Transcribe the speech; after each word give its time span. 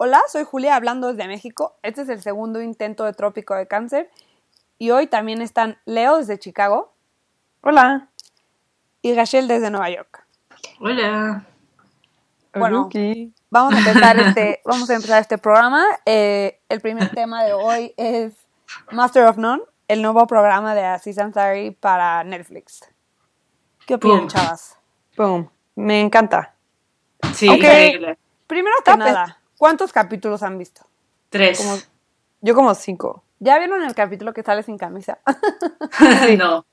Hola, 0.00 0.22
soy 0.30 0.44
Julia 0.44 0.76
hablando 0.76 1.12
desde 1.12 1.26
México. 1.26 1.76
Este 1.82 2.02
es 2.02 2.08
el 2.08 2.22
segundo 2.22 2.62
intento 2.62 3.04
de 3.04 3.12
Trópico 3.12 3.56
de 3.56 3.66
Cáncer. 3.66 4.08
Y 4.78 4.90
hoy 4.90 5.08
también 5.08 5.42
están 5.42 5.78
Leo 5.86 6.18
desde 6.18 6.38
Chicago. 6.38 6.94
Hola. 7.62 8.08
Y 9.02 9.12
Rachel 9.14 9.48
desde 9.48 9.70
Nueva 9.70 9.90
York. 9.90 10.24
Hola. 10.78 11.44
Bueno, 12.54 12.88
vamos 13.50 13.74
a 13.74 13.78
empezar 13.78 14.18
este, 14.20 14.60
vamos 14.64 14.88
a 14.88 14.94
empezar 14.94 15.20
este 15.20 15.36
programa. 15.36 15.84
Eh, 16.06 16.60
el 16.68 16.80
primer 16.80 17.10
tema 17.10 17.42
de 17.42 17.54
hoy 17.54 17.92
es 17.96 18.34
Master 18.92 19.24
of 19.24 19.36
None, 19.36 19.62
el 19.88 20.00
nuevo 20.00 20.28
programa 20.28 20.76
de 20.76 20.84
Aziz 20.84 21.18
Ansari 21.18 21.72
para 21.72 22.22
Netflix. 22.22 22.88
¿Qué 23.84 23.94
opinan, 23.94 24.18
Boom. 24.18 24.28
chavas? 24.28 24.76
Boom. 25.16 25.50
Me 25.74 26.00
encanta. 26.00 26.54
Sí, 27.34 27.48
Ok. 27.48 27.56
increíble. 27.56 28.18
Primero 28.46 28.76
que 28.84 28.96
nada, 28.96 29.37
¿cuántos 29.58 29.92
capítulos 29.92 30.42
han 30.42 30.56
visto? 30.56 30.80
Tres. 31.28 31.58
Como- 31.58 31.76
Yo 32.40 32.54
como 32.54 32.74
cinco. 32.74 33.22
¿Ya 33.40 33.58
vieron 33.58 33.82
el 33.82 33.94
capítulo 33.94 34.32
que 34.32 34.42
sale 34.42 34.62
sin 34.62 34.78
camisa? 34.78 35.18
no. 36.38 36.64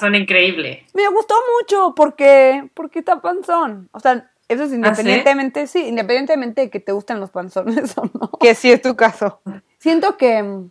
Son 0.00 0.14
increíbles. 0.14 0.82
Me 0.94 1.06
gustó 1.08 1.34
mucho 1.60 1.94
porque, 1.94 2.70
porque 2.74 3.00
está 3.00 3.20
panzón. 3.20 3.88
O 3.92 4.00
sea, 4.00 4.30
eso 4.48 4.64
es 4.64 4.72
independientemente, 4.72 5.66
sí? 5.66 5.86
independientemente 5.86 6.62
de 6.62 6.70
que 6.70 6.80
te 6.80 6.92
gusten 6.92 7.20
los 7.20 7.30
panzones 7.30 7.96
o 7.98 8.04
no. 8.18 8.30
Que 8.40 8.54
sí 8.54 8.72
es 8.72 8.80
tu 8.80 8.96
caso. 8.96 9.40
Siento 9.78 10.16
que, 10.16 10.62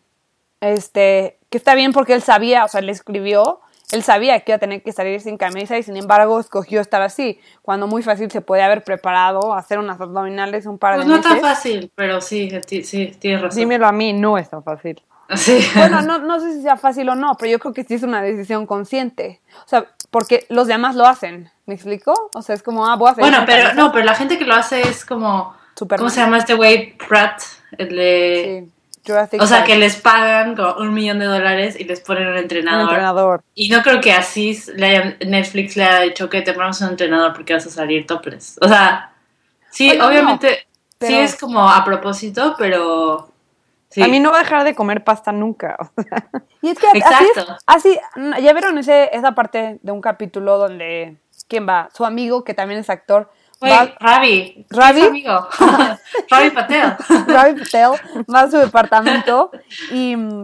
este, 0.62 1.38
que 1.50 1.58
está 1.58 1.76
bien 1.76 1.92
porque 1.94 2.14
él 2.14 2.22
sabía, 2.22 2.66
o 2.66 2.68
sea, 2.68 2.82
le 2.82 2.92
escribió, 2.92 3.62
él 3.92 4.04
sabía 4.04 4.40
que 4.40 4.52
iba 4.52 4.56
a 4.58 4.60
tener 4.60 4.82
que 4.82 4.92
salir 4.92 5.22
sin 5.22 5.38
camisa 5.38 5.78
y 5.78 5.84
sin 5.84 5.96
embargo 5.98 6.40
escogió 6.40 6.82
estar 6.82 7.02
así, 7.02 7.40
cuando 7.62 7.88
muy 7.88 8.04
fácil 8.04 8.32
se 8.32 8.42
podía 8.42 8.66
haber 8.66 8.84
preparado, 8.84 9.54
hacer 9.54 9.80
unas 9.80 10.00
abdominales 10.02 10.66
un 10.66 10.78
par 10.78 10.96
Pues 10.96 11.06
de 11.08 11.12
no 11.12 11.18
meses. 11.18 11.32
tan 11.32 11.42
fácil, 11.42 11.92
pero 11.96 12.22
sí, 12.22 12.50
sí, 12.68 13.16
tienes 13.20 13.42
razón. 13.42 13.58
Dímelo 13.60 13.88
a 13.88 13.92
mí, 13.92 14.14
no 14.14 14.38
es 14.38 14.50
tan 14.50 14.64
fácil. 14.64 15.02
Sí. 15.36 15.60
Bueno, 15.76 16.02
no, 16.02 16.20
no 16.20 16.40
sé 16.40 16.54
si 16.54 16.62
sea 16.62 16.78
fácil 16.78 17.10
o 17.10 17.16
no, 17.16 17.36
pero 17.40 17.52
yo 17.52 17.60
creo 17.60 17.74
que 17.74 17.84
sí 17.84 17.96
es 17.96 18.04
una 18.04 18.22
decisión 18.22 18.68
consciente. 18.68 19.42
O 19.66 19.68
sea, 19.68 19.86
porque 20.12 20.46
los 20.50 20.68
demás 20.68 20.96
lo 20.96 21.06
hacen. 21.08 21.50
¿Me 21.66 21.74
explico? 21.74 22.30
O 22.34 22.42
sea, 22.44 22.54
es 22.54 22.62
como, 22.62 22.86
ah, 22.86 22.96
voy 22.96 23.08
a 23.10 23.12
hacer 23.14 23.24
Bueno, 23.24 23.40
pero 23.46 23.74
no, 23.74 23.92
pero 23.92 24.06
la 24.06 24.14
gente 24.14 24.38
que 24.38 24.46
lo 24.46 24.54
hace 24.54 24.82
es 24.88 25.04
como. 25.04 25.56
Superman. 25.76 26.00
¿Cómo 26.04 26.10
se 26.12 26.22
llama 26.22 26.38
este 26.38 26.54
güey? 26.54 26.96
Pratt. 26.98 27.42
El 27.78 27.90
de. 27.90 28.66
Sí, 28.68 28.72
Jurassic 29.06 29.42
O 29.42 29.48
sea, 29.48 29.58
Park. 29.58 29.68
que 29.68 29.78
les 29.78 29.96
pagan 29.98 30.56
como 30.56 30.76
un 30.76 30.94
millón 30.94 31.20
de 31.20 31.26
dólares 31.26 31.76
y 31.80 31.84
les 31.84 32.00
ponen 32.00 32.28
un 32.28 32.34
Un 32.34 32.40
entrenador. 32.40 33.44
Y 33.54 33.70
no 33.70 33.82
creo 33.84 34.02
que 34.02 34.12
así 34.12 34.60
le 34.76 35.18
Netflix 35.26 35.76
le 35.76 35.84
haya 35.84 36.00
dicho 36.02 36.30
que 36.30 36.42
te 36.42 36.54
ponemos 36.54 36.82
un 36.82 36.90
entrenador 36.90 37.34
porque 37.34 37.54
vas 37.54 37.66
a 37.66 37.70
salir 37.70 38.06
topless. 38.08 38.58
O 38.62 38.68
sea, 38.68 39.14
sí, 39.70 39.92
no, 39.98 40.08
obviamente, 40.08 40.68
sí 41.00 41.14
es 41.16 41.36
como 41.38 41.70
a 41.70 41.84
propósito, 41.84 42.56
pero. 42.58 43.30
Sí. 43.90 44.02
A 44.02 44.08
mí 44.08 44.20
no 44.20 44.32
va 44.32 44.40
a 44.40 44.44
dejar 44.44 44.64
de 44.66 44.76
comer 44.76 45.04
pasta 45.04 45.32
nunca. 45.32 45.78
Y 46.62 46.70
es 46.70 46.80
que 46.80 46.88
así, 46.88 46.98
Exacto. 46.98 47.58
así, 47.68 48.00
mm, 48.16 48.40
ya 48.42 48.52
vieron 48.54 48.76
ese, 48.80 49.16
esa 49.16 49.34
parte 49.34 49.78
de 49.84 49.92
un 49.92 50.02
capítulo 50.02 50.58
donde, 50.58 51.18
¿quién 51.48 51.68
va? 51.70 51.90
Su 51.94 52.06
amigo, 52.06 52.44
que 52.44 52.56
también 52.56 52.80
es 52.80 52.90
actor, 52.90 53.30
Güey, 53.60 53.72
va, 53.72 53.96
Ravi. 54.00 54.66
¿Ravi? 54.70 55.00
¿Qué 55.00 55.06
es 55.06 55.10
amigo? 55.10 55.48
Ravi 56.30 56.50
Patel. 56.52 56.96
Ravi 57.28 57.60
Patel, 57.60 58.26
va 58.34 58.42
a 58.42 58.52
su 58.52 58.58
departamento 58.58 59.52
y, 59.92 60.16
mm, 60.16 60.42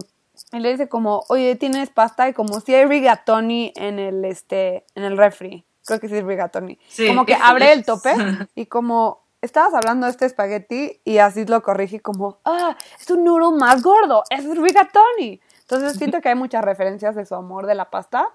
y 0.52 0.58
le 0.58 0.70
dice 0.70 0.88
como, 0.88 1.24
oye, 1.28 1.56
¿tienes 1.56 1.90
pasta? 1.90 2.28
Y 2.28 2.32
como 2.32 2.60
si 2.60 2.74
hay 2.74 2.84
rigatoni 2.84 3.72
en 3.76 3.98
el, 3.98 4.24
este, 4.24 4.84
en 4.94 5.04
el 5.04 5.16
refri. 5.16 5.64
Creo 5.84 5.98
que 5.98 6.08
sí 6.08 6.16
es 6.16 6.24
rigatoni. 6.24 6.78
Sí. 6.88 7.08
Como 7.08 7.26
que 7.26 7.34
abre 7.34 7.72
el 7.72 7.84
tope 7.84 8.14
y 8.54 8.66
como, 8.66 9.22
estabas 9.40 9.74
hablando 9.74 10.06
de 10.06 10.12
este 10.12 10.26
espagueti 10.26 11.00
y 11.04 11.18
así 11.18 11.44
lo 11.44 11.62
corrige 11.62 12.00
como, 12.00 12.38
ah, 12.44 12.76
es 12.98 13.10
un 13.10 13.24
noodle 13.24 13.58
más 13.58 13.82
gordo, 13.82 14.22
es 14.30 14.44
rigatoni. 14.44 15.40
Entonces 15.60 15.98
siento 15.98 16.20
que 16.20 16.28
hay 16.28 16.34
muchas 16.34 16.64
referencias 16.64 17.14
de 17.14 17.26
su 17.26 17.34
amor 17.34 17.66
de 17.66 17.74
la 17.74 17.90
pasta. 17.90 18.28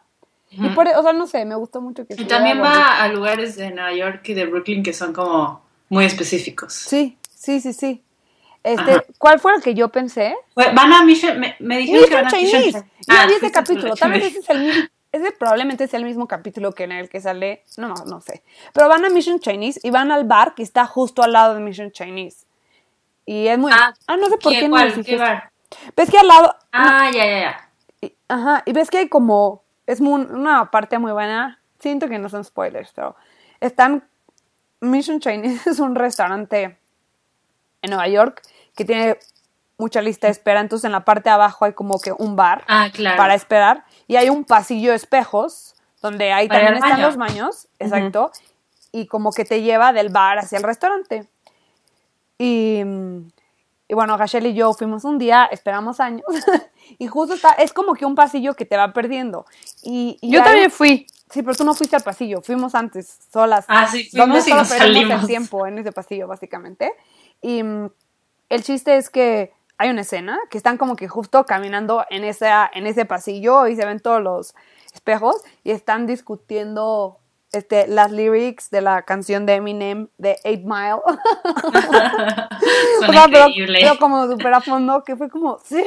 Y 0.50 0.70
por, 0.70 0.88
o 0.88 1.04
sea, 1.04 1.14
no 1.14 1.28
sé, 1.28 1.46
me 1.46 1.56
gustó 1.56 1.82
mucho 1.82 2.06
que 2.08 2.16
Y 2.18 2.26
también 2.26 2.62
va 2.62 3.02
a 3.04 3.08
lugares 3.10 3.56
de 3.58 3.72
Nueva 3.72 3.94
York 3.94 4.22
y 4.30 4.34
de 4.34 4.46
Brooklyn 4.46 4.82
que 4.84 4.94
son 4.94 5.14
como 5.14 5.62
muy 5.90 6.06
específicos. 6.06 6.74
Sí, 6.74 7.18
sí, 7.36 7.60
sí, 7.60 7.74
sí. 7.74 8.04
Este, 8.64 8.92
Ajá. 8.92 9.04
¿cuál 9.18 9.40
fue 9.40 9.54
el 9.56 9.62
que 9.62 9.74
yo 9.74 9.90
pensé? 9.90 10.36
Van 10.56 10.92
a 10.94 11.04
Mission, 11.04 11.40
me, 11.40 11.56
me 11.60 11.78
dijeron 11.78 12.04
que 12.04 12.10
Mission 12.16 12.24
van 12.24 12.34
a 12.34 12.38
Mission 12.38 12.62
Chinese. 12.64 12.86
Yo 13.08 13.16
Ah, 13.18 13.26
vi 13.28 13.34
ese 13.34 13.52
capítulo. 13.52 13.96
Tal 13.96 14.12
vez 14.12 14.24
ese 14.26 14.40
es 14.40 14.50
el 14.50 14.60
mismo. 14.62 14.84
Ese 15.12 15.32
probablemente 15.32 15.86
es 15.86 15.94
el 15.94 16.04
mismo 16.04 16.28
capítulo 16.28 16.74
que 16.74 16.84
en 16.84 16.92
el 16.92 17.08
que 17.08 17.22
sale. 17.22 17.64
No, 17.78 17.88
no, 17.88 17.96
no 18.06 18.20
sé. 18.22 18.44
Pero 18.74 18.90
van 18.90 19.06
a 19.06 19.10
Mission 19.10 19.40
Chinese 19.40 19.80
y 19.84 19.90
van 19.90 20.12
al 20.12 20.26
bar 20.26 20.54
que 20.54 20.64
está 20.64 20.86
justo 20.86 21.24
al 21.24 21.32
lado 21.32 21.54
de 21.54 21.62
Mission 21.62 21.92
Chinese. 21.92 22.46
Y 23.26 23.48
es 23.48 23.58
muy. 23.58 23.72
Ah, 23.74 23.94
Ah, 24.08 24.18
no 24.18 24.28
sé 24.28 24.38
por 24.38 24.52
¿qué, 24.52 24.60
qué 24.60 24.68
no 24.68 24.72
cuál? 24.76 24.96
me. 24.98 25.04
¿Qué 25.04 25.18
bar? 25.18 25.50
Ves 25.96 26.10
que 26.12 26.18
al 26.18 26.28
lado. 26.28 26.56
Ah, 26.74 27.10
ya, 27.14 27.26
ya, 27.26 27.40
ya. 27.40 27.70
y- 28.02 28.14
ajá. 28.28 28.64
Y 28.66 28.74
ves 28.74 28.90
que 28.90 28.98
hay 28.98 29.08
como. 29.08 29.64
Es 29.88 30.00
muy- 30.02 30.22
una 30.26 30.70
parte 30.70 31.00
muy 31.00 31.12
buena. 31.12 31.60
Siento 31.80 32.08
que 32.08 32.20
no 32.20 32.30
son 32.30 32.44
spoilers, 32.44 32.92
pero. 32.94 33.16
Están. 33.60 34.08
Mission 34.80 35.20
Chinese 35.20 35.68
es 35.72 35.80
un 35.80 35.96
restaurante 35.96 36.78
en 37.82 37.90
Nueva 37.90 38.08
York 38.08 38.44
que 38.76 38.86
tiene 38.86 39.18
mucha 39.80 40.02
lista 40.04 40.28
de 40.28 40.32
espera. 40.32 40.60
Entonces 40.60 40.86
en 40.86 40.92
la 40.92 41.04
parte 41.04 41.30
de 41.30 41.34
abajo 41.34 41.66
hay 41.66 41.74
como 41.74 42.00
que 42.00 42.12
un 42.12 42.36
bar 42.36 42.64
Ah, 42.68 42.90
claro. 42.94 43.18
para 43.18 43.34
esperar 43.34 43.86
y 44.08 44.18
hay 44.18 44.30
un 44.30 44.44
pasillo 44.44 44.92
de 44.92 44.98
espejos 44.98 45.74
donde 46.02 46.32
ahí 46.32 46.48
Para 46.48 46.60
también 46.66 46.84
están 46.84 47.02
los 47.02 47.18
baños, 47.18 47.68
exacto, 47.80 48.32
y 48.92 49.08
como 49.08 49.32
que 49.32 49.46
te 49.46 49.62
lleva 49.64 49.94
del 49.94 50.10
bar 50.10 50.38
hacia 50.38 50.60
el 50.60 50.64
restaurante. 50.64 51.28
Y, 52.38 52.84
mm, 52.86 53.30
y 53.88 53.94
bueno, 53.94 54.18
Rachel 54.18 54.46
y 54.48 54.54
yo 54.54 54.74
fuimos 54.74 55.04
un 55.06 55.18
día, 55.18 55.46
esperamos 55.52 56.00
años, 56.00 56.26
y 57.00 57.08
justo 57.08 57.36
está, 57.36 57.52
es 57.54 57.72
como 57.74 57.94
que 57.94 58.06
un 58.06 58.16
pasillo 58.16 58.54
que 58.56 58.66
te 58.66 58.76
va 58.78 58.92
perdiendo. 58.94 59.46
Y, 59.84 60.18
y 60.22 60.32
Yo 60.32 60.40
hay- 60.40 60.46
también 60.46 60.72
fui. 60.72 61.08
Sí, 61.30 61.44
pero 61.44 61.56
tú 61.56 61.66
no 61.66 61.74
fuiste 61.74 61.96
al 61.96 62.04
pasillo, 62.04 62.42
fuimos 62.42 62.74
antes, 62.74 63.20
solas. 63.34 63.66
Ah, 63.68 63.88
sí, 63.88 64.10
donde 64.14 64.40
fuimos 64.42 64.48
y 64.48 64.50
solo 64.50 64.60
nos 64.62 64.68
salimos. 64.70 65.22
el 65.22 65.28
tiempo 65.28 65.68
en 65.68 65.78
ese 65.78 65.92
pasillo, 65.92 66.26
básicamente. 66.28 66.94
Y 67.42 67.64
mm, 67.64 67.90
el 68.50 68.64
chiste 68.64 68.96
es 68.96 69.10
que 69.10 69.52
hay 69.78 69.90
una 69.90 70.02
escena 70.02 70.40
que 70.50 70.58
están 70.58 70.78
como 70.78 70.96
que 70.96 71.08
justo 71.10 71.46
caminando 71.46 72.06
en, 72.10 72.24
esa, 72.24 72.70
en 72.74 72.88
ese 72.88 73.04
pasillo 73.06 73.68
y 73.68 73.76
se 73.76 73.86
ven 73.86 74.00
todos 74.00 74.22
los 74.24 74.56
espejos 74.94 75.36
y 75.66 75.72
están 75.72 76.08
discutiendo 76.08 77.20
este, 77.52 77.88
las 77.88 78.12
lyrics 78.12 78.70
de 78.70 78.82
la 78.82 79.04
canción 79.04 79.46
de 79.46 79.56
Eminem 79.56 80.08
de 80.18 80.38
8 80.44 80.62
Mile. 80.64 81.02
Son 83.00 83.10
O 83.10 83.14
sea, 83.14 83.28
pero, 83.32 84.00
como 84.00 84.28
súper 84.28 84.54
a 84.54 84.62
fondo, 84.62 85.04
que 85.04 85.16
fue 85.16 85.30
como, 85.30 85.60
sí, 85.64 85.84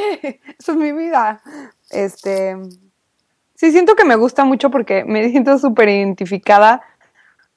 eso 0.58 0.72
es 0.72 0.78
mi 0.78 0.92
vida. 0.92 1.40
Este, 1.90 2.56
Sí, 3.60 3.72
siento 3.72 3.94
que 3.94 4.06
me 4.06 4.16
gusta 4.16 4.46
mucho 4.46 4.70
porque 4.70 5.04
me 5.04 5.28
siento 5.28 5.58
súper 5.58 5.90
identificada 5.90 6.80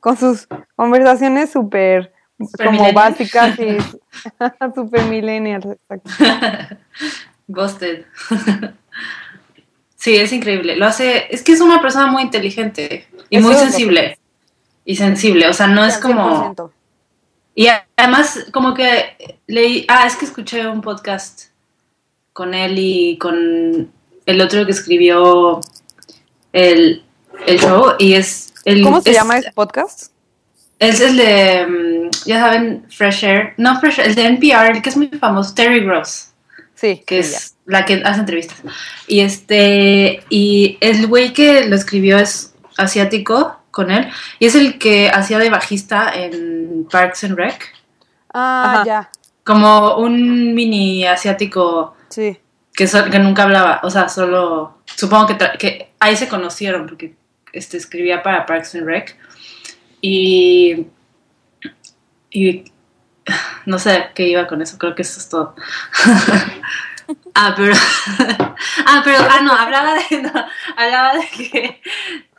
con 0.02 0.18
sus 0.18 0.50
conversaciones 0.76 1.50
súper 1.50 2.12
como 2.58 2.92
básicas 2.92 3.58
y 3.58 3.78
súper 4.76 5.04
millennials. 5.06 5.66
Ghosted. 7.48 8.04
Sí, 10.04 10.18
es 10.18 10.34
increíble. 10.34 10.76
Lo 10.76 10.86
hace. 10.86 11.28
Es 11.34 11.42
que 11.44 11.54
es 11.54 11.62
una 11.62 11.82
persona 11.82 12.08
muy 12.08 12.22
inteligente 12.24 13.08
y 13.30 13.38
Eso 13.38 13.48
muy 13.48 13.56
sensible. 13.56 14.18
Y 14.86 14.98
sensible. 14.98 15.48
O 15.48 15.54
sea, 15.54 15.68
no 15.68 15.86
es 15.86 15.98
como. 15.98 16.54
100%. 16.54 16.72
Y 17.56 17.68
además, 17.96 18.46
como 18.52 18.74
que 18.74 19.38
leí. 19.48 19.86
Ah, 19.88 20.06
es 20.06 20.16
que 20.18 20.26
escuché 20.26 20.68
un 20.68 20.82
podcast 20.82 21.46
con 22.34 22.54
él 22.54 22.76
y 22.78 23.18
con 23.18 23.92
el 24.26 24.42
otro 24.42 24.66
que 24.66 24.72
escribió 24.72 25.62
el, 26.52 27.04
el 27.48 27.60
show. 27.60 27.94
Y 27.98 28.14
es. 28.16 28.54
El, 28.66 28.82
¿Cómo 28.84 29.02
se 29.02 29.12
es- 29.12 29.16
llama 29.16 29.38
ese 29.38 29.52
podcast? 29.54 30.12
Es 30.80 31.00
el 31.00 31.16
de. 31.16 31.66
mm, 31.66 32.10
Ya 32.26 32.40
saben, 32.42 32.86
Fresh 32.90 33.24
Air. 33.24 33.54
No, 33.58 33.80
Fresh 33.80 34.00
Air, 34.00 34.08
el 34.10 34.16
de 34.16 34.26
NPR, 34.26 34.76
el 34.76 34.82
que 34.82 34.90
es 34.90 34.98
muy 34.98 35.08
famoso, 35.08 35.54
Terry 35.54 35.80
Gross. 35.80 36.32
Sí, 36.76 37.02
que 37.08 37.20
es 37.20 37.53
la 37.66 37.86
que 37.86 38.02
hace 38.04 38.20
entrevistas. 38.20 38.62
Y 39.08 39.22
este, 39.22 40.24
y 40.30 40.78
el 40.82 41.08
güey 41.08 41.34
que 41.34 41.66
lo 41.66 41.76
escribió 41.76 42.18
es 42.18 42.54
asiático 42.78 43.60
con 43.72 43.90
él, 43.92 44.10
y 44.40 44.46
es 44.46 44.56
el 44.56 44.78
que 44.78 45.10
hacía 45.10 45.40
de 45.40 45.50
bajista 45.50 46.12
en 46.14 46.88
Parks 46.92 47.24
and 47.24 47.36
Rec, 47.38 47.74
Ah, 48.36 48.74
Ajá. 48.78 48.86
ya, 48.86 49.10
como 49.44 49.96
un 49.98 50.54
mini 50.56 51.06
asiático 51.06 51.96
sí. 52.10 52.38
que, 52.74 52.88
so- 52.88 53.10
que 53.12 53.20
nunca 53.20 53.44
hablaba, 53.44 53.80
o 53.84 53.90
sea, 53.92 54.10
solo, 54.10 54.80
supongo 54.96 55.28
que, 55.28 55.38
que 55.60 55.92
ahí 56.00 56.16
se 56.18 56.28
conocieron, 56.28 56.88
porque 56.88 57.16
este, 57.52 57.78
escribía 57.78 58.24
para 58.24 58.46
Parks 58.48 58.74
and 58.76 58.86
Rec, 58.88 59.18
y, 60.02 60.88
y 62.32 62.66
no 63.66 63.78
sé 63.80 64.06
qué 64.16 64.28
iba 64.28 64.48
con 64.48 64.62
eso, 64.62 64.78
creo 64.78 64.96
que 64.96 65.04
eso 65.04 65.20
es 65.20 65.30
todo. 65.30 65.56
ah, 67.36 67.54
pero, 67.56 67.74
ah, 68.86 69.02
pero, 69.04 69.18
ah, 69.30 69.42
no, 69.42 69.54
hablaba 69.54 69.96
de, 69.96 70.22
no, 70.22 70.32
hablaba 70.78 71.14
de 71.16 71.28
que, 71.30 71.82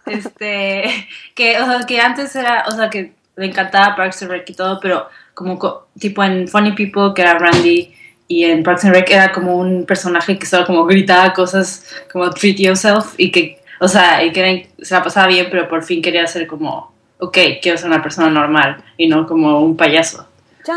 este, 0.06 1.08
que, 1.34 1.60
o 1.60 1.66
sea, 1.66 1.80
que 1.86 2.00
antes 2.00 2.34
era, 2.36 2.64
o 2.68 2.70
sea, 2.72 2.90
que 2.90 3.12
le 3.36 3.46
encantaba 3.46 3.96
Parks 3.96 4.22
and 4.22 4.30
Rec 4.30 4.48
y 4.50 4.54
todo, 4.54 4.78
pero 4.80 5.08
como 5.34 5.58
co- 5.58 5.88
tipo 5.98 6.22
en 6.22 6.46
Funny 6.48 6.72
People, 6.72 7.12
que 7.14 7.22
era 7.22 7.38
Randy, 7.38 7.94
y 8.28 8.44
en 8.44 8.62
Parks 8.62 8.84
and 8.84 8.94
Rec 8.94 9.10
era 9.10 9.32
como 9.32 9.56
un 9.56 9.84
personaje 9.84 10.38
que 10.38 10.46
solo 10.46 10.66
como 10.66 10.84
gritaba 10.86 11.32
cosas 11.32 11.84
como 12.10 12.30
treat 12.30 12.56
yourself 12.56 13.14
y 13.18 13.30
que, 13.30 13.60
o 13.80 13.88
sea, 13.88 14.24
y 14.24 14.32
que 14.32 14.70
se 14.80 14.94
la 14.94 15.02
pasaba 15.02 15.26
bien, 15.26 15.48
pero 15.50 15.68
por 15.68 15.82
fin 15.82 16.00
quería 16.00 16.26
ser 16.26 16.46
como, 16.46 16.94
ok, 17.18 17.36
quiero 17.60 17.76
ser 17.76 17.88
una 17.88 18.02
persona 18.02 18.30
normal 18.30 18.82
y 18.96 19.08
no 19.08 19.26
como 19.26 19.60
un 19.60 19.76
payaso. 19.76 20.26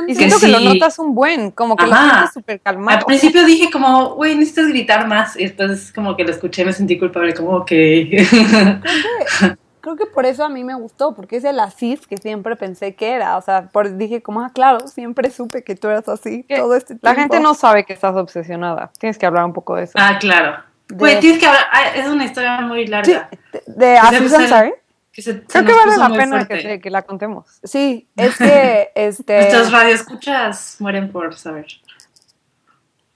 Que 0.08 0.16
siento 0.16 0.40
que, 0.40 0.48
lo 0.50 0.60
notas 0.60 1.00
un 1.00 1.16
buen, 1.16 1.52
como 1.52 1.76
que 1.76 1.88
lo 1.88 1.96
sientes 1.96 2.34
súper 2.34 2.60
calmado. 2.60 3.00
Al 3.00 3.06
principio 3.06 3.44
dije 3.46 3.70
como, 3.72 4.16
güey, 4.16 4.36
necesitas 4.36 4.68
gritar 4.68 5.08
más, 5.08 5.36
y 5.40 5.44
después 5.46 5.92
como 5.94 6.16
que 6.16 6.24
lo 6.24 6.32
escuché 6.32 6.62
y 6.62 6.66
me 6.66 6.74
sentí 6.74 6.98
culpable, 7.00 7.34
como, 7.34 7.52
ok. 7.58 7.68
Creo 7.68 8.10
que, 8.10 9.58
creo 9.82 9.96
que 9.96 10.06
por 10.08 10.26
eso 10.26 10.44
a 10.44 10.50
mí 10.50 10.64
me 10.64 10.74
gustó, 10.76 11.16
porque 11.16 11.38
es 11.38 11.44
el 11.46 11.60
Asís 11.60 12.06
que 12.08 12.18
siempre 12.18 12.56
pensé 12.56 12.96
que 12.96 13.12
era. 13.12 13.38
O 13.38 13.42
sea, 13.42 13.70
por, 13.72 13.96
dije 13.98 14.22
como, 14.22 14.42
ah, 14.42 14.52
claro, 14.54 14.88
siempre 14.88 15.32
supe 15.32 15.64
que 15.64 15.76
tú 15.76 15.88
eras 15.88 16.08
así 16.10 16.44
todo 16.44 16.76
este 16.76 16.96
La 17.02 17.14
tiempo. 17.14 17.22
gente 17.34 17.40
no 17.40 17.54
sabe 17.54 17.86
que 17.86 17.94
estás 17.94 18.16
obsesionada. 18.16 18.92
Tienes 19.00 19.18
que 19.18 19.26
hablar 19.26 19.46
un 19.46 19.54
poco 19.54 19.76
de 19.76 19.84
eso. 19.84 19.94
ah, 19.96 20.18
claro. 20.20 20.58
Güey, 20.94 21.20
tienes 21.20 21.40
que 21.40 21.46
hablar, 21.48 21.64
ah, 21.72 21.90
es 21.96 22.08
una 22.08 22.26
historia 22.26 22.62
muy 22.62 22.86
Sí, 22.86 22.92
larga. 22.92 23.30
de- 23.52 23.62
de 23.68 23.98
Aziz 23.98 24.34
Ansari. 24.34 24.74
Que 25.18 25.24
se, 25.24 25.34
se 25.34 25.40
Creo 25.48 25.66
que 25.66 25.72
vale 25.74 25.86
puso 25.88 25.98
la 26.00 26.10
muy 26.10 26.18
pena 26.20 26.48
que, 26.48 26.58
te- 26.58 26.80
que 26.80 26.90
la 26.92 27.02
contemos. 27.02 27.60
Sí, 27.64 28.08
es 28.16 28.38
que 28.38 28.92
este 28.96 29.38
Nuestros 29.40 29.72
radioescuchas 29.72 30.76
mueren 30.78 31.12
por 31.12 31.34
saber. 31.36 31.66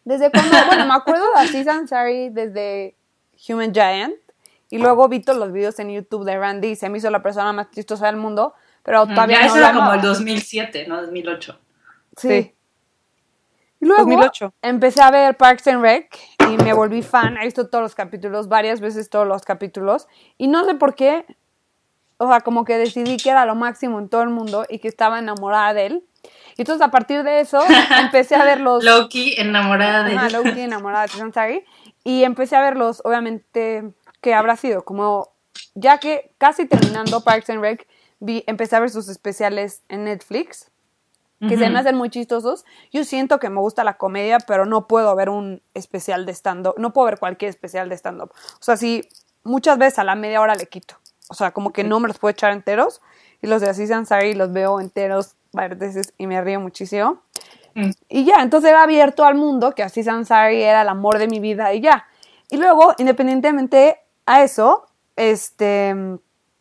desde 0.04 0.32
cuando, 0.32 0.58
bueno, 0.66 0.88
me 0.88 0.96
acuerdo 0.96 1.24
de 1.36 1.42
Aziz 1.42 1.68
Ansari 1.68 2.30
desde 2.30 2.96
Human 3.48 3.72
Giant 3.72 4.16
y 4.72 4.80
luego 4.80 5.08
vi 5.10 5.20
todos 5.20 5.38
los 5.38 5.52
videos 5.52 5.78
en 5.78 5.92
YouTube 5.92 6.26
de 6.26 6.40
Randy 6.40 6.70
y 6.70 6.76
se 6.76 6.90
me 6.90 6.98
hizo 6.98 7.12
la 7.12 7.22
persona 7.22 7.54
más 7.54 7.70
chistosa 7.70 8.08
del 8.08 8.16
mundo, 8.18 8.56
pero 8.82 9.06
todavía 9.06 9.36
ya 9.36 9.42
no 9.42 9.48
eso 9.50 9.58
era 9.58 9.72
como 9.72 9.94
el 9.94 10.02
2007, 10.02 10.88
¿no? 10.88 11.02
2008. 11.04 11.60
Sí. 12.18 12.28
Sí. 12.28 12.56
Y 13.80 13.86
luego 13.86 14.04
2008. 14.06 14.54
empecé 14.64 15.02
a 15.04 15.12
ver 15.12 15.38
Parks 15.38 15.68
and 15.68 15.82
Rec 15.84 16.18
y 16.50 16.58
me 16.64 16.74
volví 16.74 17.04
fan. 17.04 17.38
He 17.38 17.46
visto 17.46 17.68
todos 17.68 17.84
los 17.84 17.94
capítulos, 17.96 18.48
varias 18.48 18.80
veces 18.80 19.08
todos 19.10 19.28
los 19.28 19.44
capítulos. 19.44 20.08
Y 20.40 20.48
no 20.48 20.66
sé 20.66 20.74
por 20.76 20.96
qué, 20.96 21.26
o 22.22 22.28
sea, 22.28 22.42
como 22.42 22.66
que 22.66 22.78
decidí 22.78 23.18
que 23.18 23.32
era 23.32 23.48
lo 23.48 23.56
máximo 23.56 23.98
en 23.98 24.08
todo 24.08 24.22
el 24.22 24.30
mundo 24.30 24.64
y 24.70 24.78
que 24.78 24.88
estaba 24.88 25.18
enamorada 25.18 25.74
de 25.74 25.88
él. 25.88 26.04
Y 26.56 26.62
entonces 26.62 26.86
a 26.86 26.92
partir 26.92 27.24
de 27.24 27.40
eso 27.40 27.60
empecé 28.00 28.36
a 28.36 28.44
ver 28.44 28.60
los... 28.60 28.84
Loki 28.84 29.34
enamorada 29.40 30.04
de 30.04 30.14
él. 30.14 30.32
Loki 30.32 30.62
enamorada 30.62 31.04
de 31.04 31.08
Tristan 31.08 31.34
Saggy. 31.34 31.66
Y 32.04 32.24
empecé 32.24 32.56
a 32.56 32.62
verlos, 32.62 33.02
obviamente, 33.06 33.92
que 34.22 34.36
habrá 34.36 34.56
sido 34.56 34.86
como, 34.86 35.30
ya 35.74 35.98
que 35.98 36.32
casi 36.38 36.68
terminando 36.68 37.22
Parks 37.22 37.50
and 37.50 37.62
Rec, 37.62 37.88
vi, 38.20 38.44
empecé 38.46 38.76
a 38.76 38.82
ver 38.82 38.92
sus 38.92 39.10
especiales 39.10 39.82
en 39.90 40.04
Netflix, 40.04 40.70
que 41.40 41.58
se 41.58 41.72
me 41.72 41.80
hacen 41.80 41.96
muy 41.96 42.12
chistosos. 42.12 42.66
Yo 42.94 43.04
siento 43.04 43.40
que 43.40 43.50
me 43.50 43.60
gusta 43.60 43.84
la 43.84 43.98
comedia, 43.98 44.38
pero 44.46 44.68
no 44.68 44.88
puedo 44.88 45.16
ver 45.16 45.30
un 45.30 45.64
especial 45.74 46.28
de 46.28 46.34
stand-up, 46.34 46.76
no 46.78 46.94
puedo 46.94 47.08
ver 47.08 47.18
cualquier 47.18 47.50
especial 47.50 47.90
de 47.90 47.98
stand-up. 47.98 48.32
O 48.32 48.64
sea, 48.64 48.78
sí, 48.78 49.10
muchas 49.44 49.80
veces 49.80 49.98
a 49.98 50.04
la 50.04 50.14
media 50.14 50.40
hora 50.40 50.54
le 50.56 50.68
quito. 50.68 51.01
O 51.30 51.34
sea, 51.34 51.52
como 51.52 51.72
que 51.72 51.84
no 51.84 52.00
me 52.00 52.08
los 52.08 52.20
puedo 52.20 52.32
echar 52.32 52.52
enteros. 52.52 53.02
Y 53.42 53.48
los 53.48 53.62
de 53.62 53.70
Aziz 53.70 53.92
Ansari 53.92 54.34
los 54.34 54.52
veo 54.52 54.80
enteros 54.80 55.36
varias 55.52 55.80
veces 55.80 56.14
y 56.18 56.28
me 56.28 56.42
río 56.42 56.60
muchísimo. 56.60 57.22
Mm. 57.76 57.92
Y 58.10 58.26
ya, 58.26 58.42
entonces 58.42 58.70
era 58.70 58.84
abierto 58.84 59.26
al 59.26 59.36
mundo, 59.36 59.74
que 59.74 59.84
Aziz 59.84 60.08
Ansari 60.08 60.62
era 60.62 60.82
el 60.82 60.90
amor 60.90 61.18
de 61.18 61.28
mi 61.28 61.40
vida 61.40 61.74
y 61.74 61.82
ya. 61.82 62.06
Y 62.50 62.58
luego, 62.58 62.94
independientemente 62.98 63.98
a 64.26 64.44
eso, 64.44 64.88
este, 65.16 65.96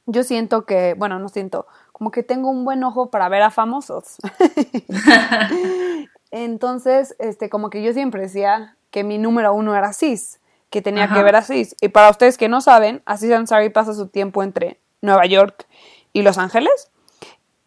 yo 0.06 0.24
siento 0.24 0.64
que, 0.64 0.94
bueno, 0.94 1.18
no 1.18 1.28
siento, 1.28 1.66
como 1.92 2.10
que 2.10 2.22
tengo 2.22 2.48
un 2.48 2.64
buen 2.64 2.82
ojo 2.84 3.10
para 3.10 3.28
ver 3.28 3.42
a 3.42 3.50
famosos. 3.50 4.16
Entonces, 6.30 7.16
este, 7.18 7.50
como 7.50 7.70
que 7.70 7.82
yo 7.82 7.92
siempre 7.92 8.22
decía 8.22 8.76
que 8.90 9.04
mi 9.04 9.18
número 9.18 9.52
uno 9.54 9.76
era 9.76 9.88
Aziz, 9.88 10.39
que 10.70 10.82
tenía 10.82 11.04
Ajá. 11.04 11.16
que 11.16 11.22
ver 11.22 11.36
a 11.36 11.40
Aziz. 11.40 11.74
Y 11.80 11.88
para 11.88 12.10
ustedes 12.10 12.38
que 12.38 12.48
no 12.48 12.60
saben, 12.60 13.02
Aziz 13.04 13.32
Ansari 13.32 13.68
pasa 13.70 13.92
su 13.92 14.06
tiempo 14.06 14.42
entre 14.42 14.78
Nueva 15.02 15.26
York 15.26 15.66
y 16.12 16.22
Los 16.22 16.38
Ángeles. 16.38 16.90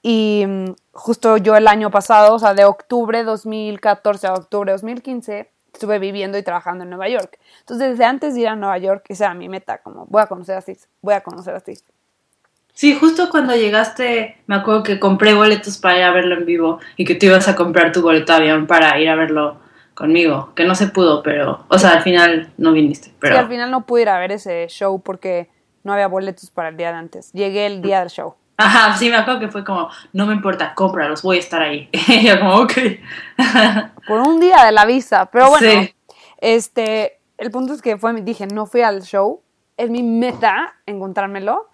Y 0.02 0.46
mm, 0.48 0.74
justo 0.94 1.38
yo 1.38 1.56
el 1.56 1.68
año 1.68 1.92
pasado, 1.92 2.36
o 2.36 2.40
sea, 2.40 2.54
de 2.54 2.66
octubre 2.66 3.24
2014 3.24 4.28
a 4.28 4.34
octubre 4.34 4.72
2015, 4.72 5.50
estuve 5.74 6.00
viviendo 6.00 6.38
y 6.38 6.44
trabajando 6.44 6.84
en 6.84 6.90
Nueva 6.90 7.10
York. 7.10 7.40
Entonces, 7.60 7.92
desde 7.92 8.06
antes 8.06 8.36
de 8.36 8.42
ir 8.42 8.48
a 8.48 8.56
Nueva 8.56 8.78
York, 8.78 9.06
esa 9.10 9.26
era 9.26 9.34
mi 9.34 9.50
meta, 9.50 9.80
como 9.80 10.06
voy 10.06 10.22
a 10.22 10.28
conocer 10.28 10.56
a 10.56 10.62
Cis, 10.62 10.88
voy 11.02 11.14
a 11.14 11.22
conocer 11.22 11.56
a 11.56 11.60
Cis. 11.60 11.84
Sí, 12.74 12.96
justo 12.96 13.30
cuando 13.30 13.56
llegaste, 13.56 14.38
me 14.48 14.56
acuerdo 14.56 14.82
que 14.84 15.00
compré 15.00 15.36
boletos 15.36 15.78
para 15.78 15.98
ir 15.98 16.04
a 16.04 16.12
verlo 16.12 16.36
en 16.36 16.46
vivo 16.46 16.80
y 16.98 17.06
que 17.06 17.14
tú 17.16 17.28
ibas 17.28 17.48
a 17.48 17.56
comprar 17.56 17.92
tu 17.92 18.02
boleto 18.02 18.34
de 18.34 18.40
avión 18.40 18.66
para 18.66 19.00
ir 19.00 19.10
a 19.10 19.16
verlo 19.16 19.58
conmigo, 19.94 20.51
que 20.56 20.66
no 20.66 20.75
se 20.75 20.88
pudo, 20.88 21.24
pero, 21.24 21.66
o 21.68 21.78
sea, 21.78 21.92
al 21.92 22.01
final 22.01 22.51
no 22.57 22.72
viniste, 22.72 23.13
pero... 23.19 23.36
Sí, 23.36 23.40
al 23.42 23.48
final 23.48 23.72
no 23.72 23.86
pude 23.86 24.04
ir 24.04 24.10
a 24.10 24.19
ver 24.19 24.31
ese 24.31 24.68
show 24.69 25.01
porque 25.01 25.50
no 25.84 25.94
había 25.94 26.07
boletos 26.07 26.50
para 26.50 26.69
el 26.69 26.78
día 26.78 26.92
de 26.92 26.98
antes. 26.98 27.31
Llegué 27.34 27.66
el 27.66 27.81
día 27.81 28.00
del 28.00 28.10
show. 28.10 28.36
Ajá, 28.57 28.95
sí, 28.98 29.10
me 29.10 29.16
acuerdo 29.18 29.40
que 29.40 29.48
fue 29.50 29.63
como, 29.63 29.90
no 30.13 30.25
me 30.25 30.34
importa, 30.34 30.74
cómpralos, 30.75 31.22
voy 31.24 31.38
a 31.38 31.40
estar 31.40 31.62
ahí. 31.62 31.90
y 32.07 32.25
yo 32.28 32.40
como, 32.40 32.56
ok. 32.57 32.74
Por 34.07 34.19
un 34.22 34.40
día 34.40 34.63
de 34.66 34.72
la 34.72 34.86
visa. 34.86 35.25
Pero 35.31 35.50
bueno, 35.50 35.68
Sí. 35.81 35.94
este, 36.38 37.19
el 37.38 37.51
punto 37.51 37.74
es 37.74 37.81
que 37.81 37.98
fue, 37.98 38.13
dije, 38.22 38.48
no 38.48 38.66
fui 38.66 38.81
al 38.81 39.01
show. 39.04 39.42
Es 39.75 39.90
mi 39.90 40.04
meta 40.04 40.75
encontrármelo. 40.86 41.69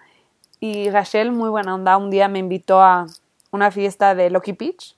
Y 0.61 0.89
Rachel, 0.89 1.31
muy 1.31 1.49
buena 1.49 1.75
onda, 1.75 1.97
un 1.97 2.09
día 2.09 2.27
me 2.27 2.39
invitó 2.39 2.81
a 2.81 3.05
una 3.51 3.71
fiesta 3.71 4.13
de 4.15 4.29
Lucky 4.29 4.53
Peach, 4.53 4.95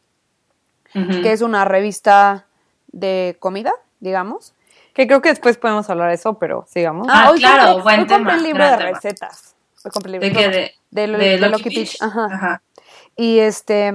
que 0.94 1.32
es 1.32 1.42
una 1.42 1.66
revista 1.66 2.48
de 2.92 3.38
comida, 3.40 3.72
digamos. 4.00 4.54
Que 4.94 5.08
creo 5.08 5.22
que 5.22 5.30
después 5.30 5.58
podemos 5.58 5.90
hablar 5.90 6.10
de 6.10 6.16
eso, 6.16 6.38
pero 6.38 6.66
sigamos. 6.70 7.08
Ah, 7.10 7.30
hoy 7.32 7.40
claro, 7.40 7.74
compré, 7.76 7.84
buen 7.84 8.00
hoy 8.02 8.06
compré 8.08 8.18
tema, 8.18 8.36
el 8.36 8.44
libro 8.44 8.66
de 8.70 8.78
tema. 8.78 8.90
recetas. 8.92 9.56
Hoy 9.86 9.92
compré 9.92 10.14
el 10.16 10.20
¿De 10.20 10.28
libro 10.28 10.40
qué? 10.42 10.50
De, 10.50 10.76
de, 10.92 11.08
lo- 11.08 11.18
de 11.18 11.38
de 11.40 11.50
Lucky 11.50 11.70
Peach. 11.70 12.02
Ajá. 12.02 12.26
Ajá. 12.26 12.62
Y 13.16 13.40
este, 13.40 13.94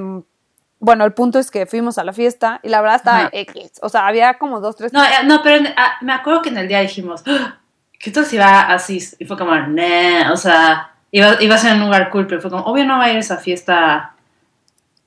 bueno, 0.78 1.04
el 1.04 1.12
punto 1.12 1.38
es 1.38 1.50
que 1.50 1.66
fuimos 1.66 1.98
a 1.98 2.04
la 2.04 2.12
fiesta 2.14 2.60
y 2.62 2.69
la 2.70 2.81
verdad 2.81 2.96
estaba 2.96 3.19
Ajá. 3.19 3.31
X. 3.32 3.72
O 3.82 3.88
sea, 3.88 4.06
había 4.06 4.38
como 4.38 4.60
dos, 4.60 4.76
tres. 4.76 4.93
No, 4.93 5.04
eh, 5.04 5.08
no, 5.26 5.42
pero 5.42 5.56
en- 5.56 5.75
ah, 5.76 5.96
me 6.00 6.12
acuerdo 6.12 6.42
que 6.42 6.49
en 6.49 6.58
el 6.58 6.69
día 6.69 6.81
dijimos, 6.81 7.22
"Ah, 7.26 7.58
¿qué 7.99 8.10
tal 8.10 8.25
si 8.25 8.38
va 8.38 8.62
así? 8.72 8.99
Y 9.19 9.25
fue 9.26 9.37
como, 9.37 9.54
nah, 9.54 10.32
o 10.32 10.37
sea, 10.38 10.94
iba, 11.10 11.40
iba 11.42 11.54
a 11.54 11.58
ser 11.58 11.72
en 11.72 11.78
un 11.78 11.84
lugar 11.87 12.08
cool, 12.10 12.26
pero 12.26 12.40
fue 12.40 12.50
como, 12.50 12.64
obvio 12.64 12.84
no 12.87 12.96
va 12.99 13.04
a 13.04 13.10
ir 13.10 13.16
a 13.16 13.20
esa 13.20 13.37
fiesta 13.37 14.14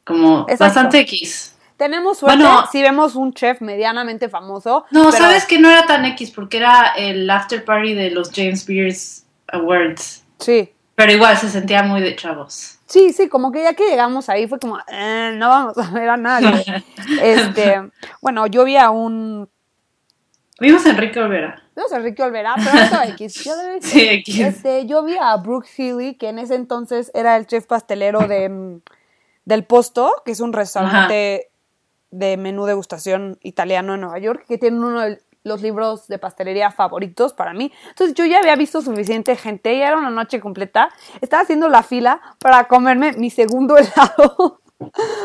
como 0.03 0.41
Exacto. 0.41 0.63
bastante 0.65 0.99
X. 0.99 1.55
Tenemos 1.79 2.17
suerte 2.19 2.43
Bueno. 2.43 2.65
si 2.71 2.81
vemos 2.81 3.15
un 3.15 3.33
chef 3.33 3.61
medianamente 3.61 4.27
famoso. 4.29 4.85
No, 4.91 5.05
pero- 5.11 5.23
sabes 5.23 5.45
que 5.45 5.57
no 5.59 5.69
era 5.71 5.85
tan 5.87 6.03
X 6.05 6.29
porque 6.29 6.57
era 6.57 6.89
el 6.97 7.27
after 7.29 7.63
party 7.63 7.93
de 7.93 8.11
los 8.11 8.31
James 8.35 8.65
Beers 8.67 9.23
Awards. 9.47 10.23
Sí. 10.39 10.73
Pero 10.95 11.13
igual 11.13 11.37
se 11.37 11.47
sentía 11.49 11.81
muy 11.81 12.01
de 12.01 12.15
chavos. 12.17 12.79
Sí, 12.85 13.13
sí, 13.13 13.29
como 13.29 13.51
que 13.53 13.63
ya 13.63 13.73
que 13.75 13.87
llegamos 13.87 14.27
ahí 14.27 14.45
fue 14.47 14.59
como, 14.59 14.77
"Eh, 14.89 15.31
no 15.35 15.47
vamos 15.47 15.77
a 15.77 15.89
ver 15.91 16.09
a 16.09 16.17
nadie. 16.17 16.83
este, 17.21 17.89
bueno, 18.21 18.45
yo 18.47 18.65
vi 18.65 18.75
a 18.75 18.89
un. 18.89 19.49
Vimos 20.59 20.85
a 20.85 20.89
Enrique 20.89 21.17
Olvera. 21.21 21.63
No 21.77 21.87
sé, 21.87 21.97
Ricky 21.99 22.21
Olvera, 22.21 22.55
pero 22.57 22.77
eso 22.77 23.01
X. 23.13 23.45
Yo. 23.45 23.53
Sí, 23.81 24.01
X. 24.09 24.39
Este, 24.41 24.85
yo 24.85 25.01
vi 25.05 25.15
a 25.17 25.37
Brooke 25.37 25.69
Healy, 25.77 26.15
que 26.15 26.27
en 26.27 26.39
ese 26.39 26.55
entonces 26.55 27.09
era 27.13 27.37
el 27.37 27.47
chef 27.47 27.65
pastelero 27.67 28.27
de, 28.27 28.49
mm, 28.49 28.81
del 29.45 29.63
Posto, 29.63 30.21
que 30.25 30.33
es 30.33 30.41
un 30.41 30.51
restaurante 30.51 31.49
de 32.11 32.37
menú 32.37 32.65
degustación 32.65 33.37
italiano 33.41 33.93
en 33.95 34.01
Nueva 34.01 34.19
York, 34.19 34.45
que 34.47 34.57
tiene 34.57 34.77
uno 34.77 35.01
de 35.01 35.21
los 35.43 35.61
libros 35.61 36.07
de 36.07 36.19
pastelería 36.19 36.71
favoritos 36.71 37.33
para 37.33 37.53
mí. 37.53 37.71
Entonces 37.89 38.13
yo 38.15 38.25
ya 38.25 38.39
había 38.39 38.55
visto 38.55 38.81
suficiente 38.81 39.35
gente, 39.35 39.77
ya 39.77 39.87
era 39.87 39.97
una 39.97 40.09
noche 40.09 40.39
completa. 40.39 40.89
Estaba 41.21 41.43
haciendo 41.43 41.69
la 41.69 41.81
fila 41.83 42.19
para 42.39 42.65
comerme 42.67 43.13
mi 43.13 43.29
segundo 43.29 43.77
helado. 43.77 44.61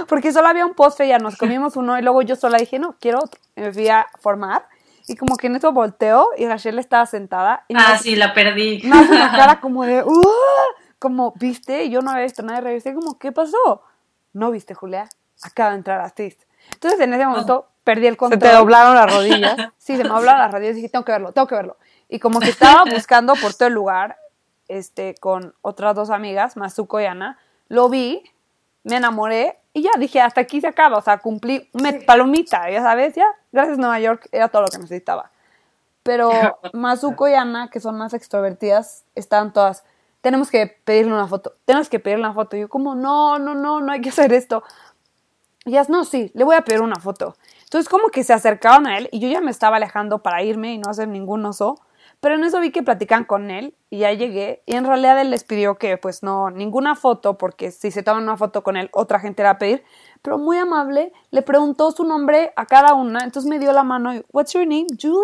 Porque 0.09 0.33
solo 0.33 0.49
había 0.49 0.67
un 0.67 0.75
postre, 0.75 1.09
ya 1.09 1.19
nos 1.19 1.37
comimos 1.37 1.77
uno 1.77 1.99
y 1.99 2.03
luego 2.03 2.23
yo 2.23 2.37
sola 2.37 2.59
dije, 2.59 2.79
no, 2.79 2.97
quiero 3.01 3.19
otro. 3.19 3.41
Y 3.57 3.61
me 3.63 3.73
fui 3.73 3.89
a 3.89 4.07
formar. 4.21 4.67
Y 5.07 5.17
como 5.17 5.37
que 5.37 5.49
en 5.49 5.57
eso 5.57 5.73
volteo 5.73 6.31
y 6.39 6.47
Rachel 6.47 6.79
estaba 6.79 7.07
sentada. 7.07 7.65
Y 7.69 7.75
Ah, 7.77 7.91
me- 7.93 7.99
sí, 7.99 8.17
la 8.17 8.33
perdí. 8.35 8.81
me 8.85 8.97
hace 8.99 9.13
una 9.13 9.31
cara 9.37 9.61
como 9.61 9.85
de, 9.85 10.03
"Uh", 10.03 10.23
como, 10.99 11.33
¿viste? 11.37 11.85
Y 11.85 11.91
yo 11.91 12.01
no 12.01 12.11
había 12.11 12.23
visto 12.25 12.43
nada 12.43 12.61
y 12.61 12.63
regresé 12.63 12.95
como, 12.95 13.19
¿qué 13.19 13.31
pasó? 13.33 13.83
No 14.33 14.51
viste, 14.51 14.75
Julia, 14.75 15.09
acaba 15.43 15.71
de 15.71 15.77
entrar 15.77 16.01
Asís. 16.01 16.37
Entonces 16.73 17.01
en 17.01 17.13
ese 17.15 17.27
momento 17.27 17.69
perdí 17.85 18.07
el 18.07 18.15
Se 18.15 18.19
control. 18.19 18.41
te 18.41 18.53
doblaron 18.53 18.95
las 18.95 19.13
rodillas. 19.13 19.57
Sí, 19.79 19.97
se 19.97 20.03
me 20.03 20.09
doblaron 20.09 20.41
las 20.41 20.53
rodillas 20.53 20.73
y 20.73 20.77
dije, 20.77 20.89
tengo 20.89 21.05
que 21.05 21.13
verlo, 21.13 21.33
tengo 21.33 21.47
que 21.47 21.55
verlo. 21.55 21.77
Y 22.09 22.19
como 22.19 22.41
que 22.41 22.49
estaba 22.49 22.85
buscando 22.91 23.35
por 23.35 23.55
todo 23.55 23.69
el 23.69 23.75
lugar, 23.75 24.17
este, 24.69 25.15
con 25.21 25.55
otras 25.61 25.95
dos 25.95 26.11
amigas, 26.11 26.57
Mazuko 26.57 27.01
y 27.01 27.05
Ana, 27.05 27.39
lo 27.69 27.89
vi, 27.89 28.23
me 28.83 28.97
enamoré 28.97 29.59
y 29.73 29.83
ya 29.83 29.91
dije, 29.99 30.21
hasta 30.21 30.41
aquí 30.41 30.61
se 30.61 30.69
acaba, 30.69 30.99
o 30.99 31.03
sea, 31.03 31.19
cumplí, 31.19 31.69
me, 31.73 31.93
palomita, 31.95 32.71
ya 32.71 32.83
sabes, 32.83 33.15
ya, 33.15 33.27
gracias 33.53 33.77
Nueva 33.77 33.99
York, 34.01 34.29
era 34.33 34.49
todo 34.49 34.63
lo 34.63 34.69
que 34.69 34.79
necesitaba. 34.79 35.31
Pero 36.03 36.31
Mazuko 36.73 37.29
y 37.29 37.35
Ana, 37.35 37.69
que 37.71 37.81
son 37.81 37.99
más 37.99 38.15
extrovertidas, 38.15 39.05
estaban 39.15 39.53
todas, 39.53 39.85
tenemos 40.21 40.51
que 40.51 40.67
pedirle 40.85 41.13
una 41.13 41.27
foto, 41.27 41.55
tenemos 41.65 41.89
que 41.89 41.99
pedirle 41.99 42.25
una 42.25 42.35
foto. 42.35 42.57
Y 42.57 42.61
yo 42.61 42.69
como, 42.69 42.95
no, 42.95 43.39
no, 43.39 43.55
no, 43.55 43.81
no 43.81 43.93
hay 43.93 44.01
que 44.01 44.09
hacer 44.09 44.33
esto. 44.33 44.63
Y 45.65 45.71
ellas, 45.71 45.89
no, 45.89 46.05
sí, 46.05 46.31
le 46.35 46.45
voy 46.45 46.57
a 46.57 46.63
pedir 46.63 46.81
una 46.81 46.97
foto. 46.97 47.37
Entonces 47.63 47.89
como 47.89 48.09
que 48.09 48.23
se 48.23 48.33
acercaron 48.33 48.87
a 48.87 48.99
él 48.99 49.09
y 49.11 49.19
yo 49.19 49.29
ya 49.29 49.41
me 49.41 49.51
estaba 49.51 49.77
alejando 49.77 50.23
para 50.23 50.43
irme 50.43 50.75
y 50.75 50.79
no 50.79 50.91
hacer 50.91 51.09
ningún 51.09 51.45
oso. 51.45 51.81
Pero 52.21 52.37
en 52.37 52.45
eso 52.45 52.61
vi 52.61 52.71
que 52.71 52.83
platican 52.83 53.25
con 53.25 53.51
él 53.51 53.75
y 53.91 53.99
ya 53.99 54.13
llegué 54.13 54.63
y 54.67 54.77
en 54.77 54.87
realidad 54.87 55.21
él 55.21 55.31
les 55.31 55.45
pidió 55.45 55.77
que 55.77 55.99
pues 55.99 56.23
no, 56.23 56.51
ninguna 56.51 56.95
foto 56.95 57.37
porque 57.37 57.71
si 57.71 57.91
se 57.91 58.03
toman 58.03 58.23
una 58.23 58.37
foto 58.37 58.63
con 58.63 58.77
él 58.77 58.89
otra 58.93 59.21
gente 59.21 59.43
la 59.43 59.51
va 59.51 59.55
a 59.57 59.59
pedir. 59.59 59.85
Pero 60.23 60.39
muy 60.39 60.57
amable, 60.57 61.13
le 61.31 61.43
preguntó 61.43 61.91
su 61.91 62.05
nombre 62.05 62.53
a 62.57 62.65
cada 62.67 62.95
una, 62.95 63.25
entonces 63.25 63.51
me 63.51 63.59
dio 63.59 63.73
la 63.73 63.83
mano 63.83 64.15
y, 64.15 64.25
What's 64.33 64.53
your 64.53 64.67
name? 64.67 64.87
Julia? 65.01 65.21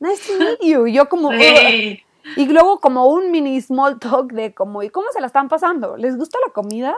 Nice 0.00 0.26
to 0.26 0.38
meet 0.38 0.60
you. 0.60 0.86
Y 0.86 0.92
yo 0.92 1.08
como... 1.08 1.28
Güey. 1.28 2.02
Y 2.36 2.46
luego 2.46 2.80
como 2.80 3.06
un 3.06 3.30
mini 3.30 3.60
small 3.60 3.98
talk 3.98 4.32
de 4.32 4.54
como, 4.54 4.82
¿y 4.82 4.88
cómo 4.88 5.08
se 5.12 5.20
la 5.20 5.26
están 5.26 5.48
pasando? 5.48 5.96
¿Les 5.96 6.16
gusta 6.16 6.38
la 6.44 6.52
comida? 6.52 6.96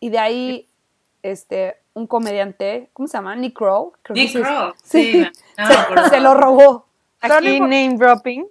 Y 0.00 0.08
de 0.08 0.18
ahí, 0.18 0.68
este, 1.22 1.76
un 1.98 2.06
comediante, 2.06 2.88
¿cómo 2.92 3.08
se 3.08 3.18
llama? 3.18 3.34
Nick 3.34 3.56
Crow. 3.56 3.92
creo 4.02 4.14
Nick 4.14 4.32
Crow, 4.32 4.72
Sí, 4.82 5.12
sí, 5.12 5.26
no 5.58 6.04
se, 6.04 6.10
se 6.10 6.20
lo 6.20 6.34
robó. 6.34 6.86
Aquí 7.20 7.60
name 7.60 7.96
dropping. 7.98 8.46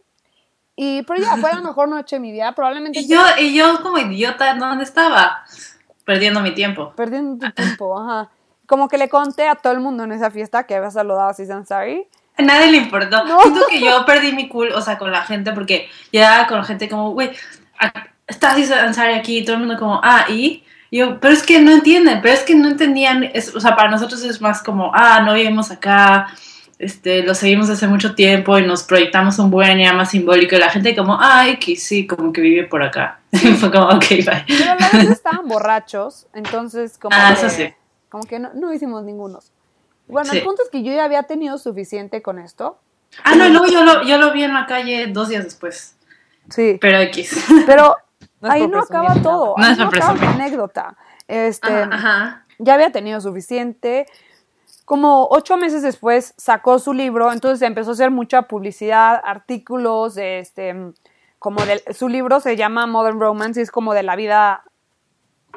y, 0.75 1.01
pero 1.03 1.21
ya, 1.21 1.37
fue 1.37 1.53
la 1.53 1.61
mejor 1.61 1.87
noche 1.87 2.17
de 2.17 2.19
mi 2.19 2.31
vida. 2.31 2.51
Probablemente 2.53 2.99
Y 2.99 3.07
yo, 3.07 3.21
y 3.39 3.55
yo 3.55 3.81
como 3.81 3.97
idiota, 3.97 4.53
¿dónde 4.55 4.83
estaba? 4.83 5.45
Perdiendo 6.05 6.41
mi 6.41 6.53
tiempo. 6.53 6.93
perdiendo 6.95 7.45
tu 7.47 7.51
tiempo, 7.53 7.97
ajá. 7.97 8.29
Como 8.65 8.89
que 8.89 8.97
le 8.97 9.07
conté 9.07 9.47
a 9.47 9.55
todo 9.55 9.71
el 9.71 9.79
mundo 9.79 10.03
en 10.03 10.11
esa 10.11 10.29
fiesta 10.29 10.65
que 10.65 10.75
había 10.75 10.91
saludado 10.91 11.29
a 11.29 11.33
Sis 11.33 11.49
Ansari. 11.49 12.05
A 12.37 12.41
nadie 12.41 12.69
le 12.69 12.77
importó. 12.77 13.23
No. 13.23 13.41
Siento 13.41 13.61
que 13.69 13.79
yo 13.79 14.05
perdí 14.05 14.33
mi 14.33 14.49
cool, 14.49 14.73
o 14.73 14.81
sea, 14.81 14.97
con 14.97 15.11
la 15.11 15.23
gente, 15.23 15.53
porque 15.53 15.89
ya 16.11 16.45
con 16.47 16.63
gente 16.65 16.89
como, 16.89 17.11
güey, 17.11 17.31
está 18.27 18.51
así 18.51 18.71
Ansari 18.71 19.13
aquí, 19.13 19.39
y 19.39 19.45
todo 19.45 19.55
el 19.55 19.61
mundo 19.61 19.77
como, 19.77 20.01
ah, 20.03 20.25
¿y? 20.27 20.65
Y 20.89 20.99
yo, 20.99 21.19
pero 21.19 21.33
es 21.33 21.43
que 21.43 21.59
no 21.61 21.71
entienden, 21.71 22.21
pero 22.21 22.33
es 22.33 22.43
que 22.43 22.55
no 22.55 22.67
entendían, 22.69 23.23
es- 23.33 23.55
o 23.55 23.59
sea, 23.59 23.75
para 23.75 23.89
nosotros 23.89 24.23
es 24.23 24.39
más 24.41 24.63
como, 24.63 24.91
ah, 24.93 25.21
no 25.25 25.33
vivimos 25.33 25.69
acá, 25.71 26.27
este, 26.79 27.23
lo 27.23 27.33
seguimos 27.33 27.69
hace 27.69 27.87
mucho 27.87 28.13
tiempo 28.15 28.57
y 28.59 28.65
nos 28.65 28.83
proyectamos 28.83 29.39
un 29.39 29.49
buen 29.49 29.79
y 29.79 29.91
más 29.91 30.11
simbólico, 30.11 30.55
y 30.55 30.59
la 30.59 30.69
gente 30.69 30.95
como, 30.95 31.17
ah, 31.19 31.47
X, 31.49 31.83
sí, 31.83 32.05
como 32.07 32.31
que 32.31 32.41
vive 32.41 32.63
por 32.65 32.83
acá. 32.83 33.19
Fue 33.59 33.71
como, 33.71 33.87
ok, 33.87 34.05
bye. 34.09 34.45
Pero 34.47 34.71
a 34.71 34.75
la 34.75 34.89
vez 34.93 35.09
estaban 35.09 35.47
borrachos, 35.47 36.27
entonces 36.33 36.97
como 36.97 37.15
Ah, 37.19 37.33
que, 37.37 37.45
eso 37.45 37.49
sí. 37.55 37.73
como 38.09 38.23
que 38.25 38.39
no, 38.39 38.51
no 38.53 38.71
hicimos 38.73 39.03
ningunos. 39.03 39.51
Bueno, 40.07 40.29
Sí. 40.31 40.37
el 40.37 40.43
punto 40.43 40.63
es 40.63 40.69
que 40.69 40.83
yo 40.83 40.93
ya 40.93 41.03
había 41.03 41.23
tenido 41.23 41.57
suficiente 41.57 42.21
con 42.21 42.39
esto. 42.39 42.79
Ah, 43.25 43.35
no, 43.35 43.49
luego 43.49 43.65
yo 43.67 43.83
lo, 43.83 44.03
yo 44.03 44.17
lo 44.17 44.31
vi 44.31 44.43
en 44.43 44.53
la 44.53 44.65
calle 44.67 45.07
dos 45.07 45.27
días 45.29 45.43
después, 45.43 45.95
Sí. 46.49 46.77
pero 46.79 46.99
X. 46.99 47.43
Pero 47.65 47.95
No 48.41 48.51
ahí 48.51 48.67
no 48.67 48.79
acaba 48.79 49.09
nada. 49.09 49.21
todo. 49.21 49.55
No 49.57 49.65
ahí 49.65 49.71
es 49.73 49.77
por 49.77 49.97
acaba 49.97 50.13
mi 50.13 50.25
anécdota. 50.25 50.95
Este, 51.27 51.73
Ajá, 51.73 51.89
ajá. 51.91 52.45
ya 52.59 52.73
había 52.75 52.91
tenido 52.91 53.19
suficiente. 53.21 54.05
Como 54.85 55.27
ocho 55.29 55.57
meses 55.57 55.81
después 55.81 56.33
sacó 56.37 56.79
su 56.79 56.93
libro, 56.93 57.31
entonces 57.33 57.61
empezó 57.67 57.89
a 57.89 57.93
hacer 57.93 58.09
mucha 58.09 58.43
publicidad, 58.43 59.21
artículos, 59.23 60.15
este, 60.17 60.93
como 61.39 61.65
de, 61.65 61.83
su 61.93 62.07
libro 62.07 62.39
se 62.39 62.55
llama 62.55 62.87
Modern 62.87 63.19
Romance 63.19 63.59
y 63.59 63.63
es 63.63 63.71
como 63.71 63.93
de 63.93 64.03
la 64.03 64.15
vida 64.15 64.63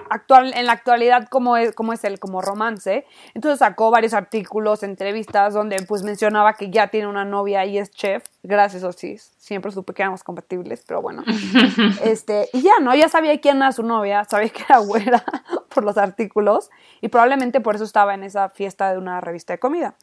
actual, 0.08 0.52
en 0.54 0.66
la 0.66 0.72
actualidad 0.72 1.28
como 1.28 1.56
es, 1.56 1.74
como 1.74 1.92
es 1.92 2.04
el 2.04 2.18
como 2.18 2.40
romance. 2.40 3.06
Entonces 3.34 3.58
sacó 3.58 3.90
varios 3.90 4.14
artículos, 4.14 4.82
entrevistas 4.82 5.54
donde 5.54 5.76
pues 5.86 6.02
mencionaba 6.02 6.54
que 6.54 6.70
ya 6.70 6.88
tiene 6.88 7.06
una 7.06 7.24
novia 7.24 7.64
y 7.66 7.78
es 7.78 7.90
chef. 7.90 8.24
Gracias, 8.42 8.82
Osis. 8.82 9.32
Siempre 9.38 9.72
supe 9.72 9.92
que 9.92 10.02
éramos 10.02 10.24
compatibles, 10.24 10.82
pero 10.86 11.02
bueno. 11.02 11.24
este, 12.04 12.48
y 12.52 12.62
ya, 12.62 12.78
¿no? 12.80 12.94
Ya 12.94 13.08
sabía 13.08 13.40
quién 13.40 13.58
era 13.58 13.72
su 13.72 13.82
novia, 13.82 14.24
sabía 14.24 14.48
que 14.48 14.62
era 14.68 14.78
güera 14.78 15.24
por 15.74 15.84
los 15.84 15.98
artículos 15.98 16.70
y 17.00 17.08
probablemente 17.08 17.60
por 17.60 17.74
eso 17.74 17.84
estaba 17.84 18.14
en 18.14 18.24
esa 18.24 18.48
fiesta 18.48 18.92
de 18.92 18.98
una 18.98 19.20
revista 19.20 19.52
de 19.52 19.58
comida. 19.58 19.94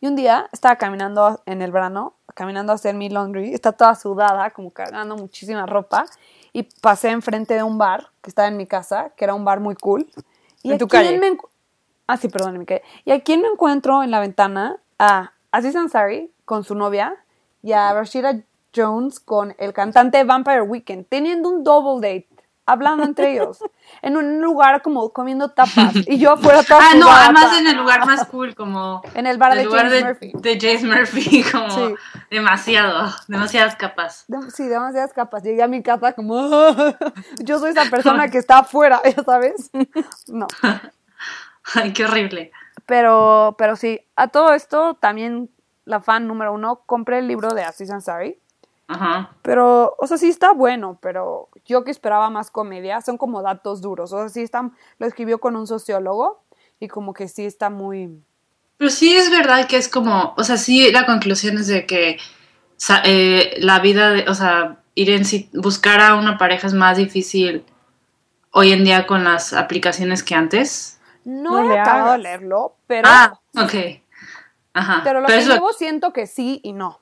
Y 0.00 0.06
un 0.06 0.16
día 0.16 0.48
estaba 0.52 0.76
caminando 0.76 1.42
en 1.46 1.62
el 1.62 1.72
verano, 1.72 2.14
caminando 2.34 2.72
a 2.72 2.76
hacer 2.76 2.94
mi 2.94 3.08
laundry, 3.08 3.54
está 3.54 3.72
toda 3.72 3.94
sudada, 3.94 4.50
como 4.50 4.70
cargando 4.70 5.16
muchísima 5.16 5.66
ropa, 5.66 6.06
y 6.54 6.62
pasé 6.80 7.10
enfrente 7.10 7.52
de 7.54 7.64
un 7.64 7.76
bar 7.76 8.06
que 8.22 8.30
estaba 8.30 8.48
en 8.48 8.56
mi 8.56 8.66
casa, 8.66 9.10
que 9.16 9.24
era 9.24 9.34
un 9.34 9.44
bar 9.44 9.60
muy 9.60 9.74
cool. 9.74 10.08
Y 10.62 10.72
En 10.72 10.78
tu 10.78 10.86
¿a 10.86 10.88
quién 10.88 11.02
calle. 11.02 11.18
me 11.18 11.36
ah, 12.06 12.16
sí, 12.16 12.28
perdón, 12.28 12.54
en 12.54 12.60
mi 12.60 12.64
calle. 12.64 12.82
¿Y 13.04 13.10
a 13.10 13.20
quién 13.20 13.42
me 13.42 13.48
encuentro 13.48 14.02
en 14.02 14.12
la 14.12 14.20
ventana? 14.20 14.76
A 14.98 15.32
Aziz 15.50 15.74
Ansari 15.74 16.30
con 16.44 16.62
su 16.62 16.76
novia 16.76 17.16
y 17.62 17.72
a 17.72 17.92
Rashida 17.92 18.40
Jones 18.74 19.18
con 19.18 19.56
el 19.58 19.72
cantante 19.72 20.22
Vampire 20.22 20.62
Weekend, 20.62 21.06
teniendo 21.08 21.48
un 21.48 21.64
double 21.64 22.00
date, 22.00 22.28
hablando 22.66 23.04
entre 23.04 23.32
ellos, 23.32 23.58
en 24.00 24.16
un 24.16 24.40
lugar 24.40 24.80
como 24.82 25.12
comiendo 25.12 25.50
tapas, 25.50 25.94
y 26.06 26.18
yo 26.18 26.32
afuera 26.32 26.62
toda 26.62 26.80
Ah, 26.82 26.94
no, 26.96 27.10
además 27.10 27.58
en 27.58 27.66
el 27.66 27.76
lugar 27.76 28.06
más 28.06 28.24
cool, 28.26 28.54
como. 28.54 29.02
En 29.14 29.26
el 29.26 29.36
bar 29.38 29.52
el 29.52 29.58
de 29.58 29.64
lugar 29.64 29.86
James 29.86 29.92
de, 30.00 30.04
Murphy. 30.04 30.32
De 30.34 30.58
James 30.60 30.84
Murphy, 30.84 31.42
como 31.52 31.70
Sí. 31.70 31.94
demasiado, 32.30 33.10
demasiadas 33.28 33.76
capas. 33.76 34.24
Sí, 34.54 34.66
demasiadas 34.66 35.12
capas. 35.12 35.42
Llegué 35.42 35.62
a 35.62 35.68
mi 35.68 35.82
casa 35.82 36.12
como, 36.14 36.48
yo 37.44 37.58
soy 37.58 37.70
esa 37.70 37.84
persona 37.90 38.28
que 38.28 38.38
está 38.38 38.58
afuera, 38.60 39.00
ya 39.04 39.22
sabes. 39.24 39.70
No, 40.26 40.46
Ay, 41.74 41.92
qué 41.92 42.04
horrible. 42.04 42.52
pero, 42.86 43.54
pero 43.58 43.76
sí, 43.76 44.00
a 44.16 44.28
todo 44.28 44.52
esto 44.54 44.94
también 44.94 45.50
la 45.86 46.00
fan 46.00 46.26
número 46.26 46.52
uno, 46.52 46.82
compré 46.86 47.18
el 47.18 47.28
libro 47.28 47.52
de 47.54 47.62
Aziz 47.62 47.90
Ansari, 47.90 48.38
Ajá. 48.94 49.30
pero, 49.42 49.96
o 49.98 50.06
sea, 50.06 50.18
sí 50.18 50.28
está 50.28 50.52
bueno, 50.52 50.98
pero 51.02 51.48
yo 51.64 51.82
que 51.82 51.90
esperaba 51.90 52.30
más 52.30 52.50
comedia, 52.50 53.00
son 53.00 53.18
como 53.18 53.42
datos 53.42 53.80
duros, 53.80 54.12
o 54.12 54.18
sea, 54.18 54.28
sí 54.28 54.42
están, 54.42 54.72
lo 54.98 55.06
escribió 55.06 55.40
con 55.40 55.56
un 55.56 55.66
sociólogo 55.66 56.44
y 56.78 56.88
como 56.88 57.12
que 57.12 57.28
sí 57.28 57.44
está 57.44 57.70
muy... 57.70 58.22
Pero 58.76 58.90
sí 58.90 59.16
es 59.16 59.30
verdad 59.30 59.66
que 59.66 59.76
es 59.76 59.88
como, 59.88 60.34
o 60.36 60.44
sea, 60.44 60.56
sí 60.56 60.90
la 60.92 61.06
conclusión 61.06 61.58
es 61.58 61.66
de 61.66 61.86
que 61.86 62.18
eh, 63.04 63.56
la 63.58 63.80
vida, 63.80 64.10
de, 64.10 64.28
o 64.28 64.34
sea, 64.34 64.78
ir 64.94 65.10
en 65.10 65.22
buscar 65.54 66.00
a 66.00 66.14
una 66.14 66.38
pareja 66.38 66.66
es 66.66 66.74
más 66.74 66.96
difícil 66.96 67.64
hoy 68.50 68.72
en 68.72 68.84
día 68.84 69.06
con 69.06 69.24
las 69.24 69.52
aplicaciones 69.52 70.22
que 70.22 70.34
antes. 70.34 71.00
No, 71.24 71.52
No 71.52 71.58
he 71.64 71.68
le 71.68 71.80
acabado 71.80 72.12
de 72.12 72.18
leerlo, 72.18 72.76
pero... 72.86 73.08
Ah, 73.10 73.40
ok. 73.56 73.74
Ajá. 74.74 75.00
Pero 75.04 75.20
lo 75.20 75.26
Pero 75.26 75.40
que 75.40 75.52
llevo 75.52 75.72
siento 75.72 76.12
que 76.12 76.26
sí 76.26 76.60
y 76.62 76.72
no. 76.72 77.00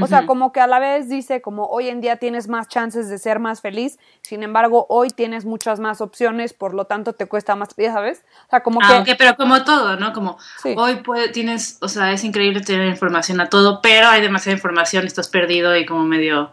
O 0.00 0.06
sea, 0.06 0.26
como 0.26 0.52
que 0.52 0.60
a 0.60 0.66
la 0.66 0.78
vez 0.78 1.08
dice 1.08 1.42
como 1.42 1.66
hoy 1.66 1.88
en 1.88 2.00
día 2.00 2.16
tienes 2.16 2.48
más 2.48 2.68
chances 2.68 3.08
de 3.08 3.18
ser 3.18 3.38
más 3.38 3.60
feliz, 3.60 3.98
sin 4.22 4.42
embargo 4.42 4.86
hoy 4.88 5.10
tienes 5.10 5.44
muchas 5.44 5.80
más 5.80 6.00
opciones, 6.00 6.52
por 6.54 6.72
lo 6.74 6.86
tanto 6.86 7.12
te 7.12 7.26
cuesta 7.26 7.56
más, 7.56 7.68
ya 7.76 7.92
sabes. 7.92 8.24
O 8.46 8.50
sea, 8.50 8.62
como 8.62 8.80
Ah, 8.82 9.02
que 9.04 9.12
ok, 9.12 9.16
pero 9.18 9.36
como 9.36 9.62
todo, 9.64 9.96
¿no? 9.96 10.12
Como 10.12 10.38
Sí. 10.62 10.74
hoy 10.76 10.96
puede, 10.96 11.28
tienes, 11.28 11.78
o 11.80 11.88
sea, 11.88 12.12
es 12.12 12.24
increíble 12.24 12.60
tener 12.62 12.86
información 12.88 13.40
a 13.40 13.48
todo, 13.48 13.80
pero 13.82 14.08
hay 14.08 14.22
demasiada 14.22 14.56
información, 14.56 15.06
estás 15.06 15.28
perdido 15.28 15.76
y 15.76 15.84
como 15.84 16.04
medio, 16.04 16.52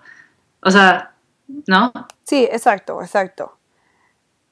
o 0.61 0.71
sea, 0.71 1.13
¿no? 1.67 1.91
sí, 2.23 2.47
exacto, 2.51 3.01
exacto. 3.01 3.55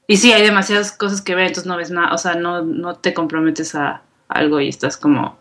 Y 0.08 0.18
sí, 0.18 0.32
hay 0.32 0.42
demasiadas 0.42 0.94
cosas 0.94 1.22
que 1.22 1.36
ver, 1.36 1.48
entonces 1.48 1.68
no 1.68 1.76
ves 1.76 1.92
nada, 1.92 2.14
o 2.14 2.18
sea, 2.18 2.36
no, 2.36 2.62
no 2.62 2.96
te 2.96 3.14
comprometes 3.14 3.76
a 3.76 4.04
algo 4.30 4.62
y 4.62 4.70
estás 4.70 4.96
como, 4.96 5.38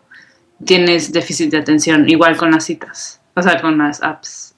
tienes 0.65 1.13
déficit 1.13 1.51
de 1.51 1.57
atención, 1.59 2.09
igual 2.09 2.35
con 2.35 2.51
las 2.51 2.65
citas, 2.65 3.16
o 3.37 3.41
sea, 3.41 3.61
con 3.61 3.77
las 3.77 4.01
apps. 4.01 4.55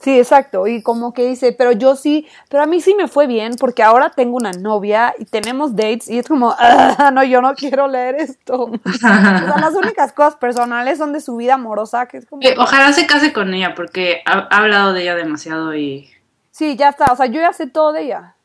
Sí, 0.00 0.18
exacto. 0.18 0.66
Y 0.66 0.82
como 0.82 1.14
que 1.14 1.26
dice, 1.26 1.52
pero 1.56 1.72
yo 1.72 1.96
sí, 1.96 2.28
pero 2.50 2.62
a 2.62 2.66
mí 2.66 2.82
sí 2.82 2.94
me 2.94 3.08
fue 3.08 3.26
bien 3.26 3.54
porque 3.58 3.82
ahora 3.82 4.10
tengo 4.10 4.36
una 4.36 4.52
novia 4.52 5.14
y 5.18 5.24
tenemos 5.24 5.74
dates 5.74 6.10
y 6.10 6.18
es 6.18 6.28
como, 6.28 6.54
"Ah, 6.58 7.10
no, 7.10 7.24
yo 7.24 7.40
no 7.40 7.54
quiero 7.54 7.88
leer 7.88 8.16
esto. 8.16 8.70
O 8.84 8.92
sea, 8.92 9.56
las 9.58 9.74
únicas 9.74 10.12
cosas 10.12 10.36
personales 10.36 10.98
son 10.98 11.14
de 11.14 11.22
su 11.22 11.36
vida 11.36 11.54
amorosa, 11.54 12.06
que 12.06 12.18
es 12.18 12.26
como... 12.26 12.42
Eh, 12.42 12.54
Ojalá 12.58 12.92
se 12.92 13.06
case 13.06 13.32
con 13.32 13.54
ella 13.54 13.74
porque 13.74 14.22
ha, 14.26 14.46
ha 14.50 14.58
hablado 14.58 14.92
de 14.92 15.02
ella 15.02 15.14
demasiado 15.14 15.74
y... 15.74 16.10
Sí, 16.50 16.76
ya 16.76 16.90
está. 16.90 17.10
O 17.12 17.16
sea, 17.16 17.24
yo 17.26 17.40
ya 17.40 17.52
sé 17.54 17.66
todo 17.66 17.92
de 17.92 18.02
ella. 18.02 18.36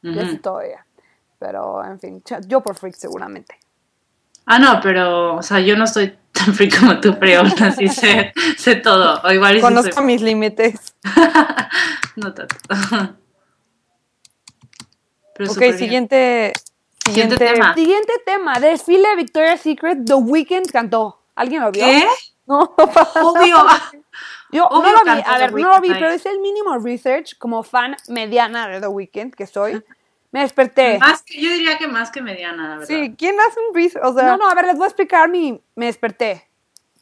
Ya 0.00 0.26
sé 0.28 0.38
todo 0.38 0.58
de 0.58 0.68
ella. 0.68 0.86
Pero, 1.38 1.84
en 1.84 2.00
fin, 2.00 2.22
yo 2.46 2.62
por 2.62 2.74
freak 2.74 2.94
seguramente. 2.94 3.58
Ah, 4.46 4.58
no, 4.58 4.80
pero, 4.82 5.36
o 5.36 5.42
sea, 5.42 5.60
yo 5.60 5.76
no 5.76 5.84
estoy 5.84 6.16
tan 6.32 6.54
free 6.54 6.70
como 6.70 6.98
tú, 7.00 7.16
pero 7.18 7.40
aún 7.40 7.52
así 7.62 7.88
sé, 7.88 8.32
sé 8.56 8.76
todo. 8.76 9.20
O 9.22 9.30
igual 9.32 9.60
Conozco 9.60 9.92
soy- 9.92 10.04
mis 10.04 10.20
límites. 10.22 10.94
No 12.16 12.34
tanto. 12.34 12.56
Pero 15.34 15.50
Ok, 15.50 15.58
siguiente, 15.78 16.52
Siguiente 17.04 17.36
siguiente 17.36 17.36
tema. 17.38 17.74
Siguiente 17.74 18.12
tema. 18.26 18.60
Desfile 18.60 19.08
de 19.08 19.16
Victoria's 19.16 19.60
Secret. 19.60 20.04
The 20.04 20.14
Weeknd 20.14 20.70
cantó. 20.70 21.20
¿Alguien 21.34 21.62
lo 21.62 21.72
vio? 21.72 21.84
¿Qué? 21.84 22.06
No. 22.46 22.60
Obvio. 23.22 23.64
Yo 24.52 24.66
Obvio 24.66 24.92
no 24.92 25.04
lo 25.04 25.14
vi. 25.16 25.22
A 25.24 25.38
ver, 25.38 25.52
no 25.54 25.68
lo 25.74 25.80
vi, 25.80 25.88
pero 25.88 26.12
hice 26.14 26.28
el 26.28 26.40
mínimo 26.40 26.76
research 26.78 27.38
como 27.38 27.62
fan 27.62 27.96
mediana 28.08 28.68
de 28.68 28.80
The 28.80 28.88
Weeknd 28.88 29.34
que 29.34 29.46
soy. 29.46 29.82
Me 30.32 30.40
desperté. 30.40 30.98
Más 30.98 31.22
que, 31.22 31.40
yo 31.40 31.50
diría 31.50 31.78
que 31.78 31.86
más 31.86 32.10
que 32.10 32.22
mediana, 32.22 32.62
la 32.70 32.78
verdad. 32.78 32.86
Sí, 32.86 33.14
¿quién 33.16 33.36
hace 33.38 33.60
un 33.68 33.74
research? 33.74 34.04
O 34.04 34.14
sea, 34.14 34.24
No, 34.24 34.38
no, 34.38 34.48
a 34.48 34.54
ver, 34.54 34.66
les 34.66 34.76
voy 34.76 34.84
a 34.84 34.88
explicar 34.88 35.28
mi... 35.28 35.62
Me 35.76 35.86
desperté. 35.86 36.48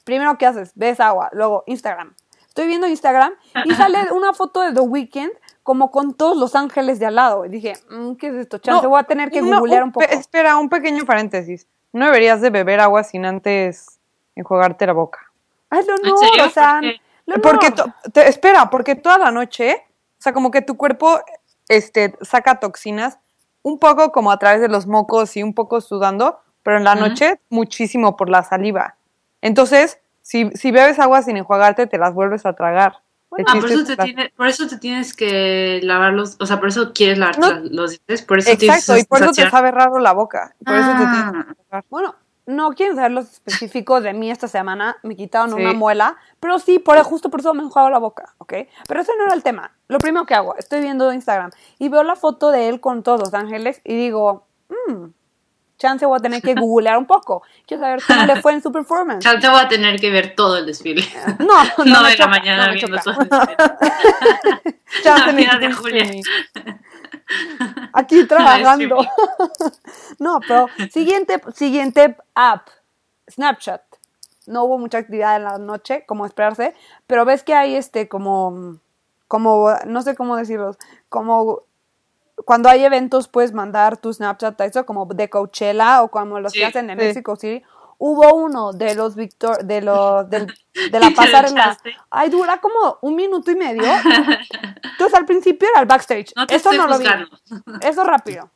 Primero, 0.05 0.37
¿qué 0.37 0.47
haces? 0.47 0.73
Ves 0.75 0.99
agua. 0.99 1.31
Luego, 1.33 1.63
Instagram. 1.67 2.15
Estoy 2.49 2.67
viendo 2.67 2.89
Instagram 2.89 3.33
y 3.65 3.75
sale 3.75 3.99
una 4.13 4.33
foto 4.33 4.61
de 4.61 4.73
The 4.73 4.81
Weeknd 4.81 5.31
como 5.63 5.93
con 5.93 6.15
todos 6.15 6.37
los 6.37 6.57
ángeles 6.57 6.99
de 6.99 7.07
al 7.07 7.15
lado. 7.15 7.47
Y 7.47 7.49
dije, 7.49 7.75
mm, 7.89 8.15
¿qué 8.15 8.27
es 8.29 8.35
esto? 8.35 8.59
Chance, 8.59 8.83
No, 8.83 8.89
voy 8.91 9.01
a 9.01 9.05
tener 9.05 9.31
que 9.31 9.41
No, 9.41 9.61
googlear 9.61 9.85
un 9.85 9.93
poco. 9.93 10.05
Espera, 10.11 10.57
un 10.57 10.69
pequeño 10.69 11.05
paréntesis. 11.07 11.69
No 11.93 12.07
deberías 12.07 12.41
de 12.41 12.51
beber 12.51 12.81
agua 12.81 13.05
sin 13.05 13.25
antes 13.25 14.01
enjuagarte 14.35 14.87
la 14.87 14.93
boca. 14.93 15.21
Ay, 15.71 15.85
lo 15.87 15.95
¿En 15.95 16.07
honor, 16.07 16.19
serio? 16.19 16.47
o 16.47 16.51
sea, 16.51 16.81
Porque, 17.41 17.73
espera, 18.27 18.69
porque 18.71 18.97
toda 18.97 19.19
la 19.19 19.31
noche, 19.31 19.77
o 20.19 20.23
sea, 20.23 20.33
como 20.33 20.51
que 20.51 20.63
tu 20.63 20.77
cuerpo 20.77 21.21
este, 21.71 22.15
saca 22.21 22.61
toxinas 22.61 23.19
un 23.63 23.79
poco 23.79 24.11
como 24.13 24.31
a 24.33 24.39
través 24.39 24.61
de 24.61 24.69
los 24.69 24.87
mocos 24.87 25.37
y 25.37 25.43
un 25.43 25.55
poco 25.55 25.81
sudando, 25.81 26.41
pero 26.63 26.77
en 26.79 26.85
la 26.85 26.95
noche 26.95 27.41
muchísimo 27.49 28.17
por 28.17 28.29
la 28.29 28.43
saliva. 28.43 28.97
Entonces, 29.41 29.99
si, 30.23 30.51
si 30.55 30.71
bebes 30.73 30.99
agua 30.99 31.23
sin 31.23 31.37
enjuagarte, 31.37 31.87
te 31.87 31.97
las 31.99 32.13
vuelves 32.13 32.45
a 32.45 32.55
tragar. 32.55 32.99
Ah, 33.47 33.55
por 33.61 33.71
eso, 33.71 33.81
es 33.83 33.87
te 33.87 33.97
tiene- 33.97 34.33
por 34.37 34.49
eso 34.49 34.67
te 34.67 34.77
tienes 34.79 35.15
que 35.15 35.79
lavar 35.85 36.13
los, 36.15 36.37
o 36.41 36.47
sea, 36.47 36.59
por 36.59 36.69
eso 36.69 36.93
quieres 36.93 37.17
lavar 37.17 37.39
No. 37.39 37.53
los 37.71 37.91
dientes, 37.93 38.23
por 38.23 38.39
eso 38.41 38.51
Exacto, 38.51 38.99
y 38.99 39.05
por 39.05 39.23
eso 39.23 39.31
te 39.33 39.49
sabe 39.49 39.71
raro 39.71 39.99
la 40.01 40.13
boca. 40.13 40.55
Por 40.65 40.75
eso 40.75 40.91
te 40.91 40.97
tienes 40.97 41.15
Ah. 41.25 41.47
que. 41.71 41.87
Bueno, 41.89 42.15
no 42.47 42.71
quieren 42.73 42.97
saber 42.97 43.13
los 43.13 43.31
específicos 43.33 44.03
de 44.03 44.13
mí 44.13 44.31
esta 44.31 44.49
semana. 44.49 44.97
Me 45.03 45.15
quitaron 45.17 45.51
Sí. 45.51 45.57
una 45.57 45.73
muela, 45.73 46.17
pero 46.41 46.59
sí, 46.59 46.79
por, 46.79 46.99
justo 47.03 47.31
por 47.31 47.41
eso 47.41 47.55
me 47.55 47.63
enjuago 47.63 47.91
la 47.91 47.99
boca, 47.99 48.35
¿ok? 48.39 48.55
Pero 48.89 49.01
ese 49.01 49.13
no 49.19 49.25
era 49.25 49.35
el 49.35 49.43
tema. 49.43 49.73
Lo 49.89 49.99
primero 49.99 50.27
que 50.27 50.35
hago, 50.35 50.57
estoy 50.57 50.81
viendo 50.81 51.13
Instagram 51.13 51.51
y 51.79 51.89
veo 51.89 52.03
la 52.03 52.17
foto 52.17 52.51
de 52.51 52.69
él 52.69 52.81
con 52.81 53.03
todos 53.03 53.21
los 53.21 53.35
ángeles 53.35 53.81
y 53.85 53.95
digo, 53.97 54.47
mmm, 54.69 55.07
chance 55.79 56.05
voy 56.05 56.19
a 56.19 56.23
tener 56.23 56.43
que 56.43 56.55
googlear 56.61 56.99
un 56.99 57.07
poco. 57.07 57.43
Quiero 57.67 57.83
saber 57.83 58.03
cómo 58.07 58.25
le 58.27 58.43
fue 58.43 58.53
en 58.53 58.63
su 58.63 58.71
performance. 58.73 59.25
Te 59.41 59.49
voy 59.49 59.61
a 59.61 59.69
tener 59.69 59.99
que 60.01 60.11
ver 60.11 60.35
todo 60.35 60.59
el 60.59 60.67
desfile. 60.67 61.07
No, 61.39 61.47
no, 61.79 61.85
No, 61.85 62.03
me 62.03 62.09
de 62.11 62.17
choca, 62.17 62.25
la 62.25 62.27
mañana 62.27 62.67
no 62.67 62.73
viendo 62.75 62.99
todo 62.99 63.15
el 63.21 63.29
desfile. 63.29 63.57
La 65.05 65.33
vida 65.33 65.57
de 65.59 65.73
Julia. 65.73 66.05
Aquí 67.93 68.25
trabajando. 68.29 68.99
no, 70.19 70.41
pero 70.41 70.67
siguiente, 70.91 71.41
siguiente 71.55 72.17
app, 72.35 72.69
Snapchat. 73.31 73.83
No 74.47 74.65
hubo 74.65 74.79
mucha 74.79 74.99
actividad 74.99 75.37
en 75.37 75.45
la 75.45 75.59
noche, 75.59 76.05
como 76.07 76.27
esperarse, 76.27 76.75
pero 77.07 77.25
ves 77.25 77.45
que 77.45 77.55
hay 77.55 77.77
este 77.77 78.09
como, 78.09 78.79
como, 79.29 79.71
no 79.87 80.03
sé 80.03 80.17
cómo 80.17 80.37
decirlos, 80.37 80.77
como 81.09 81.63
cuando 82.45 82.69
hay 82.69 82.85
eventos 82.85 83.29
puedes 83.29 83.53
mandar 83.53 83.97
tu 83.99 84.13
Snapchat 84.13 84.61
a 84.61 84.65
eso, 84.65 84.87
como 84.87 85.07
de 85.07 85.29
Coachella 85.29 86.03
o 86.03 86.09
como 86.11 86.41
los 86.41 86.53
Sí, 86.53 86.59
que 86.59 86.65
hacen 86.65 86.91
en 86.91 86.99
sí. 86.99 87.05
México 87.07 87.37
City. 87.37 87.65
Hubo 88.03 88.35
uno 88.35 88.73
de 88.73 88.95
los 88.95 89.15
Victor, 89.15 89.63
de 89.63 89.83
los, 89.83 90.29
del- 90.31 90.47
de 90.91 90.99
la 90.99 91.11
pasarela. 91.15 91.77
Ay, 92.11 92.31
dura 92.31 92.59
como 92.59 92.97
un 93.03 93.15
minuto 93.15 93.51
y 93.51 93.57
medio. 93.57 93.83
Entonces 94.93 95.15
al 95.19 95.27
principio 95.27 95.69
era 95.71 95.81
el 95.83 95.87
backstage. 95.87 96.33
No 96.35 96.45
Eso 96.49 96.73
no 96.73 96.87
lo 96.87 96.99
vi. 96.99 97.05
juzgando. 97.05 97.29
Eso 97.83 98.03
rápido. 98.05 98.51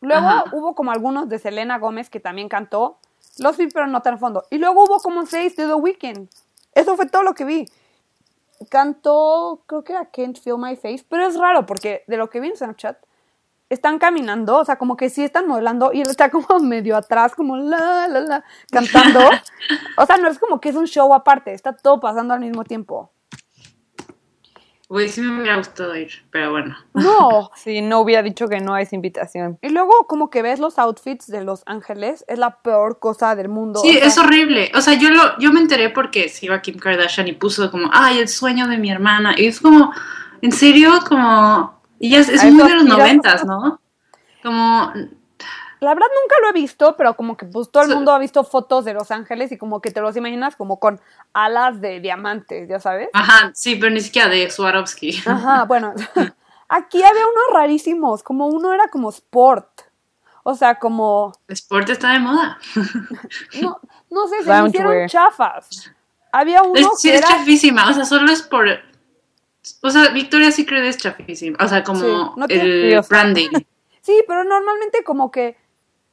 Luego 0.00 0.26
Ajá. 0.28 0.44
hubo 0.52 0.74
como 0.74 0.90
algunos 0.90 1.30
de 1.30 1.38
Selena 1.38 1.78
Gómez 1.78 2.10
que 2.10 2.20
también 2.20 2.50
cantó. 2.50 2.98
Los 3.38 3.56
vi, 3.56 3.68
pero 3.68 3.86
no 3.86 4.02
tan 4.02 4.18
fondo. 4.18 4.44
Y 4.50 4.58
luego 4.58 4.84
hubo 4.84 4.98
como 5.00 5.24
seis 5.24 5.56
de 5.56 5.66
The 5.66 5.74
Weeknd. 5.74 6.28
Eso 6.74 6.94
fue 6.96 7.06
todo 7.06 7.22
lo 7.22 7.32
que 7.34 7.44
vi. 7.46 7.66
Cantó, 8.70 9.62
creo 9.66 9.82
que 9.82 9.92
era 9.94 10.10
Can't 10.10 10.38
Feel 10.38 10.58
My 10.58 10.76
Face, 10.76 11.04
pero 11.08 11.26
es 11.26 11.36
raro 11.38 11.66
porque 11.66 12.04
de 12.06 12.16
lo 12.16 12.30
que 12.30 12.40
vi 12.40 12.48
en 12.48 12.56
Snapchat, 12.56 12.98
están 13.74 13.98
caminando, 13.98 14.58
o 14.58 14.64
sea, 14.64 14.76
como 14.76 14.96
que 14.96 15.10
sí 15.10 15.22
están 15.22 15.46
modelando 15.46 15.92
y 15.92 16.00
él 16.00 16.08
está 16.08 16.30
como 16.30 16.46
medio 16.60 16.96
atrás, 16.96 17.34
como 17.34 17.56
la, 17.56 18.08
la, 18.08 18.20
la, 18.20 18.44
cantando. 18.70 19.20
O 19.96 20.06
sea, 20.06 20.16
no 20.16 20.28
es 20.28 20.38
como 20.38 20.60
que 20.60 20.68
es 20.68 20.76
un 20.76 20.86
show 20.86 21.12
aparte, 21.14 21.54
está 21.54 21.72
todo 21.74 22.00
pasando 22.00 22.34
al 22.34 22.40
mismo 22.40 22.64
tiempo. 22.64 23.10
Güey, 24.86 25.08
sí 25.08 25.22
me 25.22 25.40
hubiera 25.40 25.56
gustado 25.56 25.96
ir, 25.96 26.10
pero 26.30 26.50
bueno. 26.50 26.76
No, 26.92 27.50
Sí, 27.56 27.80
no 27.80 28.00
hubiera 28.00 28.22
dicho 28.22 28.48
que 28.48 28.60
no 28.60 28.74
hay 28.74 28.86
invitación. 28.90 29.58
Y 29.62 29.70
luego 29.70 30.06
como 30.06 30.28
que 30.28 30.42
ves 30.42 30.60
los 30.60 30.78
outfits 30.78 31.26
de 31.26 31.42
los 31.42 31.62
ángeles, 31.66 32.24
es 32.28 32.38
la 32.38 32.62
peor 32.62 32.98
cosa 32.98 33.34
del 33.34 33.48
mundo. 33.48 33.80
Sí, 33.80 33.96
o 33.96 33.98
sea, 33.98 34.06
es 34.06 34.18
horrible. 34.18 34.70
O 34.74 34.80
sea, 34.80 34.94
yo 34.94 35.10
lo, 35.10 35.38
yo 35.38 35.52
me 35.52 35.60
enteré 35.60 35.88
porque 35.90 36.28
se 36.28 36.46
iba 36.46 36.60
Kim 36.60 36.78
Kardashian 36.78 37.26
y 37.28 37.32
puso 37.32 37.70
como, 37.70 37.88
ay, 37.92 38.18
el 38.18 38.28
sueño 38.28 38.68
de 38.68 38.76
mi 38.76 38.90
hermana. 38.90 39.34
Y 39.36 39.46
es 39.46 39.60
como, 39.60 39.92
en 40.42 40.52
serio, 40.52 40.92
como, 41.08 41.73
y 41.98 42.10
ya 42.10 42.18
es, 42.18 42.28
es 42.28 42.44
muy 42.44 42.68
de 42.68 42.76
los 42.76 42.84
noventas, 42.84 43.44
¿no? 43.44 43.80
Como, 44.42 44.92
La 45.80 45.94
verdad 45.94 46.08
nunca 46.22 46.36
lo 46.42 46.48
he 46.48 46.52
visto, 46.52 46.96
pero 46.96 47.14
como 47.16 47.36
que 47.36 47.46
pues 47.46 47.70
todo 47.70 47.84
el 47.84 47.94
mundo 47.94 48.12
ha 48.12 48.18
visto 48.18 48.44
fotos 48.44 48.84
de 48.84 48.94
los 48.94 49.10
ángeles 49.10 49.52
y 49.52 49.58
como 49.58 49.80
que 49.80 49.90
te 49.90 50.00
los 50.00 50.16
imaginas 50.16 50.56
como 50.56 50.78
con 50.78 51.00
alas 51.32 51.80
de 51.80 52.00
diamantes, 52.00 52.68
ya 52.68 52.80
sabes. 52.80 53.08
ajá, 53.12 53.50
sí, 53.54 53.76
pero 53.76 53.90
ni 53.92 54.00
siquiera 54.00 54.28
de 54.28 54.50
Swarovski. 54.50 55.22
Ajá, 55.26 55.64
bueno. 55.68 55.94
Aquí 56.68 57.02
había 57.02 57.22
unos 57.26 57.44
rarísimos, 57.52 58.22
como 58.22 58.46
uno 58.48 58.72
era 58.72 58.88
como 58.88 59.10
sport. 59.10 59.68
O 60.46 60.54
sea, 60.54 60.78
como, 60.78 61.32
Sport 61.48 61.88
está 61.88 62.12
de 62.12 62.18
moda. 62.18 62.58
no, 63.62 63.80
no 64.10 64.28
sé, 64.28 64.42
se 64.44 64.62
me 64.62 64.68
hicieron 64.68 65.08
chafas. 65.08 65.90
Había 66.30 66.62
uno 66.62 66.74
Es, 66.74 67.02
que 67.02 67.14
es 67.14 67.20
era... 67.20 67.28
chafísima. 67.28 67.88
O 67.88 67.94
sea, 67.94 68.04
solo 68.04 68.30
es 68.30 68.42
por. 68.42 68.66
O 69.82 69.90
sea, 69.90 70.08
Victoria's 70.10 70.54
Secret 70.54 70.84
es 70.84 70.98
chafísima. 70.98 71.58
O 71.60 71.68
sea, 71.68 71.82
como 71.84 72.00
Sí, 72.00 72.06
no 72.36 72.46
el 72.48 73.02
Sí, 73.02 73.08
branding. 73.08 73.50
Sí, 74.02 74.22
pero 74.28 74.44
normalmente 74.44 75.02
como 75.02 75.30
que 75.30 75.56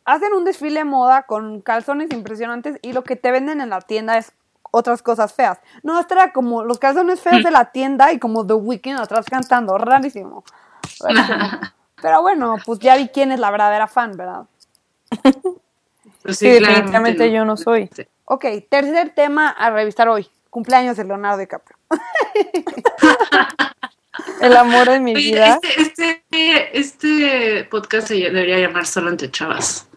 hacen 0.06 0.32
un 0.32 0.46
desfile 0.46 0.80
de 0.80 0.86
moda 0.86 1.24
con 1.24 1.60
calzones 1.60 2.10
impresionantes 2.12 2.80
y 2.82 2.94
lo 2.94 3.04
que 3.04 3.18
te 3.18 3.32
venden 3.32 3.60
en 3.60 3.70
la 3.70 3.82
tienda 3.82 4.18
es 4.18 4.32
otras 4.72 5.04
cosas 5.04 5.34
feas. 5.34 5.60
No, 5.84 6.00
esto 6.00 6.14
era 6.14 6.32
como 6.32 6.64
los 6.64 6.80
calzones 6.80 7.20
feos 7.20 7.44
de 7.44 7.52
la 7.52 7.72
tienda 7.72 8.14
y 8.14 8.20
como 8.20 8.48
The 8.48 8.54
Weeknd 8.54 8.98
atrás 8.98 9.26
cantando, 9.30 9.78
rarísimo. 9.78 10.46
rarísimo. 11.02 11.50
Pero 12.02 12.22
bueno, 12.22 12.56
pues 12.66 12.80
ya 12.80 12.96
vi 12.96 13.10
quién 13.10 13.34
es 13.34 13.40
la 13.42 13.52
verdadera 13.52 13.88
fan, 13.88 14.14
¿verdad? 14.16 14.46
Pues 16.24 16.38
Sí, 16.38 16.48
definitivamente 16.48 17.32
yo 17.32 17.44
no 17.46 17.58
soy. 17.58 17.90
Sí. 17.94 18.08
Ok, 18.26 18.46
tercer 18.70 19.14
tema 19.14 19.50
a 19.50 19.70
revisar 19.70 20.08
hoy. 20.08 20.30
Cumpleaños 20.50 20.98
de 20.98 21.04
Leonardo 21.04 21.38
DiCaprio. 21.38 21.78
El 24.41 24.58
amor 24.58 24.89
de 24.89 24.99
mi 24.99 25.15
Oye, 25.15 25.32
vida. 25.32 25.60
este, 25.77 26.23
este, 26.32 26.80
este 26.80 27.63
podcast 27.69 28.08
se 28.08 28.15
debería 28.15 28.60
llamar 28.60 28.86
solo 28.86 29.10
entre 29.10 29.30
chavas. 29.32 29.88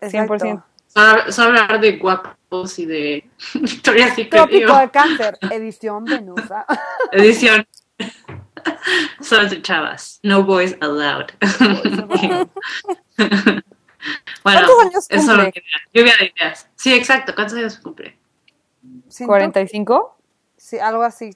100%. 0.00 0.62
Solo, 0.88 1.48
hablar 1.48 1.80
de 1.80 1.96
guapos 1.98 2.78
y 2.78 2.86
de 2.86 3.28
Victoria's 3.54 4.10
Secret. 4.14 4.30
Trópico 4.30 4.76
de 4.78 4.90
cáncer, 4.90 5.38
edición 5.50 6.04
venosa. 6.04 6.64
edición. 7.12 7.66
Solo 9.20 9.42
entre 9.44 9.62
chavas. 9.62 10.20
No 10.22 10.42
boys 10.44 10.76
allowed. 10.80 11.26
bueno, 13.18 13.62
¿Cuántos 14.42 14.80
años 14.80 15.06
es 15.08 15.24
solo 15.24 15.44
cumple? 15.44 15.62
mi 15.62 15.68
idea. 15.68 15.80
Lluvia 15.94 16.14
de 16.18 16.32
ideas. 16.36 16.68
Sí, 16.76 16.92
exacto. 16.94 17.34
¿Cuántos 17.34 17.56
años 17.58 17.78
cumple? 17.78 18.16
Siento- 19.08 19.34
¿45? 19.34 20.12
Sí, 20.62 20.78
algo 20.78 21.02
así. 21.02 21.30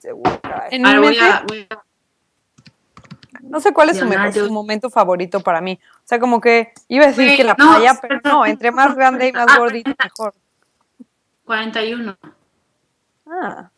En 0.70 0.86
A 0.86 0.90
ver, 0.92 1.00
mi 1.00 1.06
voy 1.08 1.18
a, 1.18 1.42
voy 1.48 1.66
a- 1.68 1.82
no 3.42 3.58
sé 3.58 3.72
cuál 3.72 3.90
es 3.90 3.98
su, 3.98 4.52
momento 4.52 4.88
favorito 4.88 5.40
para 5.40 5.60
mí. 5.60 5.80
O 5.96 6.00
sea, 6.04 6.20
como 6.20 6.40
que 6.40 6.72
iba 6.86 7.06
a 7.06 7.08
decir 7.08 7.36
que 7.36 7.42
la 7.42 7.56
no, 7.58 7.72
playa, 7.76 7.98
pero 8.00 8.20
no, 8.22 8.46
entre 8.46 8.70
más 8.70 8.94
grande 8.94 9.26
y 9.26 9.32
más 9.32 9.48
Ah, 9.50 9.58
gordito, 9.58 9.90
mejor. 10.00 10.32
41. 11.44 12.16
Ah. 13.26 13.68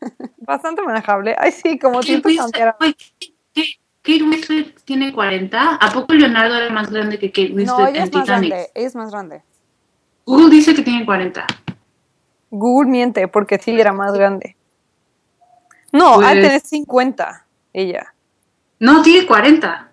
Bastante 0.38 0.80
manejable. 0.80 1.36
Ay, 1.38 1.52
sí, 1.52 1.78
como 1.78 2.00
güey, 2.00 2.22
Kate- 2.22 3.78
Kate 4.00 4.22
Winslet 4.22 4.82
tiene 4.84 5.12
40. 5.12 5.74
¿A 5.76 5.92
poco 5.92 6.14
Leonardo 6.14 6.56
era 6.56 6.70
más 6.72 6.90
grande 6.90 7.18
que 7.18 7.28
Kate 7.30 7.52
Winslet 7.52 7.66
No, 7.66 7.86
ella 7.88 7.98
en 7.98 8.04
es 8.04 8.12
más 8.14 8.24
Titanic? 8.24 8.50
grande, 8.50 8.70
ella 8.74 8.86
es 8.88 8.96
más 8.96 9.10
grande. 9.10 9.42
Google 10.24 10.48
dice 10.48 10.74
que 10.74 10.80
tiene 10.82 11.04
40. 11.04 11.46
Google 12.50 12.90
miente 12.90 13.28
porque 13.28 13.58
sí 13.58 13.78
era 13.78 13.92
más 13.92 14.14
grande. 14.14 14.56
No, 15.92 16.14
Pues- 16.16 16.26
ha 16.26 16.34
de 16.34 16.42
tener 16.42 16.60
50, 16.60 17.46
ella. 17.72 18.14
No, 18.78 19.02
tiene 19.02 19.26
40. 19.26 19.88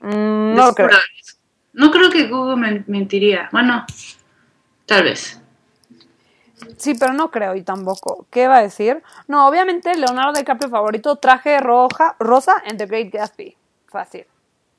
Mm, 0.00 0.54
no 0.54 0.74
creo. 0.74 0.88
No 1.72 1.90
creo 1.90 2.10
que 2.10 2.28
Google 2.28 2.56
men- 2.56 2.84
mentiría. 2.86 3.48
Bueno, 3.52 3.84
tal 4.86 5.04
vez. 5.04 5.40
Sí, 6.78 6.94
pero 6.94 7.12
no 7.12 7.30
creo 7.30 7.54
y 7.56 7.62
tampoco. 7.62 8.26
¿Qué 8.30 8.46
va 8.48 8.58
a 8.58 8.62
decir? 8.62 9.02
No, 9.26 9.46
obviamente 9.48 9.94
Leonardo 9.96 10.32
DiCaprio 10.38 10.70
favorito, 10.70 11.16
traje 11.16 11.58
roja, 11.60 12.16
rosa 12.18 12.54
en 12.64 12.76
The 12.76 12.86
Great 12.86 13.12
Gatsby. 13.12 13.56
Fácil. 13.88 14.26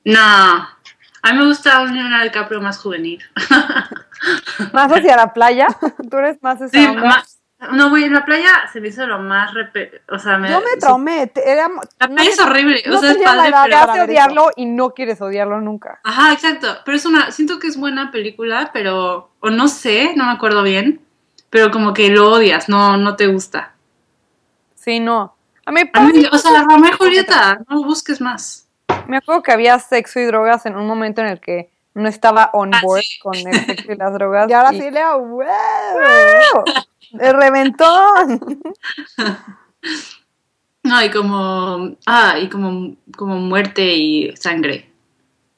No. 0.04 0.20
A 0.20 1.32
mí 1.34 1.38
me 1.40 1.46
gusta 1.46 1.82
un 1.82 1.94
Leonardo 1.94 2.24
DiCaprio 2.26 2.62
más 2.62 2.78
juvenil. 2.80 3.22
Más 4.74 4.92
hacia 4.92 5.16
la 5.18 5.34
playa. 5.34 5.68
Tú 6.10 6.18
eres 6.18 6.42
más 6.42 6.60
esa 6.62 6.70
Sí, 6.70 6.86
onda. 6.86 7.04
más- 7.04 7.35
no, 7.72 7.90
güey, 7.90 8.04
en 8.06 8.14
la 8.14 8.26
playa 8.26 8.50
se 8.72 8.82
me 8.82 8.88
hizo 8.90 9.06
lo 9.06 9.20
más... 9.20 9.52
repe- 9.54 10.02
O 10.10 10.20
sea, 10.20 10.38
me... 10.38 10.50
Yo 10.50 10.60
me 10.62 10.78
traumé. 10.80 11.32
Era, 11.36 11.68
La 12.00 12.08
playa 12.08 12.30
es 12.30 12.40
horrible. 12.40 12.84
no 12.88 12.98
o 12.98 13.00
sea, 13.02 13.12
es 13.12 13.18
padre, 13.18 13.54
pero... 13.66 13.94
Ver 13.94 14.02
odiarlo 14.10 14.50
y 14.56 14.66
no 14.66 14.92
quieres 14.92 15.22
odiarlo 15.22 15.62
nunca. 15.62 16.00
Ajá, 16.04 16.34
exacto. 16.34 16.68
Pero 16.86 16.98
es 16.98 17.06
una... 17.06 17.32
Siento 17.32 17.60
que 17.60 17.68
es 17.68 17.78
buena 17.78 18.12
película, 18.12 18.72
pero... 18.74 19.32
O 19.40 19.50
no 19.50 19.68
sé, 19.68 20.14
no 20.16 20.26
me 20.26 20.32
acuerdo 20.32 20.64
bien. 20.64 21.02
Pero 21.50 21.72
como 21.72 21.94
que 21.94 22.10
lo 22.10 22.32
odias, 22.34 22.68
no, 22.70 22.98
no 22.98 23.16
te 23.16 23.28
gusta. 23.28 23.74
Sí, 24.76 25.00
no. 25.00 25.36
A 25.66 25.72
mí, 25.72 25.82
A 25.94 26.02
mí, 26.02 26.26
o 26.32 26.38
sea, 26.38 26.64
Romeo 26.64 26.92
y 26.92 26.98
Julieta, 26.98 27.60
no 27.70 27.84
busques 27.84 28.22
más. 28.22 28.68
me 29.08 29.18
acuerdo 29.18 29.42
que 29.42 29.52
había 29.52 29.80
sexo 29.80 30.20
y 30.20 30.26
drogas 30.26 30.66
en 30.66 30.76
un 30.76 30.86
momento 30.86 31.22
en 31.22 31.28
el 31.28 31.40
que 31.40 31.72
no 31.96 32.08
estaba 32.10 32.50
on 32.54 32.74
Ah, 32.76 32.82
board 32.84 33.02
sí. 33.02 33.20
con 33.20 33.36
el 33.36 33.66
sexo 33.66 33.92
y 33.92 33.96
las 33.96 34.14
drogas. 34.14 34.50
Y 34.50 34.54
ahora 34.54 34.74
y- 34.74 34.82
sí 34.82 34.92
leo, 34.92 35.20
¡wow! 35.20 35.46
¡El 37.20 37.34
reventón! 37.34 38.64
No, 40.84 41.04
y 41.04 41.10
como, 41.10 41.96
ah, 42.06 42.38
y 42.40 42.48
como, 42.48 42.96
como 43.18 43.38
muerte 43.38 43.96
y 43.96 44.36
sangre 44.38 44.88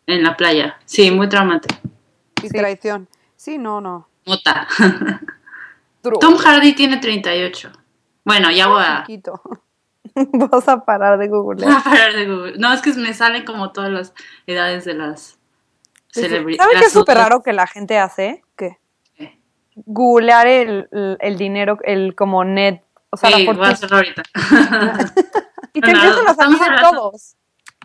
en 0.05 0.23
la 0.23 0.37
playa. 0.37 0.77
Sí, 0.85 1.11
muy 1.11 1.27
traumante. 1.27 1.67
Y 2.41 2.47
Sí. 2.47 2.57
traición. 2.57 3.09
Sí, 3.35 3.57
no, 3.57 3.81
no. 3.81 4.07
Mota. 4.25 4.65
Tom 6.21 6.37
Hardy 6.37 6.73
tiene 6.75 6.95
38. 6.97 7.71
Bueno, 8.23 8.51
ya 8.51 8.67
voy 8.67 8.81
a, 8.85 9.03
Chiquito. 9.05 9.41
Vas 10.15 10.69
a 10.69 10.85
parar 10.85 11.17
de 11.17 11.27
voy 11.27 11.39
googlear. 11.39 11.73
a 11.73 11.83
parar 11.83 12.13
de 12.13 12.25
Google. 12.25 12.53
No, 12.57 12.71
es 12.71 12.81
que 12.81 12.93
me 12.93 13.13
salen 13.13 13.43
como 13.43 13.73
todas 13.73 13.91
las 13.91 14.13
edades 14.45 14.85
de 14.85 14.93
las 14.93 15.37
celebridades. 16.13 16.57
¿Sabes 16.63 16.79
qué 16.79 16.85
es 16.87 16.93
súper 16.93 17.17
raro 17.17 17.43
que 17.43 17.51
la 17.51 17.67
gente 17.67 17.99
hace? 17.99 18.45
Googlear 19.85 20.47
el, 20.47 21.17
el, 21.19 21.37
dinero, 21.37 21.77
el 21.83 22.15
como 22.15 22.43
net, 22.43 22.81
o 23.11 23.17
sea, 23.17 23.29
Sí, 23.31 23.33
la 23.33 23.37
voy 23.37 23.43
a 23.43 23.47
fortuna. 23.47 23.69
hacerlo 23.73 23.97
ahorita. 23.97 24.23
Y 25.73 25.81
te 25.81 25.91
Bueno, 25.91 26.03
empiezan 26.03 26.27
a 26.27 26.33
salir 26.35 26.61
hablando- 26.63 26.89
todos. 26.91 27.35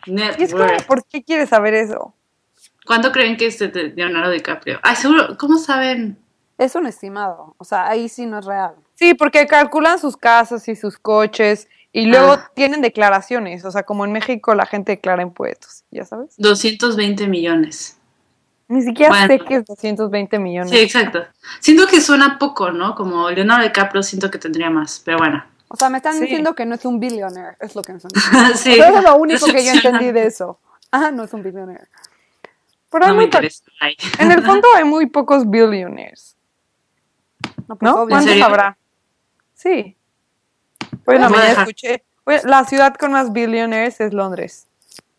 Net 0.07 0.35
Y 0.38 0.44
es 0.44 0.52
como. 0.52 0.64
¿por 0.87 1.05
qué 1.07 1.22
quieres 1.22 1.50
saber 1.50 1.74
eso? 1.74 2.14
¿Cuánto 2.87 3.12
creen 3.12 3.37
que 3.37 3.46
es 3.46 3.59
de 3.59 3.92
Leonardo 3.94 4.31
DiCaprio? 4.31 4.81
Ay, 4.83 4.96
seguro, 4.96 5.37
¿cómo 5.38 5.59
saben? 5.59 6.18
Es 6.59 6.74
un 6.74 6.87
estimado. 6.87 7.55
O 7.59 7.64
sea, 7.64 7.87
ahí 7.88 8.09
sí 8.09 8.24
no 8.26 8.38
es 8.38 8.46
real. 8.46 8.74
Sí, 8.94 9.14
porque 9.14 9.46
calculan 9.46 9.98
sus 9.98 10.16
casas 10.16 10.66
y 10.68 10.74
sus 10.76 10.96
coches 10.98 11.68
y 11.92 12.07
luego 12.07 12.33
Ah. 12.33 12.50
tienen 12.55 12.81
declaraciones. 12.81 13.64
O 13.64 13.70
sea, 13.70 13.83
como 13.83 14.05
en 14.05 14.12
México 14.12 14.55
la 14.55 14.64
gente 14.66 14.92
declara 14.92 15.22
impuestos, 15.22 15.85
¿ya 15.90 16.05
sabes? 16.05 16.35
220 16.38 17.28
millones. 17.28 17.98
Ni 18.72 18.80
siquiera 18.80 19.11
Bueno. 19.11 19.26
sé 19.26 19.38
que 19.40 19.54
es 19.56 19.64
220 19.66 20.38
millones. 20.38 20.70
Sí, 20.70 20.78
exacto. 20.78 21.26
Siento 21.61 21.87
que 21.87 22.00
suena 22.00 22.38
poco, 22.38 22.70
¿no? 22.70 22.94
Como 22.94 23.28
Leonardo 23.30 23.64
DiCaprio 23.64 24.02
siento 24.02 24.30
que 24.30 24.38
tendría 24.38 24.70
más, 24.70 25.02
pero 25.04 25.18
bueno. 25.18 25.44
O 25.68 25.76
sea, 25.76 25.90
me 25.90 25.98
están 25.98 26.14
Sí. 26.14 26.20
diciendo 26.22 26.54
que 26.54 26.64
no 26.64 26.74
es 26.76 26.85
un 26.87 26.98
billionaire. 26.98 27.56
Es 27.61 27.74
lo 27.74 27.82
que 27.82 27.92
me 27.92 27.98
están 27.98 28.11
sí. 28.56 28.72
Eso 28.72 28.96
es 28.98 29.04
lo 29.04 29.16
único 29.16 29.44
que 29.44 29.62
yo 29.62 29.72
entendí 29.72 30.11
de 30.11 30.26
eso. 30.26 30.58
Ah, 30.90 31.11
no 31.11 31.24
es 31.24 31.35
un 31.35 31.42
billionaire. 31.42 31.87
Pero 32.90 33.04
hay 33.04 33.11
No 33.11 33.16
me 33.18 33.26
muy 33.26 33.50
en 34.18 34.32
el 34.32 34.42
fondo 34.42 34.66
hay 34.76 34.85
muy 34.85 35.04
pocos 35.06 35.48
billionaires, 35.50 36.35
No, 37.68 37.76
pues, 37.76 37.92
¿no? 37.92 38.06
¿Cuántos 38.08 38.40
habrá? 38.40 38.78
Sí. 39.52 39.96
Mañana 41.06 41.28
dejar. 41.28 41.58
escuché, 41.68 42.04
oye, 42.24 42.40
la 42.44 42.64
ciudad 42.64 42.94
con 42.94 43.12
más 43.12 43.32
billionaires 43.35 44.00
es 44.00 44.14
Londres. 44.14 44.66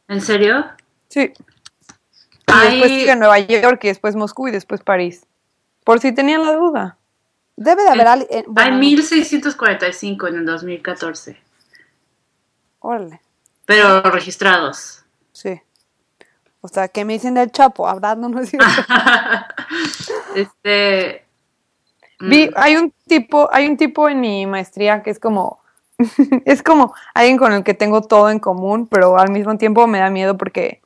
¿En 0.07 0.21
serio? 0.21 0.65
Sí. 1.09 1.31
Y 2.47 2.71
después 2.71 2.91
sigue 2.91 3.15
Nueva 3.15 3.39
York 3.39 3.83
y 3.83 3.87
después 3.87 4.15
Moscú 4.15 4.47
y 4.47 4.51
después 4.51 4.81
París. 4.81 5.25
Por 5.83 5.99
si 5.99 6.11
tenían 6.11 6.45
la 6.45 6.53
duda. 6.53 6.97
Debe 7.55 7.83
de 7.83 7.89
haber 7.89 8.07
alguien. 8.07 8.45
Hay 8.55 8.71
1645 8.71 10.27
en 10.27 10.35
el 10.35 10.45
2014, 10.45 11.37
Órale. 12.79 13.21
pero 13.65 14.01
registrados. 14.03 15.03
Sí. 15.31 15.61
O 16.61 16.67
sea, 16.67 16.87
que 16.87 17.05
me 17.05 17.13
dicen 17.13 17.33
del 17.33 17.51
Chapo. 17.51 17.87
Habrá, 17.87 18.15
no, 18.15 18.29
no 18.29 18.39
es 18.39 18.49
cierto. 18.49 18.65
este. 20.35 21.25
mm, 22.19 22.29
Vi, 22.29 22.49
hay 22.55 22.77
un 22.77 22.93
tipo, 23.07 23.49
hay 23.51 23.67
un 23.67 23.77
tipo 23.77 24.09
en 24.09 24.21
mi 24.21 24.45
maestría 24.47 25.03
que 25.03 25.09
es 25.11 25.19
como, 25.19 25.59
es 26.45 26.63
como 26.63 26.95
alguien 27.13 27.37
con 27.37 27.53
el 27.53 27.63
que 27.63 27.73
tengo 27.73 28.01
todo 28.01 28.29
en 28.29 28.39
común, 28.39 28.87
pero 28.87 29.17
al 29.17 29.29
mismo 29.29 29.57
tiempo 29.57 29.85
me 29.87 29.99
da 29.99 30.09
miedo 30.09 30.37
porque 30.37 30.81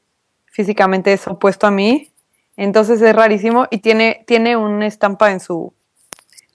físicamente 0.58 1.14
es 1.14 1.28
opuesto 1.28 1.68
a 1.68 1.72
mí. 1.72 2.12
Entonces 2.56 3.00
es 3.04 3.16
rarísimo 3.16 3.68
y 3.70 3.78
tiene, 3.78 4.24
tiene 4.26 4.58
una 4.58 4.88
estampa 4.88 5.32
en 5.32 5.40
su, 5.40 5.72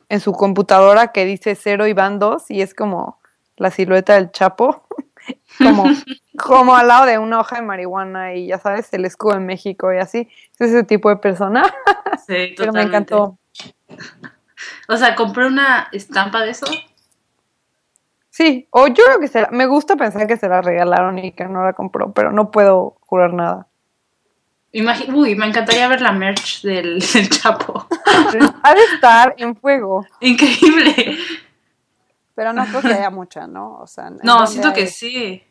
en 0.08 0.18
su 0.18 0.32
computadora 0.32 1.12
que 1.12 1.24
dice 1.24 1.54
cero 1.54 1.86
y 1.86 1.92
van 1.92 2.18
dos 2.18 2.50
y 2.50 2.62
es 2.62 2.74
como 2.74 3.20
la 3.56 3.70
silueta 3.70 4.14
del 4.14 4.32
Chapo, 4.32 4.88
como, 5.58 5.84
como 6.36 6.74
al 6.74 6.88
lado 6.88 7.06
de 7.06 7.18
una 7.18 7.38
hoja 7.38 7.56
de 7.56 7.62
marihuana 7.62 8.34
y 8.34 8.48
ya 8.48 8.58
sabes, 8.58 8.92
el 8.92 9.04
escudo 9.04 9.34
de 9.34 9.40
México 9.40 9.92
y 9.92 9.98
así. 9.98 10.28
Es 10.58 10.70
ese 10.70 10.82
tipo 10.82 11.08
de 11.08 11.16
persona, 11.18 11.62
sí, 12.26 12.54
pero 12.56 12.72
me 12.72 12.82
totalmente. 12.82 13.14
encantó. 13.14 13.38
O 14.88 14.96
sea, 14.96 15.14
compré 15.14 15.46
una 15.46 15.88
estampa 15.92 16.40
de 16.40 16.50
eso. 16.50 16.66
Sí, 18.30 18.66
o 18.72 18.88
yo 18.88 19.04
creo 19.04 19.20
que 19.20 19.28
se 19.28 19.42
la, 19.42 19.50
me 19.52 19.66
gusta 19.66 19.94
pensar 19.94 20.26
que 20.26 20.36
se 20.36 20.48
la 20.48 20.60
regalaron 20.60 21.20
y 21.20 21.30
que 21.30 21.44
no 21.44 21.62
la 21.62 21.74
compró, 21.74 22.12
pero 22.12 22.32
no 22.32 22.50
puedo 22.50 22.96
jurar 23.02 23.32
nada. 23.32 23.68
Uy, 25.12 25.34
me 25.34 25.46
encantaría 25.46 25.86
ver 25.88 26.00
la 26.00 26.12
merch 26.12 26.62
del, 26.62 26.98
del 27.14 27.28
Chapo. 27.28 27.86
ha 28.62 28.74
de 28.74 28.84
estar 28.94 29.34
en 29.38 29.54
fuego. 29.56 30.06
Increíble. 30.20 31.18
Pero 32.34 32.52
no 32.54 32.64
creo 32.64 32.80
que 32.80 32.88
haya 32.94 33.10
mucha, 33.10 33.46
¿no? 33.46 33.74
O 33.78 33.86
sea, 33.86 34.08
¿en 34.08 34.18
No, 34.22 34.46
siento 34.46 34.72
que 34.72 34.86
sí. 34.86 35.42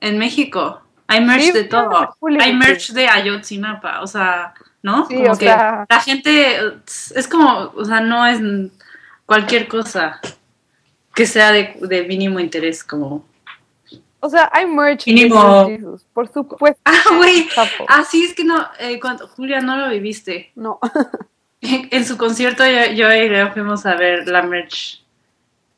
En 0.00 0.16
México 0.18 0.80
hay 1.06 1.20
merch 1.22 1.42
Sí, 1.42 1.52
de 1.52 1.64
todo. 1.64 2.16
Hay 2.40 2.54
merch 2.54 2.92
de 2.92 3.06
Ayotzinapa, 3.08 4.00
o 4.00 4.06
sea, 4.06 4.54
¿no? 4.82 5.06
Sí, 5.06 5.16
como 5.16 5.32
o 5.32 5.36
que 5.38 5.44
sea- 5.44 5.84
la 5.88 6.00
gente 6.00 6.56
es 7.14 7.28
como, 7.28 7.72
o 7.76 7.84
sea, 7.84 8.00
no 8.00 8.24
es 8.26 8.40
cualquier 9.26 9.68
cosa 9.68 10.18
que 11.14 11.26
sea 11.26 11.52
de, 11.52 11.76
de 11.82 12.04
mínimo 12.04 12.40
interés, 12.40 12.82
como. 12.82 13.26
O 14.20 14.28
sea, 14.28 14.50
hay 14.52 14.66
merch 14.66 15.06
de 15.06 15.12
Mínimo. 15.14 15.66
Jesus, 15.66 16.06
por 16.12 16.28
supuesto. 16.30 16.80
Ah, 16.84 17.16
güey. 17.16 17.48
Chapo. 17.48 17.86
Ah, 17.88 18.04
sí, 18.04 18.22
es 18.24 18.34
que 18.34 18.44
no, 18.44 18.56
eh, 18.78 19.00
cuando, 19.00 19.26
Julia, 19.28 19.60
no 19.60 19.76
lo 19.76 19.88
viviste. 19.88 20.52
No. 20.54 20.78
En 21.62 22.06
su 22.06 22.16
concierto 22.16 22.64
yo, 22.64 22.92
yo 22.94 23.12
y 23.12 23.28
Leo 23.28 23.52
fuimos 23.52 23.84
a 23.84 23.94
ver 23.94 24.26
la 24.26 24.40
merch, 24.42 25.02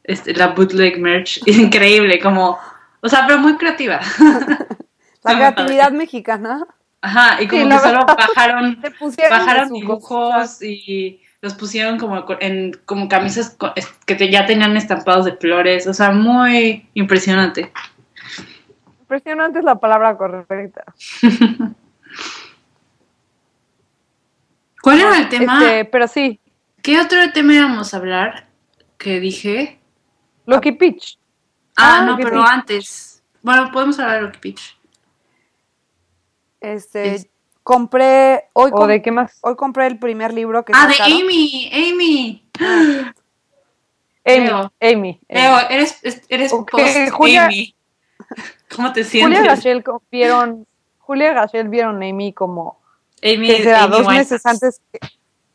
este, 0.05 0.33
la 0.33 0.49
bootleg 0.49 1.01
merch, 1.01 1.41
increíble, 1.47 2.21
como, 2.21 2.57
o 3.01 3.09
sea, 3.09 3.27
pero 3.27 3.41
muy 3.41 3.57
creativa. 3.57 3.99
La 5.25 5.35
creatividad 5.35 5.91
mexicana. 5.93 6.65
Ajá, 7.01 7.43
y 7.43 7.49
como 7.49 7.63
Sí, 7.63 7.69
que 7.69 7.79
solo 7.81 8.07
bajaron, 8.07 8.81
bajaron 9.31 9.73
dibujos 9.73 10.63
y 10.63 11.21
los 11.41 11.55
pusieron 11.55 11.99
como 11.99 12.25
co- 12.27 12.37
en 12.41 12.79
como 12.85 13.09
camisas 13.09 13.57
que 14.07 14.15
te- 14.15 14.31
ya 14.31 14.47
tenían 14.47 14.77
estampados 14.77 15.25
de 15.25 15.33
flores, 15.33 15.89
o 15.89 15.95
sea, 15.95 16.13
muy 16.13 16.89
impresionante. 16.95 17.73
Impresionante 19.17 19.59
es 19.59 19.65
la 19.67 19.75
palabra 19.79 20.17
correcta. 20.17 20.85
¿Cuál 24.83 25.01
era 25.01 25.19
el 25.19 25.29
tema? 25.29 25.59
Este, 25.63 25.85
pero 25.85 26.09
sí, 26.09 26.41
¿Qué 26.83 26.99
otro 26.99 27.19
tema 27.35 27.53
íbamos 27.55 27.93
a 27.93 27.99
hablar? 27.99 28.49
Que 28.97 29.21
dije. 29.21 29.79
Loki 30.47 30.73
Peach. 30.73 31.19
Ah, 31.77 31.99
Ah, 32.01 32.05
no, 32.07 32.17
pero 32.17 32.43
antes. 32.43 33.23
Bueno, 33.43 33.71
podemos 33.71 33.99
hablar 34.01 34.21
de 34.21 34.27
Rocky 34.29 34.39
Peach. 34.41 34.79
Este, 36.61 37.15
Es- 37.17 37.29
compré, 37.63 38.45
hoy, 38.55 38.71
¿O 38.73 38.87
de 38.87 39.03
qué 39.03 39.13
más? 39.13 39.39
hoy 39.43 39.57
compré 39.57 39.87
el 39.89 39.99
primer 39.99 40.33
libro 40.33 40.65
que 40.65 40.73
Ah, 40.75 40.87
de 40.87 40.95
sacaron. 40.95 41.19
Amy, 41.21 41.71
Amy. 41.73 42.49
Amy, 44.25 44.45
Leo. 44.47 44.73
Amy. 44.81 45.21
Leo, 45.29 45.59
eres, 45.69 45.99
es- 46.03 46.23
eres 46.31 46.53
Ok, 46.53 46.71
post 46.71 47.11
Julia- 47.13 47.45
Amy. 47.47 47.75
¿Cómo 48.75 48.93
te 48.93 49.05
sientes? 49.05 49.39
Julia 49.39 49.55
Gachel 49.55 49.83
co- 49.85 50.03
vieron, 50.11 50.67
Julia 50.99 51.33
Gachel 51.33 51.69
vieron 51.69 52.03
a 52.03 52.07
Amy 52.09 52.33
como 52.33 52.79
Amy, 53.23 53.47
que 53.47 53.63
será 53.63 53.85
Amy 53.85 53.91
dos 53.93 54.01
Winehouse. 54.07 54.19
meses 54.31 54.47
antes 54.47 54.81
que, 54.93 54.99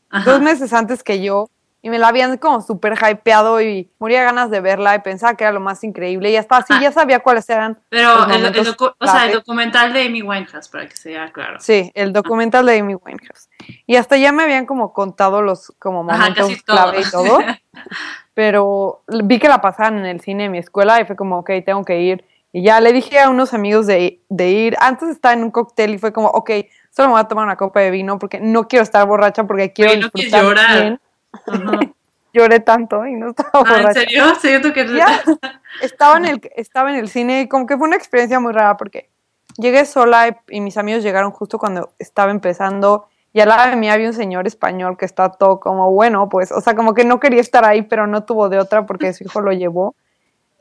Ajá. 0.10 0.32
dos 0.32 0.42
meses 0.42 0.74
antes 0.74 1.04
que 1.04 1.22
yo 1.22 1.50
y 1.82 1.90
me 1.90 2.00
la 2.00 2.08
habían 2.08 2.38
como 2.38 2.60
súper 2.62 2.94
hypeado 2.98 3.62
y 3.62 3.90
moría 4.00 4.24
ganas 4.24 4.50
de 4.50 4.60
verla 4.62 4.96
y 4.96 5.00
pensaba 5.00 5.36
que 5.36 5.44
era 5.44 5.54
lo 5.54 5.60
más 5.60 5.84
increíble 5.84 6.32
y 6.32 6.36
hasta 6.36 6.58
así 6.58 6.74
Ah. 6.74 6.80
ya 6.82 6.92
sabía 6.92 7.20
cuáles 7.20 7.48
eran 7.50 7.78
Pero 7.90 8.26
el, 8.30 8.46
el 8.46 8.66
docu- 8.66 8.94
o 9.00 9.08
sea, 9.08 9.26
el 9.26 9.34
documental 9.34 9.94
de 9.94 10.06
Amy 10.08 10.22
Winehouse, 10.24 10.68
para 10.70 10.88
que 10.88 10.96
sea 10.98 11.32
claro. 11.32 11.60
Sí, 11.60 11.92
el 11.94 12.14
documental 12.14 12.66
de 12.66 12.80
Amy 12.80 12.96
Winehouse. 12.96 13.50
Y 13.86 13.96
hasta 13.96 14.18
ya 14.18 14.32
me 14.32 14.44
habían 14.44 14.66
como 14.66 14.92
contado 14.92 15.42
los 15.42 15.72
como 15.80 16.02
Ajá, 16.10 16.18
momentos 16.30 16.64
todo. 16.66 16.76
clave 16.76 17.02
y 17.02 17.12
todo. 17.12 17.40
Pero 18.34 19.04
vi 19.08 19.40
que 19.40 19.48
la 19.48 19.62
pasaban 19.62 19.98
en 20.00 20.06
el 20.06 20.22
cine 20.22 20.46
en 20.46 20.52
mi 20.52 20.60
escuela 20.60 21.02
y 21.02 21.06
fue 21.06 21.16
como, 21.16 21.40
ok, 21.40 21.50
tengo 21.66 21.84
que 21.84 22.00
ir. 22.02 22.26
Y 22.54 22.64
ya 22.64 22.80
le 22.80 22.94
dije 22.94 23.20
a 23.20 23.30
unos 23.30 23.54
amigos 23.54 23.88
de, 23.88 24.22
de 24.30 24.50
ir. 24.50 24.76
Antes 24.80 25.10
estaba 25.10 25.34
en 25.34 25.44
un 25.44 25.52
cóctel 25.52 25.94
y 25.94 25.98
fue 25.98 26.14
como, 26.14 26.30
ok, 26.30 26.52
solo 26.92 27.10
me 27.10 27.14
voy 27.14 27.22
a 27.22 27.26
tomar 27.28 27.46
una 27.46 27.56
copa 27.58 27.82
de 27.82 27.92
vino 27.92 28.18
porque 28.18 28.40
no 28.40 28.68
quiero 28.68 28.84
estar 28.84 29.06
borracha 29.08 29.44
porque 29.46 29.74
quiero 29.74 29.94
no 30.00 30.10
disfrutar 30.14 30.44
llorar. 30.44 30.82
bien. 30.82 31.00
Ajá. 31.46 31.80
Lloré 32.34 32.60
tanto 32.60 33.06
y 33.08 33.14
no 33.16 33.30
estaba 33.30 33.50
Ah, 33.54 33.60
¿En 33.60 33.64
borracha. 33.84 34.00
serio? 34.02 34.36
Siento 34.42 34.72
que... 34.74 34.86
Ya, 34.88 35.24
estaba 35.82 36.18
en 36.18 36.26
el 36.26 36.42
estaba 36.56 36.90
en 36.92 36.98
el 36.98 37.10
cine 37.10 37.42
y 37.42 37.48
como 37.48 37.66
que 37.66 37.78
fue 37.78 37.88
una 37.88 37.96
experiencia 37.98 38.40
muy 38.40 38.54
rara 38.54 38.78
porque 38.78 39.10
llegué 39.58 39.86
sola 39.86 40.28
y, 40.28 40.36
y 40.58 40.62
mis 40.62 40.78
amigos 40.78 41.04
llegaron 41.04 41.32
justo 41.32 41.58
cuando 41.58 41.92
estaba 42.00 42.30
empezando 42.32 43.08
y 43.34 43.40
al 43.40 43.50
lado 43.50 43.70
de 43.72 43.76
mí 43.76 43.90
había 43.90 44.08
un 44.08 44.14
señor 44.14 44.46
español 44.46 44.98
que 44.98 45.06
está 45.06 45.30
todo 45.32 45.60
como 45.60 45.92
bueno 45.92 46.30
pues 46.30 46.52
o 46.52 46.62
sea 46.62 46.76
como 46.76 46.94
que 46.94 47.06
no 47.06 47.20
quería 47.20 47.42
estar 47.42 47.66
ahí 47.66 47.82
pero 47.82 48.06
no 48.08 48.24
tuvo 48.24 48.50
de 48.50 48.60
otra 48.60 48.86
porque 48.86 49.14
su 49.14 49.24
hijo 49.24 49.42
lo 49.42 49.52
llevó 49.52 49.96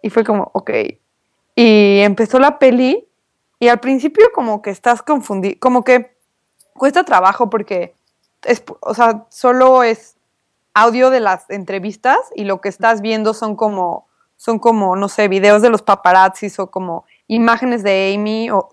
y 0.02 0.08
fue 0.10 0.24
como 0.24 0.50
ok 0.54 0.70
y 1.56 2.00
empezó 2.00 2.38
la 2.38 2.58
peli 2.58 3.08
y 3.58 3.68
al 3.68 3.80
principio 3.80 4.26
como 4.34 4.60
que 4.60 4.70
estás 4.70 5.02
confundido, 5.02 5.56
como 5.58 5.82
que 5.82 6.14
cuesta 6.74 7.02
trabajo 7.02 7.48
porque 7.48 7.94
es, 8.42 8.62
o 8.80 8.94
sea, 8.94 9.24
solo 9.30 9.82
es 9.82 10.16
audio 10.74 11.08
de 11.08 11.20
las 11.20 11.48
entrevistas 11.48 12.18
y 12.34 12.44
lo 12.44 12.60
que 12.60 12.68
estás 12.68 13.00
viendo 13.00 13.32
son 13.32 13.56
como, 13.56 14.06
son 14.36 14.58
como, 14.58 14.94
no 14.94 15.08
sé, 15.08 15.28
videos 15.28 15.62
de 15.62 15.70
los 15.70 15.80
paparazzis 15.80 16.58
o 16.58 16.70
como 16.70 17.06
imágenes 17.26 17.82
de 17.82 18.14
Amy 18.14 18.50
o, 18.50 18.68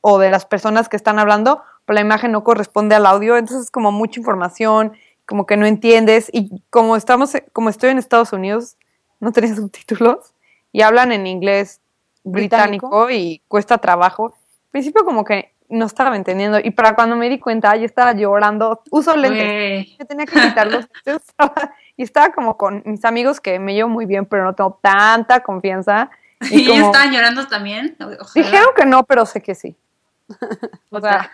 o 0.00 0.18
de 0.18 0.30
las 0.30 0.46
personas 0.46 0.88
que 0.88 0.96
están 0.96 1.18
hablando, 1.18 1.62
pero 1.84 1.96
la 1.96 2.00
imagen 2.00 2.32
no 2.32 2.42
corresponde 2.42 2.94
al 2.94 3.04
audio, 3.04 3.36
entonces 3.36 3.66
es 3.66 3.70
como 3.70 3.92
mucha 3.92 4.18
información, 4.18 4.92
como 5.26 5.44
que 5.44 5.58
no 5.58 5.66
entiendes 5.66 6.30
y 6.32 6.62
como 6.70 6.96
estamos, 6.96 7.34
como 7.52 7.68
estoy 7.68 7.90
en 7.90 7.98
Estados 7.98 8.32
Unidos, 8.32 8.78
no 9.20 9.30
tenía 9.30 9.54
subtítulos 9.54 10.32
y 10.72 10.80
hablan 10.80 11.12
en 11.12 11.26
inglés 11.26 11.82
británico, 12.24 12.88
Británico. 12.88 13.10
y 13.10 13.42
cuesta 13.48 13.78
trabajo. 13.78 14.26
Al 14.34 14.70
principio 14.70 15.04
como 15.04 15.24
que 15.24 15.54
no 15.70 15.84
estaba 15.86 16.16
entendiendo 16.16 16.58
y 16.62 16.70
para 16.70 16.94
cuando 16.94 17.14
me 17.16 17.28
di 17.28 17.38
cuenta 17.38 17.76
yo 17.76 17.84
estaba 17.84 18.12
llorando, 18.14 18.82
uso 18.90 19.14
lentes, 19.16 19.96
tenía 20.08 20.24
que 20.26 20.38
estaba- 21.04 21.72
y 21.96 22.02
estaba 22.02 22.32
como 22.32 22.56
con 22.56 22.82
mis 22.86 23.04
amigos 23.04 23.40
que 23.40 23.58
me 23.58 23.74
llevo 23.74 23.88
muy 23.90 24.06
bien 24.06 24.24
pero 24.26 24.44
no 24.44 24.54
tengo 24.54 24.78
tanta 24.82 25.40
confianza. 25.42 26.10
¿Y 26.50 26.66
como- 26.66 26.86
estaban 26.86 27.12
llorando 27.12 27.46
también? 27.48 27.96
Ojalá. 28.00 28.28
Dijeron 28.34 28.68
que 28.76 28.86
no, 28.86 29.04
pero 29.04 29.26
sé 29.26 29.42
que 29.42 29.54
sí. 29.54 29.76
O 30.90 31.00
sea, 31.00 31.30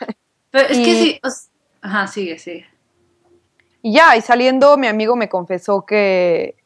Pero 0.51 0.69
es 0.69 0.79
que 0.79 0.91
y- 0.91 0.97
sí. 1.03 1.21
o 1.23 1.29
Ajá, 1.83 2.07
sigue, 2.07 2.39
sigue. 2.39 2.67
y 3.83 3.93
ya, 3.93 4.17
y 4.17 4.21
saliendo 4.23 4.77
mi 4.79 4.87
amigo 4.87 5.15
me 5.17 5.29
confesó 5.29 5.85
que, 5.85 6.57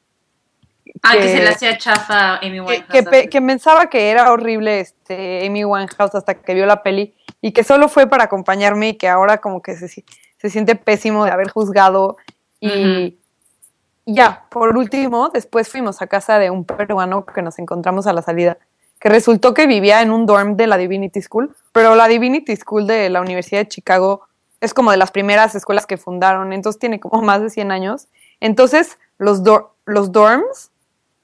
Ah, 1.03 1.13
que, 1.13 1.21
Que- 1.21 1.29
se 1.29 1.43
le 1.43 1.49
hacía 1.49 1.79
chafa 1.79 2.35
a 2.35 2.37
Amy 2.39 2.53
que, 2.55 2.61
Winehouse. 2.61 2.87
que 2.93 3.03
pe- 3.03 3.29
que 3.29 3.41
pensaba 3.43 3.89
que 3.91 4.11
era 4.11 4.33
horrible 4.33 4.81
este 4.81 5.47
Amy 5.47 5.65
Winehouse 5.65 6.15
hasta 6.15 6.35
que 6.35 6.55
vio 6.55 6.67
la 6.67 6.83
peli 6.83 7.15
y 7.41 7.53
que 7.53 7.63
solo 7.65 7.89
fue 7.89 8.07
para 8.07 8.25
acompañarme 8.25 8.89
y 8.91 8.95
que 8.95 9.09
ahora 9.09 9.39
como 9.39 9.63
que 9.63 9.77
se, 9.77 9.89
se 9.89 10.51
siente 10.51 10.75
pésimo 10.75 11.25
de 11.25 11.31
haber 11.31 11.51
juzgado 11.51 12.17
y 12.61 12.69
Ujú. 12.69 13.17
y 14.07 14.15
ya, 14.15 14.45
por 14.49 14.77
último, 14.77 15.29
después 15.33 15.69
fuimos 15.69 16.01
a 16.03 16.07
casa 16.07 16.39
de 16.39 16.51
un 16.51 16.65
peruano 16.65 17.25
que 17.27 17.43
nos 17.43 17.59
encontramos 17.59 18.07
a 18.07 18.13
la 18.13 18.23
salida, 18.23 18.57
que 18.99 19.09
resultó 19.11 19.53
que 19.55 19.67
vivía 19.67 20.01
en 20.03 20.11
un 20.11 20.25
dorm 20.27 20.57
de 20.57 20.67
la 20.67 20.77
Divinity 20.79 21.21
School, 21.23 21.55
pero 21.73 21.95
la 21.95 22.09
Divinity 22.09 22.57
School 22.57 22.87
de 22.87 23.11
la 23.11 23.21
Universidad 23.21 23.61
de 23.61 23.69
Chicago 23.69 24.23
es 24.61 24.73
como 24.75 24.91
de 24.91 24.97
las 24.97 25.11
primeras 25.13 25.55
escuelas 25.55 25.87
que 25.87 25.99
fundaron, 25.99 26.53
entonces 26.53 26.81
tiene 26.81 26.99
como 26.99 27.23
más 27.23 27.41
de 27.43 27.51
100 27.51 27.71
años. 27.71 28.09
Entonces, 28.41 28.99
los, 29.19 29.45
dor- 29.45 29.69
los 29.85 30.11
dorms 30.11 30.71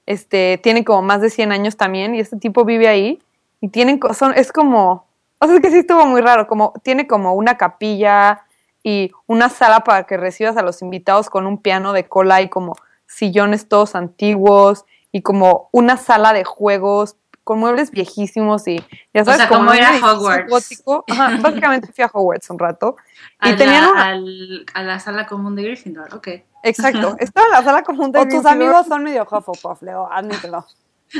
este, 0.05 0.59
tienen 0.61 0.83
como 0.83 1.01
más 1.01 1.21
de 1.21 1.29
100 1.29 1.51
años 1.51 1.77
también 1.77 2.15
y 2.15 2.19
este 2.19 2.37
tipo 2.37 2.65
vive 2.65 2.87
ahí 2.87 3.21
y 3.61 3.69
tienen, 3.69 3.99
son, 4.13 4.33
es 4.35 4.51
como, 4.51 5.07
o 5.39 5.47
sea, 5.47 5.55
es 5.55 5.61
que 5.61 5.71
sí 5.71 5.79
estuvo 5.79 6.05
muy 6.05 6.21
raro, 6.21 6.47
como 6.47 6.73
tiene 6.83 7.07
como 7.07 7.33
una 7.33 7.57
capilla 7.57 8.45
y 8.83 9.11
una 9.25 9.49
sala 9.49 9.81
para 9.81 10.03
que 10.03 10.17
recibas 10.17 10.57
a 10.57 10.61
los 10.61 10.81
invitados 10.81 11.29
con 11.29 11.47
un 11.47 11.57
piano 11.57 11.93
de 11.93 12.07
cola 12.07 12.41
y 12.41 12.49
como 12.49 12.75
sillones 13.07 13.67
todos 13.67 13.95
antiguos 13.95 14.85
y 15.11 15.21
como 15.21 15.69
una 15.71 15.97
sala 15.97 16.33
de 16.33 16.43
juegos 16.43 17.15
con 17.45 17.59
muebles 17.59 17.91
viejísimos 17.91 18.67
y 18.67 18.83
ya 19.13 19.23
sabes 19.23 19.37
sea, 19.39 19.47
como 19.47 19.69
un 19.71 19.77
ir 19.77 19.83
a 19.83 19.91
edificio 19.91 20.11
Hogwarts. 20.17 20.49
gótico. 20.49 21.05
Ajá, 21.09 21.37
básicamente 21.41 21.93
fui 21.93 22.03
a 22.03 22.07
Hogwarts 22.11 22.49
un 22.49 22.59
rato 22.59 22.97
y 23.41 23.51
A, 23.51 23.55
tenían 23.55 23.83
la, 23.85 23.91
una- 23.91 24.05
al- 24.07 24.65
a 24.73 24.83
la 24.83 24.99
sala 24.99 25.25
común 25.25 25.55
de 25.55 25.63
Gryffindor, 25.63 26.13
ok. 26.13 26.27
exacto, 26.63 27.15
estaba 27.19 27.45
en 27.47 27.53
la 27.53 27.63
sala 27.63 27.83
común 27.83 28.11
de 28.11 28.19
O 28.19 28.23
tus 28.23 28.31
Gryffindor. 28.43 28.51
amigos 28.51 28.87
son 28.87 29.03
medio 29.03 29.23
Hufflepuff, 29.31 29.81
Leo, 29.83 30.11
admítelo. 30.11 30.65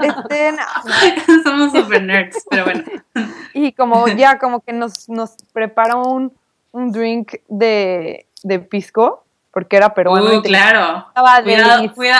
Este, 0.00 0.52
no, 0.52 1.42
Somos 1.42 1.72
super 1.72 2.02
nerds, 2.02 2.44
pero 2.48 2.64
bueno. 2.64 2.84
Y 3.52 3.72
como 3.72 4.06
ya, 4.08 4.38
como 4.38 4.60
que 4.60 4.72
nos, 4.72 5.08
nos 5.08 5.34
preparó 5.52 6.02
un, 6.04 6.32
un 6.70 6.92
drink 6.92 7.34
de, 7.48 8.26
de 8.42 8.58
pisco, 8.60 9.23
porque 9.54 9.76
era 9.76 9.94
peruano. 9.94 10.38
Uh, 10.38 10.42
claro. 10.42 11.06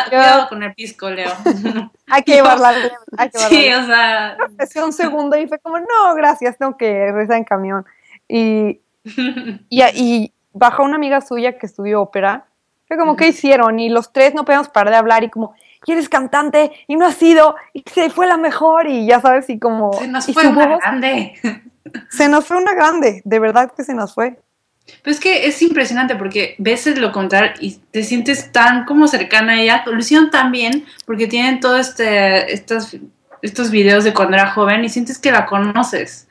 Cuidado, 0.09 0.49
con 0.49 0.62
el 0.62 0.73
pisco, 0.73 1.11
Leo. 1.11 1.33
Hay 2.07 2.23
que 2.23 2.33
llevarla. 2.37 2.73
Hay 3.18 3.29
que 3.31 3.38
Sí, 3.38 3.73
o 3.75 3.85
sea. 3.85 4.37
Empecé 4.49 4.83
un 4.83 4.92
segundo 4.92 5.37
y 5.37 5.47
fue 5.49 5.59
como, 5.59 5.79
no, 5.81 6.14
gracias, 6.14 6.57
tengo 6.57 6.77
que 6.77 7.11
regresar 7.12 7.37
en 7.37 7.44
camión. 7.44 7.85
Y, 8.29 8.81
y, 9.68 9.83
y 9.94 10.33
bajó 10.53 10.85
una 10.85 10.94
amiga 10.97 11.20
suya 11.20 11.59
que 11.59 11.66
estudió 11.66 12.01
ópera. 12.01 12.47
Fue 12.87 12.97
como, 12.97 13.16
¿qué 13.16 13.29
hicieron? 13.29 13.81
Y 13.81 13.88
los 13.88 14.12
tres 14.12 14.35
no 14.35 14.44
podíamos 14.44 14.68
parar 14.68 14.92
de 14.92 14.99
hablar 14.99 15.25
y 15.25 15.31
como, 15.31 15.55
y 15.87 15.92
eres 15.92 16.09
cantante 16.09 16.70
y 16.87 16.97
no 16.97 17.07
has 17.07 17.16
sido 17.16 17.57
y 17.73 17.83
se 17.92 18.11
fue 18.11 18.27
la 18.27 18.37
mejor 18.37 18.87
y 18.87 19.07
ya 19.07 19.20
sabes, 19.20 19.51
y 19.51 19.59
como... 19.59 19.92
Se 19.94 20.07
nos 20.07 20.27
fue 20.33 20.47
una 20.47 20.66
voz- 20.66 20.81
grande. 20.81 21.35
Se 22.11 22.29
nos 22.29 22.47
fue 22.47 22.57
una 22.59 22.75
grande, 22.75 23.23
de 23.25 23.38
verdad 23.38 23.73
que 23.77 23.85
se 23.85 23.94
nos 23.94 24.14
fue. 24.14 24.38
Pero 25.03 25.14
es 25.14 25.20
que 25.20 25.47
es 25.47 25.61
impresionante 25.62 26.16
porque 26.16 26.55
ves 26.59 26.87
lo 26.99 27.12
contrario 27.12 27.53
y 27.61 27.77
te 27.90 28.03
sientes 28.03 28.53
tan 28.53 28.85
como 28.85 29.09
cercana 29.09 29.55
a 29.55 29.61
ella. 29.61 29.83
Lo 29.87 29.99
hicieron 29.99 30.31
tan 30.31 30.53
bien 30.53 30.85
porque 31.07 31.27
tienen 31.27 31.61
todos 31.61 31.88
este, 31.88 32.53
estos, 32.53 32.97
estos 33.42 33.70
videos 33.70 34.05
de 34.05 34.12
cuando 34.12 34.37
era 34.37 34.51
joven 34.51 34.85
y 34.85 34.88
sientes 34.88 35.18
que 35.18 35.33
la 35.33 35.47
conoces. 35.47 36.29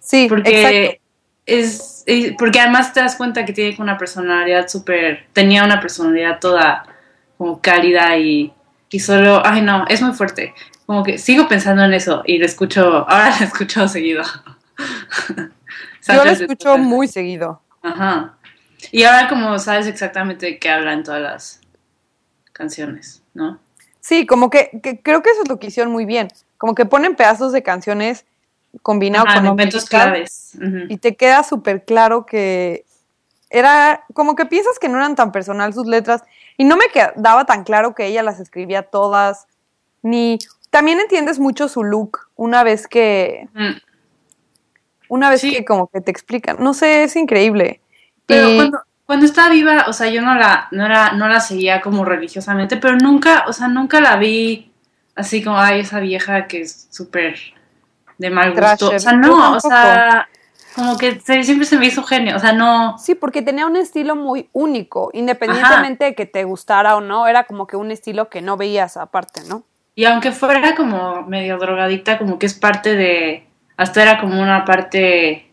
Sí, 0.00 0.26
Porque 0.28 1.00
exacto. 1.00 1.02
es, 1.46 2.04
porque 2.38 2.60
además 2.60 2.92
te 2.92 3.00
das 3.00 3.16
cuenta 3.16 3.44
que 3.44 3.52
tiene 3.52 3.74
una 3.80 3.98
personalidad 3.98 4.68
súper, 4.68 5.26
tenía 5.32 5.64
una 5.64 5.80
personalidad 5.80 6.38
toda 6.38 6.84
como 7.36 7.60
cálida 7.60 8.16
y, 8.16 8.52
y 8.88 9.00
solo, 9.00 9.42
ay 9.44 9.62
no, 9.62 9.84
es 9.88 10.00
muy 10.00 10.12
fuerte. 10.12 10.54
Como 10.86 11.02
que 11.02 11.18
sigo 11.18 11.48
pensando 11.48 11.82
en 11.82 11.92
eso 11.92 12.22
y 12.24 12.38
lo 12.38 12.46
escucho, 12.46 13.08
ahora 13.08 13.34
lo 13.40 13.46
escucho 13.46 13.88
seguido. 13.88 14.22
Yo 16.08 16.24
de 16.24 16.32
escucho 16.32 16.78
muy 16.78 17.08
seguido. 17.08 17.62
Ajá. 17.86 18.36
Y 18.92 19.04
ahora 19.04 19.28
como 19.28 19.58
sabes 19.58 19.86
exactamente 19.86 20.46
de 20.46 20.58
qué 20.58 20.68
habla 20.70 20.92
en 20.92 21.02
todas 21.02 21.20
las 21.20 21.60
canciones, 22.52 23.22
¿no? 23.34 23.58
Sí, 24.00 24.26
como 24.26 24.50
que, 24.50 24.70
que 24.82 25.00
creo 25.00 25.22
que 25.22 25.30
eso 25.30 25.42
es 25.42 25.48
lo 25.48 25.58
que 25.58 25.68
hicieron 25.68 25.92
muy 25.92 26.04
bien. 26.04 26.28
Como 26.58 26.74
que 26.74 26.86
ponen 26.86 27.16
pedazos 27.16 27.52
de 27.52 27.62
canciones 27.62 28.24
combinados 28.82 29.32
con 29.34 29.44
momentos 29.44 29.86
claves. 29.86 30.52
Y 30.88 30.98
te 30.98 31.16
queda 31.16 31.42
súper 31.42 31.84
claro 31.84 32.26
que 32.26 32.84
era 33.50 34.04
como 34.12 34.34
que 34.34 34.46
piensas 34.46 34.78
que 34.78 34.88
no 34.88 34.98
eran 34.98 35.14
tan 35.14 35.32
personal 35.32 35.72
sus 35.72 35.86
letras 35.86 36.22
y 36.56 36.64
no 36.64 36.76
me 36.76 36.86
quedaba 36.88 37.44
tan 37.46 37.64
claro 37.64 37.94
que 37.94 38.06
ella 38.06 38.22
las 38.22 38.40
escribía 38.40 38.82
todas, 38.82 39.46
ni 40.02 40.38
también 40.70 41.00
entiendes 41.00 41.38
mucho 41.38 41.68
su 41.68 41.84
look 41.84 42.28
una 42.34 42.62
vez 42.64 42.86
que 42.86 43.48
Mm. 43.54 43.76
Una 45.08 45.30
vez 45.30 45.40
Sí. 45.40 45.52
que 45.52 45.64
como 45.64 45.88
que 45.88 46.00
te 46.00 46.10
explican, 46.10 46.56
no 46.60 46.74
sé, 46.74 47.04
es 47.04 47.16
increíble. 47.16 47.80
Pero 48.26 48.50
Y- 48.50 48.56
cuando, 48.56 48.78
cuando 49.06 49.26
estaba 49.26 49.50
viva, 49.50 49.84
o 49.88 49.92
sea, 49.92 50.08
yo 50.08 50.20
no 50.22 50.34
la, 50.34 50.68
no, 50.72 50.84
era, 50.86 51.12
no 51.12 51.28
la 51.28 51.40
seguía 51.40 51.80
como 51.80 52.04
religiosamente, 52.04 52.76
pero 52.76 52.96
nunca, 52.96 53.44
o 53.46 53.52
sea, 53.52 53.68
nunca 53.68 54.00
la 54.00 54.16
vi 54.16 54.72
así 55.14 55.42
como, 55.42 55.58
ay, 55.58 55.80
esa 55.80 56.00
vieja 56.00 56.46
que 56.46 56.62
es 56.62 56.88
súper 56.90 57.36
de 58.18 58.30
mal 58.30 58.50
gusto. 58.50 58.88
Trasher. 58.90 58.96
O 58.96 58.98
sea, 58.98 59.12
no, 59.12 59.52
o 59.56 59.60
sea, 59.60 60.28
como 60.74 60.98
que 60.98 61.20
siempre 61.20 61.64
se 61.66 61.78
me 61.78 61.86
hizo 61.86 62.02
genio, 62.02 62.36
o 62.36 62.38
sea, 62.38 62.52
no. 62.52 62.98
Sí, 62.98 63.14
porque 63.14 63.40
tenía 63.42 63.66
un 63.66 63.76
estilo 63.76 64.16
muy 64.16 64.48
único, 64.52 65.10
independientemente 65.14 66.04
de 66.06 66.14
que 66.14 66.26
te 66.26 66.44
gustara 66.44 66.96
o 66.96 67.00
no, 67.00 67.26
era 67.26 67.44
como 67.44 67.66
que 67.66 67.76
un 67.76 67.90
estilo 67.90 68.28
que 68.28 68.42
no 68.42 68.56
veías 68.56 68.96
aparte, 68.96 69.42
¿no? 69.48 69.62
Y 69.94 70.04
aunque 70.04 70.32
fuera 70.32 70.74
como 70.74 71.22
medio 71.22 71.56
drogadicta, 71.56 72.18
como 72.18 72.38
que 72.38 72.44
es 72.44 72.52
parte 72.54 72.94
de, 72.94 73.45
hasta 73.76 74.02
era 74.02 74.20
como 74.20 74.40
una 74.40 74.64
parte 74.64 75.50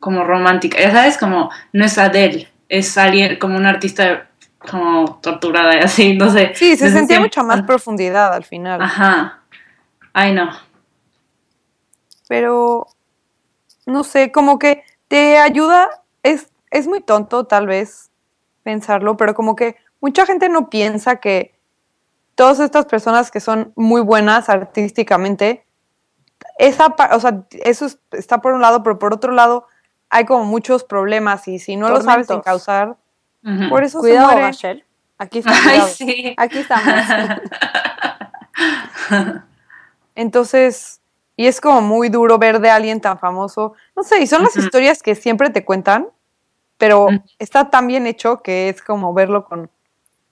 como 0.00 0.24
romántica, 0.24 0.78
ya 0.80 0.92
sabes, 0.92 1.18
como 1.18 1.50
no 1.72 1.84
es 1.84 1.98
Adele, 1.98 2.48
es 2.68 2.96
alguien 2.96 3.38
como 3.38 3.56
una 3.56 3.70
artista 3.70 4.28
como 4.58 5.18
torturada 5.20 5.76
y 5.76 5.78
así, 5.80 6.14
no 6.16 6.30
sé. 6.30 6.52
sí, 6.54 6.76
se 6.76 6.90
sentía 6.90 7.20
mucha 7.20 7.42
más 7.42 7.62
profundidad 7.62 8.32
al 8.32 8.44
final. 8.44 8.82
Ajá. 8.82 9.40
Ay, 10.12 10.32
no. 10.32 10.50
pero 12.28 12.86
no 13.84 14.02
sé, 14.02 14.32
como 14.32 14.58
que 14.58 14.82
te 15.08 15.38
ayuda, 15.38 15.88
es, 16.22 16.48
es 16.70 16.86
muy 16.86 17.00
tonto 17.00 17.44
tal 17.44 17.66
vez 17.66 18.10
pensarlo, 18.62 19.16
pero 19.16 19.34
como 19.34 19.54
que 19.54 19.76
mucha 20.00 20.26
gente 20.26 20.48
no 20.48 20.70
piensa 20.70 21.16
que 21.16 21.54
todas 22.34 22.60
estas 22.60 22.86
personas 22.86 23.30
que 23.30 23.40
son 23.40 23.72
muy 23.76 24.00
buenas 24.00 24.48
artísticamente, 24.48 25.65
esa, 26.58 26.86
o 27.12 27.20
sea, 27.20 27.42
eso 27.64 27.86
es- 27.86 27.98
está 28.12 28.40
por 28.40 28.52
un 28.54 28.60
lado, 28.62 28.82
pero 28.82 28.98
por 28.98 29.12
otro 29.14 29.32
lado 29.32 29.66
hay 30.10 30.24
como 30.24 30.44
muchos 30.44 30.84
problemas 30.84 31.46
y 31.48 31.58
si 31.58 31.76
no 31.76 31.88
lo 31.88 32.00
sabes 32.00 32.26
Tormentos. 32.26 32.96
Ujú. 33.44 33.68
por 33.68 33.84
eso 33.84 33.98
Cuidado, 34.00 34.28
se 34.28 34.34
muere. 34.34 34.46
Rachel. 34.48 34.84
Aquí 35.18 35.38
está. 35.40 35.52
Ay, 35.66 35.80
sí. 35.94 36.34
Aquí 36.36 36.58
estamos. 36.58 36.84
Entonces, 40.14 41.00
y 41.36 41.46
es 41.46 41.60
como 41.60 41.80
muy 41.82 42.08
duro 42.08 42.38
ver 42.38 42.60
de 42.60 42.70
alguien 42.70 43.00
tan 43.00 43.18
famoso. 43.18 43.74
No 43.94 44.02
sé, 44.02 44.20
y 44.22 44.26
son 44.26 44.42
las 44.42 44.56
historias 44.56 45.02
que 45.02 45.14
siempre 45.14 45.50
te 45.50 45.64
cuentan, 45.64 46.08
pero 46.78 47.08
está 47.38 47.68
tan 47.70 47.86
bien 47.86 48.06
hecho 48.06 48.42
que 48.42 48.68
es 48.70 48.82
como 48.82 49.12
verlo 49.12 49.44
con 49.44 49.70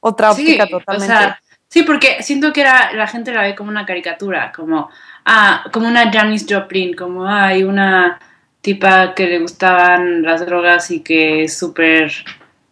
otra 0.01 0.33
Sí, 0.33 0.43
óptica 0.59 0.65
o 0.65 0.79
totalmente. 0.81 1.15
sea, 1.15 1.41
sí, 1.69 1.83
porque 1.83 2.23
siento 2.23 2.53
que 2.53 2.63
era, 2.63 2.93
la 2.93 3.07
gente 3.07 3.33
la 3.33 3.43
ve 3.43 3.55
como 3.55 3.71
una 3.71 3.85
caricatura, 3.87 4.53
como, 4.53 4.89
ah, 5.25 5.65
como 5.73 5.89
una 5.89 6.11
Janis 6.13 6.47
Joplin, 6.49 6.95
como 6.95 7.27
hay 7.27 7.65
una 7.65 8.19
tipa 8.61 9.15
que 9.15 9.27
le 9.27 9.39
gustaban 9.41 10.23
las 10.23 10.45
drogas 10.47 10.91
y 10.91 11.01
que 11.01 11.45
es 11.45 11.59
súper 11.59 12.13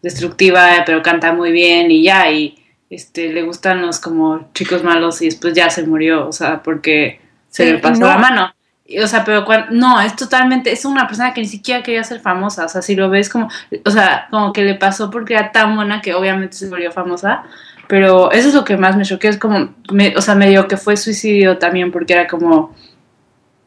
destructiva, 0.03 0.83
pero 0.87 1.03
canta 1.03 1.33
muy 1.33 1.53
bien 1.53 1.91
y 1.91 2.03
ya, 2.05 2.31
y 2.31 2.59
este, 2.91 3.33
le 3.33 3.43
gustan 3.43 3.83
los 3.83 4.01
como 4.01 4.51
chicos 4.55 4.83
malos 4.83 5.23
y 5.23 5.27
después 5.27 5.55
ya 5.55 5.71
se 5.71 5.87
murió, 5.87 6.27
o 6.29 6.33
sea, 6.33 6.63
porque 6.63 7.21
se 7.49 7.65
Sí, 7.65 7.73
le 7.73 7.79
pasó 7.79 8.07
no. 8.07 8.07
la 8.07 8.17
mano. 8.19 8.55
Y, 8.85 8.99
O 8.99 9.07
sea, 9.07 9.25
pero 9.25 9.45
cuan- 9.45 9.67
no, 9.71 10.01
es 10.01 10.17
totalmente, 10.17 10.73
es 10.73 10.85
una 10.85 11.07
persona 11.07 11.33
que 11.33 11.41
ni 11.41 11.47
siquiera 11.47 11.83
quería 11.83 12.03
ser 12.05 12.21
famosa, 12.21 12.65
o 12.67 12.69
sea, 12.69 12.83
si 12.83 12.97
lo 12.97 13.09
ves 13.11 13.29
como, 13.29 13.49
o 13.85 13.91
sea, 13.91 14.27
como 14.31 14.53
que 14.53 14.65
le 14.65 14.75
pasó 14.75 15.11
porque 15.11 15.35
era 15.35 15.53
tan 15.53 15.77
buena 15.77 16.01
que 16.03 16.15
obviamente 16.15 16.57
se 16.57 16.69
volvió 16.69 16.91
famosa, 16.93 17.45
pero 17.93 18.33
eso 18.33 18.49
es 18.49 18.55
lo 18.55 18.65
que 18.65 18.79
más 18.79 18.97
me 18.97 19.05
choqueó, 19.05 19.29
es 19.29 19.37
como, 19.37 19.75
me- 19.93 20.17
o 20.17 20.23
sea, 20.23 20.35
medio 20.35 20.67
que 20.67 20.79
fue 20.79 20.97
suicidio 20.97 21.59
también 21.59 21.93
porque 21.93 22.15
era 22.15 22.27
como, 22.27 22.75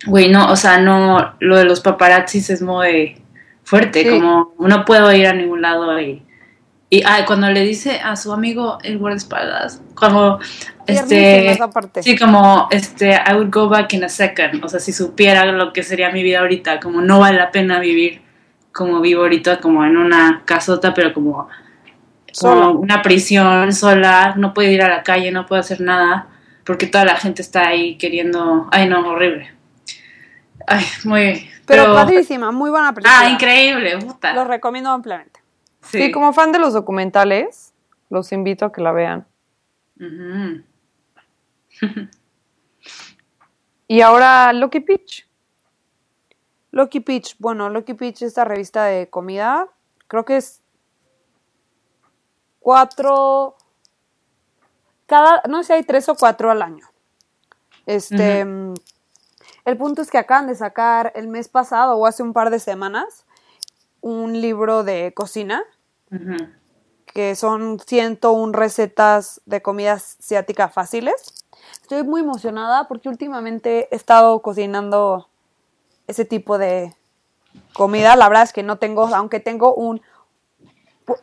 güey, 0.07 0.29
no, 0.29 0.51
o 0.51 0.55
sea, 0.55 0.79
no, 0.79 1.35
lo 1.39 1.55
de 1.55 1.63
los 1.65 1.79
paparazzis 1.79 2.49
es 2.49 2.63
muy 2.63 3.21
fuerte, 3.63 4.01
Sí. 4.01 4.09
como 4.09 4.55
no 4.57 4.83
puedo 4.83 5.13
ir 5.13 5.27
a 5.27 5.33
ningún 5.33 5.61
lado 5.61 6.01
y, 6.01 6.23
y 6.89 7.03
ah, 7.05 7.23
cuando 7.27 7.51
le 7.51 7.61
dice 7.63 7.99
a 8.03 8.15
su 8.15 8.33
amigo 8.33 8.79
el 8.81 8.97
guardaespaldas, 8.97 9.83
como, 9.93 10.39
este, 10.87 11.55
sí, 12.01 12.17
como, 12.17 12.67
este, 12.71 13.11
I 13.11 13.33
would 13.35 13.51
go 13.51 13.69
back 13.69 13.93
in 13.93 14.05
a 14.05 14.09
second, 14.09 14.65
o 14.65 14.67
sea, 14.67 14.79
si 14.79 14.91
supiera 14.91 15.45
lo 15.45 15.71
que 15.71 15.83
sería 15.83 16.09
mi 16.09 16.23
vida 16.23 16.39
ahorita, 16.39 16.79
como 16.79 16.99
no 16.99 17.19
vale 17.19 17.37
la 17.37 17.51
pena 17.51 17.77
vivir 17.79 18.23
como 18.71 19.01
vivo 19.01 19.21
ahorita, 19.21 19.59
como 19.59 19.85
en 19.85 19.97
una 19.97 20.41
casota, 20.45 20.95
pero 20.95 21.13
como, 21.13 21.47
Sola. 22.35 22.65
como 22.65 22.79
una 22.79 23.01
prisión 23.01 23.71
sola, 23.71 24.35
no 24.35 24.53
puede 24.53 24.73
ir 24.73 24.81
a 24.81 24.89
la 24.89 25.03
calle, 25.03 25.31
no 25.31 25.45
puede 25.45 25.61
hacer 25.61 25.79
nada, 25.79 26.27
porque 26.65 26.85
toda 26.85 27.05
la 27.05 27.15
gente 27.15 27.41
está 27.41 27.67
ahí 27.67 27.97
queriendo, 27.97 28.67
ay 28.71 28.89
no, 28.89 29.07
horrible. 29.07 29.51
Ay, 30.67 30.83
muy... 31.05 31.49
Pero, 31.65 31.93
padrísima, 31.93 32.51
muy 32.51 32.69
buena 32.69 32.93
película. 32.93 33.19
Ah, 33.19 33.29
increíble, 33.29 33.97
puta. 33.99 34.33
Lo 34.33 34.43
recomiendo 34.43 34.89
ampliamente. 34.89 35.39
Sí. 35.81 36.11
como 36.11 36.33
fan 36.33 36.51
de 36.51 36.59
los 36.59 36.73
documentales, 36.73 37.73
los 38.09 38.31
invito 38.33 38.65
a 38.65 38.71
que 38.73 38.81
la 38.81 38.91
vean. 38.91 39.25
Y 43.87 44.01
ahora 44.01 44.51
Lucky 44.51 44.79
Peach. 44.79 45.27
Lucky 46.71 47.01
Peach, 47.01 47.35
bueno, 47.37 47.69
Lucky 47.69 47.93
Peach, 47.93 48.23
esta 48.23 48.43
revista 48.43 48.85
de 48.85 49.09
comida, 49.11 49.67
creo 50.07 50.25
que 50.25 50.37
es 50.37 50.63
cuatro, 52.65 53.55
cada, 55.05 55.43
no 55.47 55.61
sé 55.61 55.73
hay 55.73 55.83
tres 55.83 56.09
o 56.09 56.15
cuatro 56.15 56.49
al 56.49 56.63
año. 56.63 56.87
Este, 57.85 58.43
mm, 58.43 58.73
el 59.65 59.77
punto 59.77 60.01
es 60.01 60.09
que 60.09 60.17
acaban 60.17 60.47
de 60.47 60.55
sacar 60.55 61.11
el 61.13 61.27
mes 61.27 61.47
pasado 61.47 61.95
o 61.95 62.07
hace 62.07 62.23
un 62.23 62.33
par 62.33 62.49
de 62.49 62.57
semanas 62.57 63.27
un 64.01 64.41
libro 64.41 64.83
de 64.83 65.13
cocina 65.13 65.63
que 67.05 67.35
son 67.35 67.79
101 67.79 68.51
recetas 68.51 69.41
de 69.45 69.61
comida 69.61 69.93
asiática 69.93 70.67
fáciles. 70.67 71.45
Estoy 71.83 72.01
muy 72.01 72.21
emocionada 72.21 72.87
porque 72.87 73.09
últimamente 73.09 73.89
he 73.91 73.95
estado 73.95 74.41
cocinando 74.41 75.29
ese 76.07 76.25
tipo 76.25 76.57
de 76.57 76.95
comida. 77.73 78.15
La 78.15 78.27
verdad 78.27 78.43
es 78.43 78.53
que 78.53 78.63
no 78.63 78.79
tengo, 78.79 79.05
aunque 79.13 79.39
tengo 79.39 79.75
un 79.75 80.01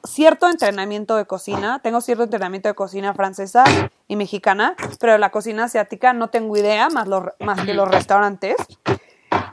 cierto 0.05 0.49
entrenamiento 0.49 1.17
de 1.17 1.27
cocina, 1.27 1.81
tengo 1.83 2.01
cierto 2.01 2.25
entrenamiento 2.25 2.69
de 2.69 2.75
cocina 2.75 3.15
francesa 3.15 3.65
y 4.09 4.17
mexicana, 4.17 4.75
pero 5.01 5.19
la 5.19 5.31
cocina 5.31 5.65
asiática 5.65 6.13
no 6.13 6.29
tengo 6.29 6.57
idea 6.57 6.89
más, 6.89 7.09
los, 7.09 7.25
más 7.41 7.65
que 7.65 7.75
los 7.75 7.89
restaurantes. 7.89 8.57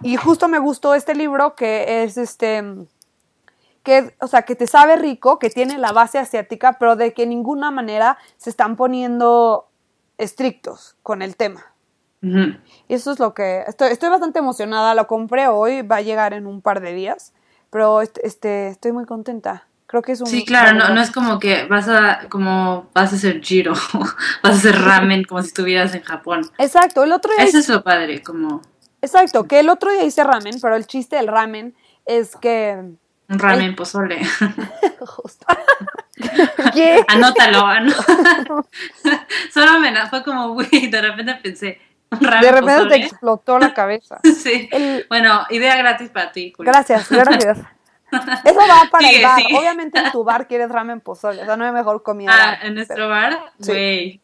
Y 0.01 0.15
justo 0.15 0.47
me 0.47 0.59
gustó 0.59 0.95
este 0.95 1.15
libro 1.15 1.55
que 1.55 2.03
es 2.03 2.17
este 2.17 2.63
que, 3.83 4.13
o 4.19 4.27
sea, 4.27 4.43
que 4.43 4.55
te 4.55 4.67
sabe 4.67 4.97
rico, 4.97 5.39
que 5.39 5.49
tiene 5.49 5.77
la 5.77 5.91
base 5.91 6.19
asiática, 6.19 6.73
pero 6.73 6.95
de 6.95 7.13
que 7.13 7.23
de 7.23 7.27
ninguna 7.27 7.71
manera 7.71 8.17
se 8.37 8.49
están 8.49 8.75
poniendo 8.75 9.69
estrictos 10.17 10.97
con 11.01 11.21
el 11.21 11.35
tema. 11.35 11.65
Y 12.21 12.93
eso 12.93 13.13
es 13.13 13.19
lo 13.19 13.33
que 13.33 13.63
estoy, 13.65 13.91
estoy 13.91 14.09
bastante 14.09 14.39
emocionada. 14.39 14.93
Lo 14.93 15.07
compré 15.07 15.47
hoy, 15.47 15.83
va 15.83 15.97
a 15.97 16.01
llegar 16.01 16.33
en 16.33 16.47
un 16.47 16.61
par 16.61 16.81
de 16.81 16.93
días, 16.93 17.33
pero 17.69 18.01
este, 18.01 18.27
este, 18.27 18.67
estoy 18.67 18.91
muy 18.91 19.05
contenta. 19.05 19.68
Creo 19.89 20.03
que 20.03 20.11
es 20.11 20.21
un 20.21 20.27
Sí, 20.27 20.45
claro, 20.45 20.77
no, 20.77 20.89
no 20.89 21.01
es 21.01 21.09
como 21.09 21.39
que 21.39 21.65
vas 21.65 21.89
a, 21.89 22.27
como 22.29 22.91
vas 22.93 23.11
a 23.11 23.15
hacer 23.15 23.41
giro, 23.41 23.73
vas 24.43 24.53
a 24.53 24.57
hacer 24.57 24.79
ramen 24.79 25.23
como 25.23 25.41
si 25.41 25.47
estuvieras 25.47 25.95
en 25.95 26.03
Japón. 26.03 26.41
Exacto, 26.59 27.03
el 27.03 27.11
otro 27.11 27.33
día 27.33 27.43
Eso 27.43 27.57
es 27.57 27.67
lo 27.69 27.83
padre, 27.83 28.21
como 28.21 28.61
exacto, 29.01 29.47
que 29.47 29.59
el 29.59 29.67
otro 29.67 29.91
día 29.91 30.03
hice 30.03 30.23
ramen, 30.23 30.59
pero 30.61 30.75
el 30.75 30.85
chiste 30.85 31.15
del 31.15 31.25
ramen 31.25 31.73
es 32.05 32.35
que 32.35 32.77
un 33.29 33.39
ramen 33.39 33.75
pozole. 33.75 34.21
justo. 34.99 35.47
¿Qué? 36.75 37.03
Anótalo, 37.07 37.65
anótalo. 37.65 38.67
Solo 39.51 39.79
me 39.79 39.91
fue 40.07 40.23
como, 40.23 40.49
güey, 40.53 40.85
de 40.85 41.01
repente 41.01 41.33
pensé, 41.41 41.81
ramen 42.11 42.41
De 42.41 42.51
repente 42.51 42.85
te 42.89 42.95
explotó 43.05 43.57
la 43.57 43.73
cabeza. 43.73 44.19
Sí. 44.23 44.69
El- 44.71 45.07
Bueno, 45.09 45.47
idea 45.49 45.75
gratis 45.77 46.11
para 46.11 46.31
ti. 46.31 46.53
Julio. 46.55 46.71
Gracias, 46.71 47.09
gracias. 47.09 47.57
Eso 48.11 48.55
va 48.59 48.89
para 48.91 49.09
el 49.09 49.23
bar. 49.23 49.41
Obviamente 49.57 49.99
en 49.99 50.11
tu 50.11 50.23
bar 50.23 50.47
quieres 50.47 50.69
ramen 50.69 51.01
pozole, 51.01 51.41
o 51.41 51.45
sea, 51.45 51.55
no 51.57 51.65
hay 51.65 51.71
mejor 51.71 52.01
comida. 52.03 52.31
Ah, 52.33 52.57
en 52.65 52.75
nuestro 52.75 53.07
bar, 53.09 53.37
Sí. 53.59 53.71
güey. 53.71 54.21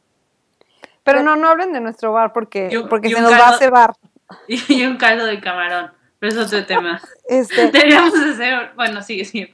Pero 1.04 1.22
no, 1.22 1.36
no 1.36 1.50
hablen 1.50 1.72
de 1.72 1.82
nuestro 1.82 2.12
bar 2.14 2.34
porque, 2.34 2.84
porque 2.90 3.10
se 3.10 3.22
nos 3.22 3.32
va 3.32 3.50
a 3.50 3.58
cebar. 3.58 3.94
Y, 4.48 4.84
un 4.86 4.98
caldo 4.98 5.24
de 5.26 5.40
camarón. 5.40 5.92
Pero 6.18 6.32
es 6.34 6.38
otro 6.40 6.66
tema. 6.66 7.00
Este, 7.30 7.68
Deberíamos 7.72 8.14
hacer. 8.16 8.72
Bueno, 8.76 9.02
sigue, 9.04 9.24
sigue. 9.26 9.54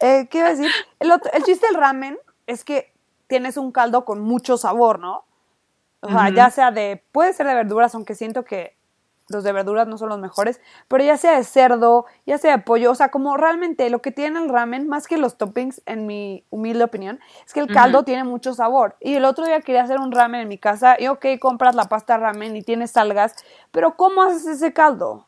eh, 0.00 0.28
¿Qué 0.30 0.38
iba 0.38 0.46
a 0.48 0.50
decir? 0.50 0.70
El, 1.00 1.10
otro- 1.12 1.32
el 1.32 1.42
chiste 1.44 1.66
del 1.66 1.76
ramen 1.76 2.18
es 2.46 2.64
que 2.64 2.92
tienes 3.26 3.56
un 3.56 3.72
caldo 3.72 4.04
con 4.04 4.20
mucho 4.20 4.56
sabor, 4.56 4.98
¿no? 5.00 5.24
O 6.00 6.08
sea, 6.10 6.28
ya 6.30 6.50
sea 6.50 6.70
de, 6.70 7.02
puede 7.10 7.32
ser 7.32 7.46
de 7.48 7.54
verduras, 7.54 7.92
aunque 7.96 8.14
siento 8.14 8.44
que 8.44 8.75
los 9.28 9.44
de 9.44 9.52
verduras 9.52 9.88
no 9.88 9.98
son 9.98 10.08
los 10.08 10.18
mejores, 10.18 10.60
pero 10.88 11.04
ya 11.04 11.16
sea 11.16 11.36
de 11.36 11.44
cerdo, 11.44 12.06
ya 12.26 12.38
sea 12.38 12.56
de 12.56 12.62
pollo, 12.62 12.90
o 12.90 12.94
sea, 12.94 13.10
como 13.10 13.36
realmente 13.36 13.88
lo 13.90 14.00
que 14.00 14.12
tiene 14.12 14.40
el 14.40 14.48
ramen, 14.48 14.88
más 14.88 15.06
que 15.06 15.16
los 15.16 15.36
toppings, 15.36 15.82
en 15.86 16.06
mi 16.06 16.44
humilde 16.50 16.84
opinión, 16.84 17.20
es 17.44 17.52
que 17.52 17.60
el 17.60 17.68
caldo 17.68 18.04
tiene 18.04 18.24
mucho 18.24 18.54
sabor. 18.54 18.96
Y 19.00 19.14
el 19.14 19.24
otro 19.24 19.44
día 19.44 19.60
quería 19.60 19.82
hacer 19.82 19.98
un 19.98 20.12
ramen 20.12 20.42
en 20.42 20.48
mi 20.48 20.58
casa 20.58 20.96
y 20.98 21.08
ok, 21.08 21.26
compras 21.40 21.74
la 21.74 21.84
pasta 21.84 22.16
ramen 22.16 22.56
y 22.56 22.62
tienes 22.62 22.96
algas, 22.96 23.34
pero 23.72 23.96
¿cómo 23.96 24.22
haces 24.22 24.46
ese 24.46 24.72
caldo? 24.72 25.26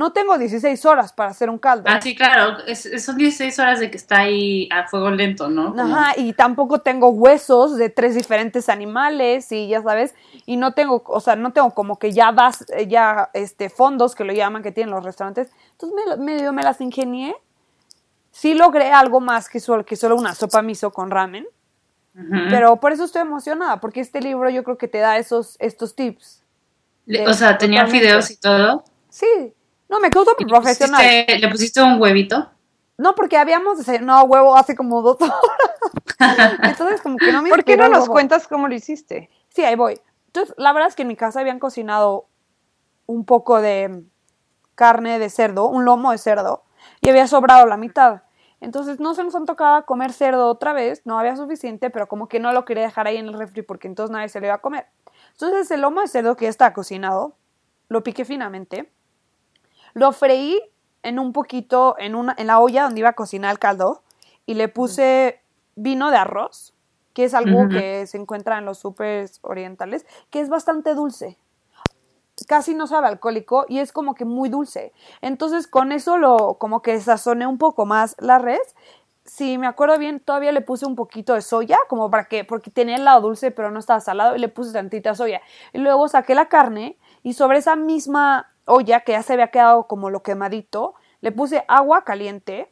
No 0.00 0.12
tengo 0.12 0.38
16 0.38 0.86
horas 0.86 1.12
para 1.12 1.28
hacer 1.28 1.50
un 1.50 1.58
caldo. 1.58 1.84
Ah, 1.86 2.00
sí, 2.00 2.14
claro. 2.16 2.56
es- 2.66 3.04
son 3.04 3.18
16 3.18 3.58
horas 3.58 3.80
de 3.80 3.90
que 3.90 3.98
está 3.98 4.20
ahí 4.20 4.66
a 4.72 4.88
fuego 4.88 5.10
lento, 5.10 5.50
¿no? 5.50 5.74
Como- 5.74 5.94
Ajá, 5.94 6.14
y 6.16 6.32
tampoco 6.32 6.78
tengo 6.78 7.10
huesos 7.10 7.76
de 7.76 7.90
tres 7.90 8.14
diferentes 8.14 8.70
animales 8.70 9.52
y 9.52 9.68
ya 9.68 9.82
sabes, 9.82 10.14
y 10.46 10.56
no 10.56 10.72
tengo, 10.72 11.02
o 11.06 11.20
sea, 11.20 11.36
no 11.36 11.52
tengo 11.52 11.72
como 11.74 11.98
que 11.98 12.12
ya 12.12 12.30
vas, 12.30 12.64
ya 12.88 13.28
este 13.34 13.68
fondos 13.68 14.14
que 14.14 14.24
lo 14.24 14.32
llaman 14.32 14.62
que 14.62 14.72
tienen 14.72 14.94
los 14.94 15.04
restaurantes. 15.04 15.50
Entonces 15.72 16.16
me, 16.16 16.16
medio 16.32 16.54
me 16.54 16.64
las 16.64 16.80
ingenié. 16.80 17.36
Sí 18.30 18.54
logré 18.54 18.92
algo 18.92 19.20
más 19.20 19.50
que 19.50 19.60
solo, 19.60 19.84
que 19.84 19.96
solo 19.96 20.16
una 20.16 20.34
sopa 20.34 20.62
miso 20.62 20.92
con 20.92 21.10
ramen, 21.10 21.46
pero 22.48 22.76
por 22.80 22.92
eso 22.92 23.04
estoy 23.04 23.20
emocionada, 23.20 23.80
porque 23.80 24.00
este 24.00 24.22
libro 24.22 24.48
yo 24.48 24.64
creo 24.64 24.78
que 24.78 24.88
te 24.88 24.98
da 24.98 25.18
esos, 25.18 25.56
estos 25.58 25.94
tips. 25.94 26.42
Le- 27.04 27.28
o 27.28 27.34
sea, 27.34 27.58
tenía 27.58 27.80
Totalmente. 27.80 28.06
fideos 28.08 28.30
y 28.30 28.36
todo. 28.36 28.84
Sí, 29.10 29.52
no, 29.90 30.00
me 30.00 30.08
quedo 30.10 30.24
¿Y 30.38 30.44
le 30.44 30.48
profesional. 30.48 31.00
pusiste, 31.02 31.38
¿Le 31.38 31.48
pusiste 31.48 31.82
un 31.82 32.00
huevito? 32.00 32.48
No, 32.96 33.14
porque 33.14 33.36
habíamos 33.36 33.78
desayunado 33.78 34.24
huevo 34.24 34.56
hace 34.56 34.76
como 34.76 35.02
dos 35.02 35.16
horas. 35.20 36.58
Entonces 36.62 37.00
como 37.00 37.16
que 37.16 37.32
no 37.32 37.42
me 37.42 37.50
¿Por 37.50 37.64
qué 37.64 37.76
no 37.76 37.88
nos 37.88 38.02
huevo. 38.02 38.12
cuentas 38.12 38.46
cómo 38.46 38.68
lo 38.68 38.74
hiciste? 38.74 39.30
Sí, 39.48 39.64
ahí 39.64 39.74
voy. 39.74 40.00
Entonces, 40.26 40.54
la 40.58 40.72
verdad 40.72 40.88
es 40.88 40.94
que 40.94 41.02
en 41.02 41.08
mi 41.08 41.16
casa 41.16 41.40
habían 41.40 41.58
cocinado 41.58 42.28
un 43.06 43.24
poco 43.24 43.60
de 43.60 44.04
carne 44.76 45.18
de 45.18 45.28
cerdo, 45.28 45.66
un 45.66 45.84
lomo 45.84 46.12
de 46.12 46.18
cerdo, 46.18 46.62
y 47.00 47.08
había 47.08 47.26
sobrado 47.26 47.66
la 47.66 47.76
mitad. 47.76 48.22
Entonces, 48.60 49.00
no 49.00 49.14
se 49.14 49.24
nos 49.24 49.34
tocaba 49.44 49.82
comer 49.82 50.12
cerdo 50.12 50.46
otra 50.46 50.72
vez, 50.72 51.02
no 51.04 51.18
había 51.18 51.34
suficiente, 51.34 51.90
pero 51.90 52.06
como 52.06 52.28
que 52.28 52.38
no 52.38 52.52
lo 52.52 52.64
quería 52.64 52.84
dejar 52.84 53.08
ahí 53.08 53.16
en 53.16 53.26
el 53.26 53.38
refri 53.38 53.62
porque 53.62 53.88
entonces 53.88 54.12
nadie 54.12 54.28
se 54.28 54.38
lo 54.38 54.46
iba 54.46 54.54
a 54.54 54.60
comer. 54.60 54.86
Entonces, 55.32 55.70
el 55.72 55.80
lomo 55.80 56.00
de 56.02 56.06
cerdo 56.08 56.36
que 56.36 56.44
ya 56.44 56.50
está 56.50 56.72
cocinado, 56.72 57.34
lo 57.88 58.04
piqué 58.04 58.24
finamente, 58.24 58.92
lo 59.94 60.12
freí 60.12 60.60
en 61.02 61.18
un 61.18 61.32
poquito, 61.32 61.96
en, 61.98 62.14
una, 62.14 62.34
en 62.38 62.46
la 62.46 62.60
olla 62.60 62.84
donde 62.84 63.00
iba 63.00 63.10
a 63.10 63.14
cocinar 63.14 63.50
el 63.52 63.58
caldo, 63.58 64.02
y 64.46 64.54
le 64.54 64.68
puse 64.68 65.40
vino 65.76 66.10
de 66.10 66.16
arroz, 66.16 66.74
que 67.14 67.24
es 67.24 67.34
algo 67.34 67.68
que 67.68 68.06
se 68.06 68.16
encuentra 68.18 68.58
en 68.58 68.64
los 68.64 68.78
supers 68.78 69.38
orientales, 69.42 70.06
que 70.30 70.40
es 70.40 70.48
bastante 70.48 70.94
dulce. 70.94 71.38
Casi 72.46 72.74
no 72.74 72.86
sabe 72.86 73.08
alcohólico 73.08 73.66
y 73.68 73.80
es 73.80 73.92
como 73.92 74.14
que 74.14 74.24
muy 74.24 74.48
dulce. 74.48 74.92
Entonces 75.20 75.66
con 75.66 75.92
eso 75.92 76.18
lo 76.18 76.54
como 76.54 76.82
que 76.82 76.98
sazoné 77.00 77.46
un 77.46 77.58
poco 77.58 77.84
más 77.84 78.16
la 78.18 78.38
res. 78.38 78.74
si 79.24 79.58
me 79.58 79.66
acuerdo 79.66 79.98
bien, 79.98 80.20
todavía 80.20 80.50
le 80.50 80.60
puse 80.60 80.86
un 80.86 80.96
poquito 80.96 81.34
de 81.34 81.42
soya, 81.42 81.78
como 81.88 82.10
para 82.10 82.24
que, 82.24 82.44
porque 82.44 82.70
tenía 82.70 82.96
el 82.96 83.04
lado 83.04 83.20
dulce, 83.20 83.50
pero 83.50 83.70
no 83.70 83.78
estaba 83.78 84.00
salado, 84.00 84.34
y 84.34 84.38
le 84.38 84.48
puse 84.48 84.72
tantita 84.72 85.14
soya. 85.14 85.40
Y 85.72 85.78
luego 85.78 86.08
saqué 86.08 86.34
la 86.34 86.48
carne 86.48 86.96
y 87.22 87.34
sobre 87.34 87.58
esa 87.58 87.76
misma 87.76 88.48
olla 88.70 89.00
que 89.00 89.12
ya 89.12 89.22
se 89.22 89.32
había 89.34 89.48
quedado 89.50 89.86
como 89.86 90.10
lo 90.10 90.22
quemadito, 90.22 90.94
le 91.20 91.32
puse 91.32 91.64
agua 91.68 92.04
caliente, 92.04 92.70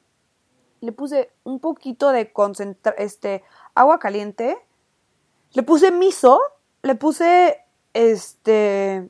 le 0.80 0.92
puse 0.92 1.30
un 1.44 1.58
poquito 1.60 2.10
de 2.12 2.32
concentra 2.32 2.92
este, 2.98 3.42
agua 3.74 3.98
caliente, 3.98 4.56
le 5.52 5.62
puse 5.62 5.90
miso, 5.90 6.40
le 6.82 6.94
puse 6.94 7.60
este, 7.94 9.08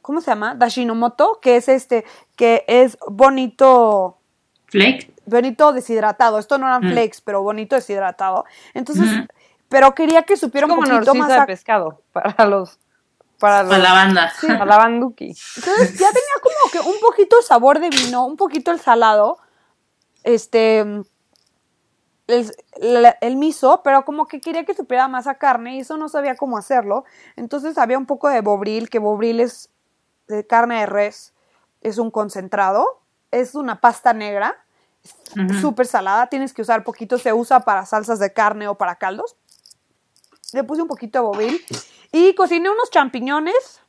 ¿cómo 0.00 0.20
se 0.20 0.30
llama? 0.30 0.54
Dashinomoto, 0.54 1.40
que 1.40 1.56
es 1.56 1.68
este, 1.68 2.04
que 2.36 2.64
es 2.68 2.96
bonito. 3.08 4.18
Flake. 4.66 5.12
Bonito 5.26 5.72
deshidratado. 5.72 6.38
Esto 6.38 6.58
no 6.58 6.66
eran 6.66 6.82
Mm. 6.84 6.88
flakes, 6.90 7.18
pero 7.24 7.42
bonito 7.42 7.76
deshidratado. 7.76 8.44
Entonces, 8.74 9.08
pero 9.68 9.94
quería 9.94 10.22
que 10.22 10.36
supiera 10.36 10.66
un 10.66 10.74
como 10.74 10.86
poquito 10.86 11.14
más. 11.14 11.28
de 11.28 11.46
pescado 11.46 12.00
para 12.12 12.44
los 12.46 12.78
para 13.42 13.62
los 13.64 13.70
Para 13.70 13.82
la 13.82 13.92
banda. 13.92 14.32
para 14.40 14.64
la 14.64 14.78
banduki. 14.78 15.34
Entonces 15.56 15.98
ya 15.98 16.08
tenía 16.08 16.36
como 16.40 16.70
que 16.72 16.78
un 16.88 17.00
poquito 17.00 17.36
de 17.36 17.42
sabor 17.42 17.80
de 17.80 17.90
vino, 17.90 18.24
un 18.24 18.36
poquito 18.36 18.70
el 18.70 18.80
salado, 18.80 19.38
este, 20.22 20.78
el, 20.78 21.04
el- 22.28 23.14
el 23.20 23.36
miso, 23.36 23.82
pero 23.82 24.04
como 24.04 24.26
que 24.26 24.40
quería 24.40 24.64
que 24.64 24.74
supiera 24.74 25.08
más 25.08 25.26
a 25.26 25.34
carne 25.34 25.76
y 25.76 25.80
eso 25.80 25.96
no 25.96 26.08
sabía 26.08 26.36
cómo 26.36 26.56
hacerlo. 26.56 27.04
Entonces 27.36 27.76
había 27.78 27.98
un 27.98 28.06
poco 28.06 28.28
de 28.28 28.40
bobril, 28.40 28.88
que 28.88 28.98
bobril 28.98 29.40
es 29.40 29.68
de 30.28 30.46
carne 30.46 30.80
de 30.80 30.86
res, 30.86 31.34
es 31.80 31.98
un 31.98 32.10
concentrado, 32.10 33.00
es 33.32 33.54
una 33.54 33.80
pasta 33.80 34.12
negra, 34.14 34.56
súper 35.60 35.86
salada, 35.86 36.28
tienes 36.28 36.52
que 36.54 36.62
usar 36.62 36.84
poquito, 36.84 37.18
se 37.18 37.32
usa 37.32 37.60
para 37.60 37.84
salsas 37.86 38.20
de 38.20 38.32
carne 38.32 38.68
o 38.68 38.76
para 38.76 38.94
caldos. 38.96 39.36
Le 40.52 40.62
puse 40.64 40.80
un 40.82 40.88
poquito 40.88 41.18
de 41.18 41.24
bobil 41.24 41.60
y 42.12 42.34
cociné 42.34 42.70
unos 42.70 42.90
champiñones 42.90 43.80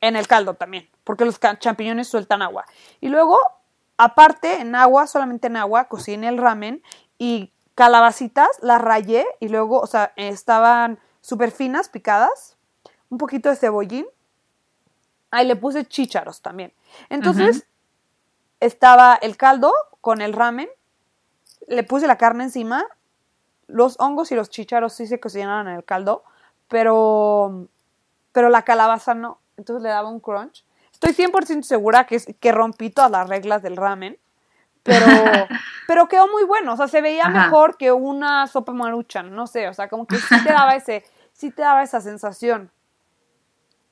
en 0.00 0.16
el 0.16 0.26
caldo 0.26 0.54
también, 0.54 0.88
porque 1.04 1.24
los 1.24 1.38
champiñones 1.38 2.08
sueltan 2.08 2.42
agua. 2.42 2.64
Y 3.00 3.08
luego, 3.08 3.38
aparte, 3.98 4.60
en 4.60 4.74
agua, 4.74 5.06
solamente 5.06 5.46
en 5.46 5.56
agua, 5.56 5.84
cociné 5.84 6.28
el 6.28 6.38
ramen 6.38 6.82
y 7.18 7.52
calabacitas, 7.74 8.48
las 8.62 8.80
rayé 8.80 9.26
y 9.38 9.48
luego, 9.48 9.78
o 9.80 9.86
sea, 9.86 10.12
estaban 10.16 10.98
súper 11.20 11.52
finas, 11.52 11.88
picadas, 11.88 12.56
un 13.10 13.18
poquito 13.18 13.48
de 13.48 13.56
cebollín. 13.56 14.06
Ahí 15.30 15.46
le 15.46 15.56
puse 15.56 15.86
chícharos 15.86 16.42
también. 16.42 16.74
Entonces, 17.08 17.66
estaba 18.60 19.14
el 19.14 19.36
caldo 19.36 19.72
con 20.00 20.20
el 20.20 20.32
ramen, 20.32 20.68
le 21.68 21.84
puse 21.84 22.06
la 22.06 22.18
carne 22.18 22.44
encima, 22.44 22.86
los 23.66 23.98
hongos 24.00 24.32
y 24.32 24.34
los 24.34 24.50
chícharos 24.50 24.92
sí 24.92 25.06
se 25.06 25.20
cocinaron 25.20 25.68
en 25.68 25.76
el 25.76 25.84
caldo, 25.84 26.24
pero, 26.72 27.68
pero 28.32 28.48
la 28.48 28.62
calabaza 28.62 29.12
no, 29.12 29.38
entonces 29.58 29.82
le 29.82 29.90
daba 29.90 30.08
un 30.08 30.20
crunch. 30.20 30.64
Estoy 30.90 31.12
100% 31.12 31.62
segura 31.64 32.06
que, 32.06 32.18
que 32.18 32.50
rompí 32.50 32.88
todas 32.88 33.10
las 33.10 33.28
reglas 33.28 33.62
del 33.62 33.76
ramen, 33.76 34.18
pero, 34.82 35.04
pero 35.86 36.08
quedó 36.08 36.28
muy 36.28 36.44
bueno, 36.44 36.72
o 36.72 36.76
sea, 36.78 36.88
se 36.88 37.02
veía 37.02 37.26
Ajá. 37.26 37.44
mejor 37.44 37.76
que 37.76 37.92
una 37.92 38.46
sopa 38.46 38.72
maruchan, 38.72 39.34
no 39.34 39.46
sé, 39.46 39.68
o 39.68 39.74
sea, 39.74 39.88
como 39.88 40.06
que 40.06 40.16
sí 40.16 40.42
te 40.42 40.50
daba 40.50 40.74
ese, 40.74 41.04
sí 41.34 41.50
te 41.50 41.60
daba 41.60 41.82
esa 41.82 42.00
sensación. 42.00 42.70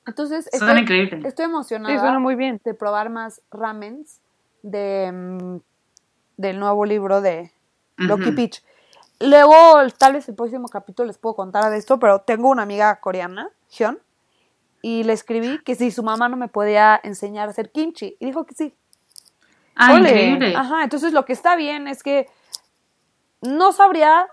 Entonces, 0.07 0.49
estoy, 0.51 0.79
increíble. 0.79 1.21
estoy 1.27 1.45
emocionada 1.45 1.93
Sí, 1.93 1.99
suena 1.99 2.17
muy 2.17 2.33
bien. 2.33 2.59
de 2.65 2.73
probar 2.73 3.11
más 3.11 3.43
ramens 3.51 4.21
de, 4.63 5.11
mm, 5.11 5.57
del 6.37 6.59
nuevo 6.59 6.85
libro 6.85 7.21
de 7.21 7.51
Loki. 7.97 8.31
Peach. 8.31 8.63
Luego, 9.21 9.77
tal 9.97 10.13
vez 10.13 10.27
el 10.29 10.35
próximo 10.35 10.67
capítulo 10.67 11.07
les 11.07 11.17
puedo 11.17 11.35
contar 11.35 11.69
de 11.69 11.77
esto, 11.77 11.99
pero 11.99 12.19
tengo 12.19 12.49
una 12.49 12.63
amiga 12.63 12.99
coreana, 12.99 13.49
Hyun, 13.69 13.99
y 14.81 15.03
le 15.03 15.13
escribí 15.13 15.59
que 15.63 15.75
si 15.75 15.91
su 15.91 16.03
mamá 16.03 16.27
no 16.27 16.37
me 16.37 16.47
podía 16.47 16.99
enseñar 17.03 17.47
a 17.47 17.51
hacer 17.51 17.71
kimchi. 17.71 18.17
Y 18.19 18.25
dijo 18.25 18.45
que 18.45 18.55
sí. 18.55 18.73
Ah, 19.75 19.93
Ole. 19.93 20.09
increíble. 20.09 20.55
Ajá, 20.55 20.83
entonces 20.83 21.13
lo 21.13 21.25
que 21.25 21.33
está 21.33 21.55
bien 21.55 21.87
es 21.87 22.03
que 22.03 22.27
no 23.41 23.71
sabría 23.71 24.27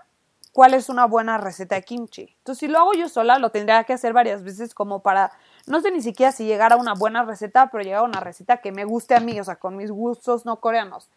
cuál 0.51 0.73
es 0.73 0.89
una 0.89 1.05
buena 1.05 1.37
receta 1.37 1.75
de 1.75 1.83
kimchi. 1.83 2.35
Entonces, 2.39 2.59
si 2.59 2.67
lo 2.67 2.79
hago 2.79 2.93
yo 2.93 3.07
sola, 3.09 3.37
lo 3.39 3.51
tendría 3.51 3.83
que 3.83 3.93
hacer 3.93 4.13
varias 4.13 4.43
veces 4.43 4.73
como 4.73 5.01
para, 5.01 5.31
no 5.67 5.81
sé 5.81 5.91
ni 5.91 6.01
siquiera 6.01 6.31
si 6.31 6.45
llegar 6.45 6.73
a 6.73 6.77
una 6.77 6.93
buena 6.93 7.23
receta, 7.23 7.69
pero 7.71 7.83
llegar 7.83 8.01
a 8.01 8.03
una 8.03 8.19
receta 8.19 8.57
que 8.57 8.71
me 8.71 8.85
guste 8.85 9.15
a 9.15 9.19
mí, 9.19 9.39
o 9.39 9.43
sea, 9.43 9.57
con 9.57 9.75
mis 9.75 9.91
gustos 9.91 10.45
no 10.45 10.59
coreanos. 10.59 11.09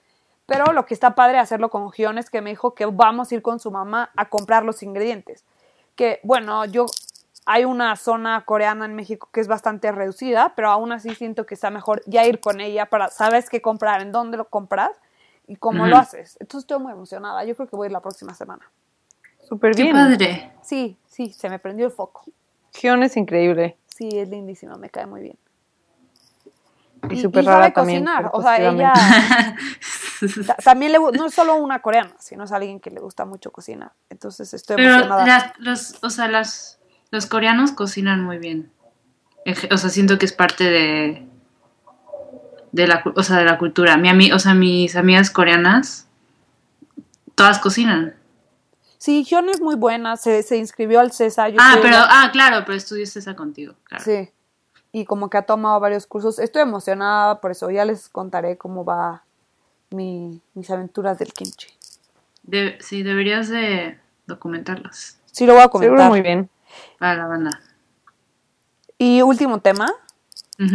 Pero 0.53 0.75
lo 0.75 0.85
que 0.85 0.93
está 0.93 1.15
padre 1.15 1.39
hacerlo 1.39 1.71
con 1.71 1.91
Gion 1.93 2.19
es 2.19 2.29
que 2.29 2.43
me 2.43 2.51
dijo 2.51 2.75
que 2.75 2.85
vamos 2.85 3.33
a 3.33 3.35
ir 3.35 3.41
con 3.41 3.59
su 3.59 3.71
mamá 3.71 4.11
a 4.17 4.29
comprar 4.29 4.65
los 4.65 4.83
ingredientes. 4.83 5.47
Que, 5.97 6.21
bueno, 6.25 6.67
yo 6.67 6.85
hay 7.47 7.65
una 7.65 7.97
zona 7.97 8.45
coreana 8.45 8.85
en 8.85 8.95
México 8.95 9.31
que 9.33 9.41
es 9.41 9.49
bastante 9.49 9.91
reducida, 9.93 10.53
pero 10.55 10.69
aún 10.69 10.93
así 10.93 11.15
siento 11.15 11.47
que 11.47 11.55
está 11.55 11.71
mejor 11.71 12.03
ya 12.05 12.27
ir 12.27 12.39
con 12.39 12.61
ella 12.61 12.85
para, 12.85 13.09
sabes 13.09 13.49
qué 13.49 13.63
comprar, 13.63 14.03
en 14.03 14.13
dónde 14.13 14.37
lo 14.37 14.45
compras 14.45 14.91
y 15.47 15.57
cómo 15.57 15.87
lo 15.87 15.97
haces. 15.97 16.37
Entonces 16.39 16.65
estoy 16.65 16.83
muy 16.83 16.93
emocionada. 16.93 17.43
Yo 17.45 17.57
creo 17.57 17.67
que 17.67 17.77
voy 17.77 17.87
a 17.87 17.89
ir 17.89 17.93
la 17.93 18.01
próxima 18.01 18.35
semana. 18.35 18.71
Súper 19.49 19.75
Qué 19.75 19.85
bien. 19.85 19.97
padre. 19.97 20.53
Sí, 20.61 20.99
sí, 21.07 21.33
se 21.33 21.49
me 21.49 21.59
prendió 21.59 21.87
el 21.87 21.93
foco. 21.93 22.25
Gion 22.75 23.03
es 23.03 23.17
increíble. 23.17 23.79
Sí, 23.87 24.11
es 24.13 24.29
lindísima, 24.29 24.77
me 24.77 24.91
cae 24.91 25.07
muy 25.07 25.23
bien. 25.23 25.39
Y, 27.11 27.15
Y- 27.19 27.23
súper 27.23 27.45
rara 27.45 27.59
sabe 27.65 27.73
también. 27.73 28.05
cocinar, 28.05 28.31
o 28.33 28.43
sea, 28.43 28.57
ella 28.59 28.93
también 30.65 30.93
le 30.93 30.99
no 30.99 31.27
es 31.27 31.35
solo 31.35 31.57
una 31.57 31.81
coreana, 31.81 32.15
sino 32.19 32.45
es 32.45 32.53
alguien 32.53 32.81
que 32.81 32.91
le 32.91 33.01
gusta 33.01 33.25
mucho 33.25 33.51
cocinar. 33.51 33.93
Entonces 34.09 34.53
estoy 34.55 34.77
Pero 34.77 34.91
emocionada. 34.95 35.27
las- 35.27 35.53
los, 35.59 35.99
o 36.05 36.11
sea, 36.11 36.29
las, 36.29 36.79
los 37.11 37.27
coreanos 37.27 37.73
cocinan 37.73 38.23
muy 38.23 38.39
bien. 38.39 38.71
O 39.73 39.77
sea, 39.77 39.91
siento 39.91 40.19
que 40.19 40.27
es 40.27 40.33
parte 40.33 40.65
de, 40.71 41.27
de 42.71 42.87
la, 42.87 43.03
o 43.17 43.23
sea, 43.25 43.39
de 43.39 43.45
la 43.45 43.59
cultura. 43.59 43.97
Mi 43.97 44.09
ami- 44.09 44.33
o 44.33 44.39
sea, 44.39 44.55
mis 44.55 44.95
amigas 44.95 45.31
coreanas, 45.31 46.07
todas 47.35 47.59
cocinan. 47.59 48.15
Sí, 48.99 49.25
Hyun 49.25 49.49
es 49.49 49.61
muy 49.61 49.75
buena, 49.75 50.17
se, 50.17 50.45
se 50.45 50.57
inscribió 50.59 51.01
al 51.01 51.11
CESA. 51.11 51.49
yo 51.49 51.57
Ah, 51.61 51.79
pero, 51.83 51.97
ah, 51.99 52.29
claro, 52.33 52.63
pero 52.65 52.79
estudiaste 52.79 53.19
esa 53.19 53.35
contigo, 53.35 53.75
claro. 53.83 54.05
Sí, 54.05 54.31
y 54.93 55.05
como 55.07 55.31
que 55.31 55.39
ha 55.39 55.43
tomado 55.43 55.81
varios 55.81 56.07
cursos. 56.07 56.39
Estoy 56.39 56.63
emocionada 56.63 57.41
por 57.41 57.51
eso, 57.51 57.71
ya 57.71 57.85
les 57.85 58.09
contaré 58.09 58.57
cómo 58.59 58.85
va 58.85 59.25
mi, 59.91 60.41
mis 60.55 60.71
aventuras 60.71 61.19
del 61.19 61.33
kimchi. 61.33 61.69
De- 62.43 62.77
sí, 62.81 63.03
deberías 63.03 63.49
de 63.49 63.99
documentarlas 64.27 65.19
Sí, 65.31 65.47
lo 65.47 65.55
voy 65.55 65.63
a 65.63 65.65
Seguro 65.65 65.79
comentar. 65.89 66.09
muy 66.11 66.21
bien. 66.23 66.51
para 66.99 67.15
la 67.17 67.27
banda. 67.27 67.61
Y 68.99 69.23
último 69.23 69.59
tema, 69.61 69.93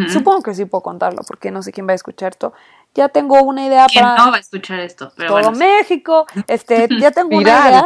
supongo 0.09 0.41
que 0.43 0.53
sí 0.53 0.65
puedo 0.65 0.82
contarlo, 0.84 1.22
porque 1.28 1.49
no 1.51 1.61
sé 1.63 1.72
quién 1.72 1.88
va 1.88 1.91
a 1.93 1.95
escuchar 1.95 2.32
esto. 2.34 2.53
Ya 2.93 3.07
tengo 3.09 3.41
una 3.43 3.65
idea 3.65 3.86
¿Quién 3.88 4.03
para 4.03 4.18
no 4.26 4.32
va 4.32 4.38
a 4.38 4.39
escuchar 4.39 4.80
esto? 4.80 5.11
Pero 5.15 5.30
todo 5.30 5.39
bueno, 5.41 5.53
sí. 5.55 5.59
México. 5.63 6.26
Este, 6.47 6.88
ya 6.99 7.11
tengo 7.11 7.38
una 7.38 7.41
idea. 7.70 7.86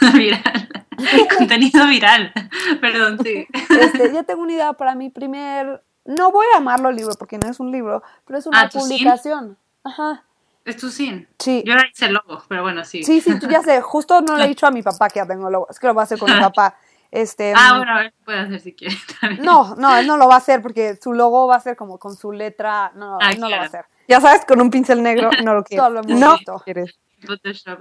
viral. 0.14 0.68
Contenido 1.38 1.86
viral. 1.86 2.32
Perdón, 2.80 3.18
sí. 3.22 3.46
Este, 3.80 4.12
ya 4.12 4.22
tengo 4.22 4.42
una 4.42 4.52
idea 4.52 4.72
para 4.74 4.94
mi 4.94 5.10
primer. 5.10 5.82
No 6.04 6.30
voy 6.30 6.46
a 6.52 6.58
llamarlo 6.58 6.90
libro 6.92 7.14
porque 7.18 7.38
no 7.38 7.48
es 7.48 7.60
un 7.60 7.70
libro, 7.70 8.02
pero 8.26 8.38
es 8.38 8.46
una 8.46 8.62
Ah, 8.62 8.68
publicación. 8.68 9.56
Ajá. 9.84 10.24
Es 10.64 10.76
tu 10.76 10.90
sin. 10.90 11.26
Sí. 11.38 11.62
Yo 11.66 11.72
ahora 11.72 11.88
hice 11.90 12.06
el 12.06 12.14
logo, 12.14 12.42
pero 12.48 12.62
bueno, 12.62 12.84
sí. 12.84 13.02
Sí, 13.02 13.20
sí, 13.20 13.38
tú 13.38 13.48
ya 13.48 13.62
sé. 13.62 13.80
Justo 13.80 14.20
no 14.20 14.36
le 14.36 14.44
he 14.44 14.48
dicho 14.54 14.66
a 14.66 14.70
mi 14.70 14.82
papá 14.82 15.08
que 15.08 15.16
ya 15.20 15.26
tengo 15.26 15.48
logo. 15.50 15.66
Es 15.70 15.78
que 15.78 15.86
lo 15.86 15.94
voy 15.94 16.02
a 16.02 16.04
hacer 16.04 16.18
con 16.18 16.32
mi 16.32 16.38
papá. 16.38 16.76
Este. 17.10 17.52
Ah, 17.56 17.74
mm, 17.74 17.76
bueno, 17.78 17.92
a 17.92 17.98
ver, 18.00 18.14
puede 18.24 18.38
hacer 18.38 18.60
si 18.60 18.72
quiere 18.74 18.96
también. 19.20 19.44
No, 19.44 19.74
no, 19.76 19.96
él 19.96 20.06
no 20.06 20.16
lo 20.16 20.28
va 20.28 20.34
a 20.34 20.38
hacer 20.38 20.62
porque 20.62 20.96
su 21.02 21.12
logo 21.12 21.46
va 21.48 21.56
a 21.56 21.60
ser 21.60 21.76
como 21.76 21.98
con 21.98 22.14
su 22.14 22.30
letra. 22.32 22.92
No, 22.94 23.18
Ah, 23.20 23.32
él 23.32 23.40
no 23.40 23.48
lo 23.48 23.56
va 23.56 23.62
a 23.62 23.66
hacer. 23.66 23.84
Ya 24.06 24.20
sabes, 24.20 24.44
con 24.44 24.60
un 24.60 24.70
pincel 24.70 25.02
negro 25.02 25.30
no 25.44 25.54
lo 25.54 25.64
hemos 26.00 26.20
no 26.20 26.38
quieres. 26.64 26.98
Photoshop. 27.26 27.80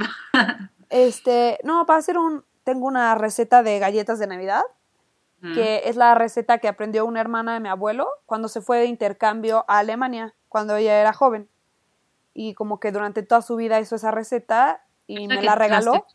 Este, 0.90 1.60
no, 1.64 1.86
va 1.86 1.96
a 1.98 2.02
ser 2.02 2.18
un. 2.18 2.44
Tengo 2.64 2.86
una 2.88 3.16
receta 3.16 3.64
de 3.64 3.80
galletas 3.80 4.20
de 4.20 4.28
Navidad. 4.28 4.62
Mm. 5.42 5.54
que 5.54 5.84
es 5.86 5.96
la 5.96 6.16
receta 6.16 6.58
que 6.58 6.68
aprendió 6.68 7.06
una 7.06 7.22
hermana 7.22 7.54
de 7.54 7.62
mi 7.62 7.70
abuelo 7.70 8.10
cuando 8.26 8.50
se 8.50 8.60
fue 8.60 8.80
de 8.80 8.88
intercambio 8.88 9.64
a 9.70 9.78
Alemania, 9.78 10.36
cuando 10.50 10.76
ella 10.76 11.00
era 11.00 11.14
joven. 11.14 11.48
Y 12.34 12.54
como 12.56 12.82
que 12.82 12.92
durante 12.92 13.24
toda 13.24 13.42
su 13.42 13.56
vida 13.56 13.80
hizo 13.80 13.96
esa 13.96 14.12
receta 14.12 14.84
y 15.08 15.24
¿Esa 15.24 15.36
me 15.36 15.42
la 15.42 15.56
regaló. 15.56 16.06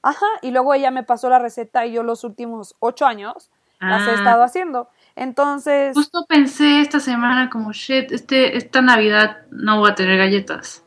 Ajá, 0.00 0.26
y 0.40 0.52
luego 0.52 0.72
ella 0.72 0.90
me 0.90 1.02
pasó 1.02 1.28
la 1.28 1.38
receta 1.38 1.84
y 1.84 1.92
yo 1.92 2.02
los 2.02 2.24
últimos 2.24 2.76
ocho 2.78 3.04
años 3.04 3.50
las 3.78 4.08
he 4.08 4.12
Ah. 4.12 4.14
estado 4.14 4.42
haciendo. 4.42 4.88
Entonces, 5.16 5.92
Justo 5.94 6.24
pensé 6.26 6.80
esta 6.80 6.98
semana 6.98 7.50
como, 7.50 7.72
shit, 7.72 8.10
este, 8.10 8.56
esta 8.56 8.80
Navidad 8.80 9.42
no 9.50 9.80
voy 9.80 9.90
a 9.90 9.94
tener 9.94 10.16
galletas. 10.16 10.82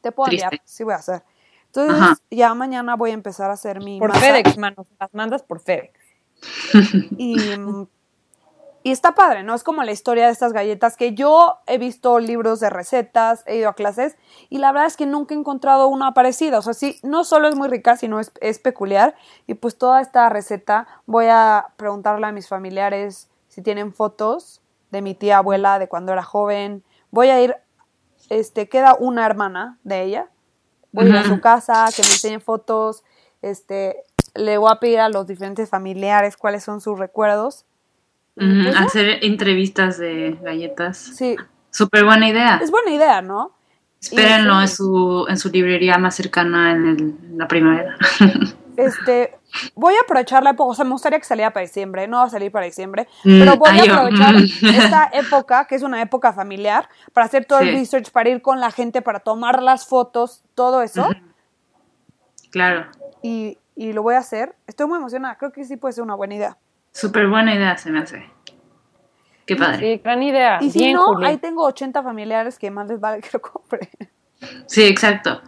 te 0.00 0.10
puedo 0.10 0.32
enviar, 0.32 0.50
triste. 0.50 0.66
sí 0.68 0.82
voy 0.82 0.94
a 0.94 0.96
hacer. 0.96 1.22
Entonces, 1.68 1.96
Ajá. 2.02 2.14
ya 2.30 2.54
mañana 2.54 2.96
voy 2.96 3.10
a 3.10 3.14
empezar 3.14 3.50
a 3.50 3.54
hacer 3.54 3.80
mi 3.82 3.98
Por 3.98 4.10
masa. 4.10 4.20
FedEx, 4.20 4.58
mano. 4.58 4.86
Las 4.98 5.14
mandas 5.14 5.42
por 5.42 5.60
FedEx. 5.60 5.92
Y, 7.18 7.36
y 8.84 8.92
está 8.92 9.14
padre, 9.14 9.42
¿no? 9.42 9.54
Es 9.54 9.64
como 9.64 9.82
la 9.82 9.92
historia 9.92 10.26
de 10.26 10.32
estas 10.32 10.52
galletas 10.52 10.96
que 10.96 11.12
yo 11.14 11.58
he 11.66 11.78
visto 11.78 12.18
libros 12.20 12.60
de 12.60 12.70
recetas, 12.70 13.42
he 13.46 13.56
ido 13.56 13.68
a 13.68 13.74
clases 13.74 14.16
y 14.48 14.58
la 14.58 14.70
verdad 14.72 14.86
es 14.86 14.96
que 14.96 15.04
nunca 15.04 15.34
he 15.34 15.38
encontrado 15.38 15.88
una 15.88 16.14
parecida. 16.14 16.58
O 16.58 16.62
sea, 16.62 16.74
sí, 16.74 16.98
no 17.02 17.24
solo 17.24 17.48
es 17.48 17.56
muy 17.56 17.68
rica, 17.68 17.96
sino 17.96 18.20
es, 18.20 18.32
es 18.40 18.58
peculiar. 18.60 19.14
Y 19.46 19.54
pues 19.54 19.76
toda 19.76 20.00
esta 20.00 20.28
receta 20.28 20.86
voy 21.06 21.26
a 21.28 21.66
preguntarle 21.76 22.26
a 22.26 22.32
mis 22.32 22.48
familiares 22.48 23.28
si 23.48 23.60
tienen 23.62 23.92
fotos 23.92 24.62
de 24.90 25.02
mi 25.02 25.14
tía 25.14 25.38
abuela 25.38 25.78
de 25.78 25.88
cuando 25.88 26.12
era 26.12 26.22
joven. 26.22 26.82
Voy 27.10 27.28
a 27.28 27.42
ir, 27.42 27.56
este, 28.30 28.68
queda 28.68 28.94
una 28.98 29.26
hermana 29.26 29.78
de 29.82 30.02
ella. 30.04 30.28
Voy 31.02 31.06
a 31.06 31.08
ir 31.10 31.16
a 31.16 31.24
su 31.24 31.40
casa, 31.40 31.86
que 31.94 32.02
me 32.02 32.08
enseñe 32.08 32.40
fotos. 32.40 33.02
Este, 33.42 33.96
le 34.34 34.58
voy 34.58 34.70
a 34.72 34.76
pedir 34.80 34.98
a 35.00 35.08
los 35.08 35.26
diferentes 35.26 35.68
familiares 35.68 36.36
cuáles 36.36 36.64
son 36.64 36.80
sus 36.80 36.98
recuerdos. 36.98 37.64
Pues. 38.34 38.76
Hacer 38.76 39.24
entrevistas 39.24 39.98
de 39.98 40.38
galletas. 40.42 40.96
Sí, 40.98 41.36
Súper 41.70 42.04
buena 42.04 42.28
idea. 42.28 42.60
es 42.62 42.70
buena 42.70 42.90
idea, 42.92 43.20
¿no? 43.22 43.52
Espérenlo 44.00 44.58
y- 44.60 44.62
en 44.62 44.68
su, 44.68 45.26
en 45.28 45.36
su 45.38 45.50
librería 45.50 45.98
más 45.98 46.14
cercana 46.14 46.70
en, 46.72 46.86
el- 46.86 47.00
en 47.30 47.38
la 47.38 47.48
primavera. 47.48 47.96
Este, 48.76 49.36
voy 49.74 49.94
a 49.94 50.00
aprovechar 50.00 50.42
la 50.42 50.50
época, 50.50 50.70
o 50.70 50.74
sea, 50.74 50.84
me 50.84 50.92
gustaría 50.92 51.18
que 51.18 51.24
saliera 51.24 51.52
para 51.52 51.64
diciembre, 51.66 52.06
no 52.08 52.18
va 52.18 52.24
a 52.24 52.30
salir 52.30 52.52
para 52.52 52.66
diciembre, 52.66 53.08
Mm, 53.24 53.38
pero 53.40 53.56
voy 53.56 53.70
ay, 53.72 53.88
a 53.88 53.94
aprovechar 53.94 54.34
mm. 54.34 54.44
esta 54.76 55.10
época, 55.12 55.66
que 55.66 55.74
es 55.74 55.82
una 55.82 56.00
época 56.02 56.32
familiar, 56.32 56.88
para 57.12 57.26
hacer 57.26 57.44
todo 57.44 57.60
el 57.60 57.72
research, 57.72 58.10
para 58.10 58.28
ir 58.30 58.42
con 58.42 58.60
la 58.60 58.70
gente, 58.70 59.02
para 59.02 59.20
tomar 59.20 59.62
las 59.62 59.86
fotos, 59.86 60.42
todo 60.54 60.82
eso, 60.82 61.08
Claro. 62.50 62.86
y, 63.22 63.58
y 63.76 63.92
lo 63.92 64.02
voy 64.02 64.14
a 64.14 64.18
hacer. 64.18 64.54
Estoy 64.66 64.86
muy 64.86 64.98
emocionada, 64.98 65.36
creo 65.36 65.52
que 65.52 65.64
sí 65.64 65.76
puede 65.76 65.92
ser 65.92 66.04
una 66.04 66.14
buena 66.14 66.34
idea. 66.34 66.56
Súper 66.92 67.28
buena 67.28 67.54
idea 67.54 67.76
se 67.76 67.90
me 67.90 68.00
hace. 68.00 68.24
Qué 69.46 69.56
padre. 69.56 69.78
Sí, 69.96 70.00
gran 70.02 70.22
idea. 70.22 70.58
Y 70.60 70.70
si 70.70 70.78
Bien, 70.80 70.94
no, 70.94 71.04
Juli. 71.14 71.26
ahí 71.26 71.36
tengo 71.38 71.64
80 71.64 72.02
familiares 72.02 72.58
que 72.58 72.70
más 72.70 72.86
les 72.88 73.00
vale 73.00 73.20
que 73.22 73.28
lo 73.32 73.40
compre. 73.40 73.88
Sí, 74.66 74.82
exacto. 74.84 75.40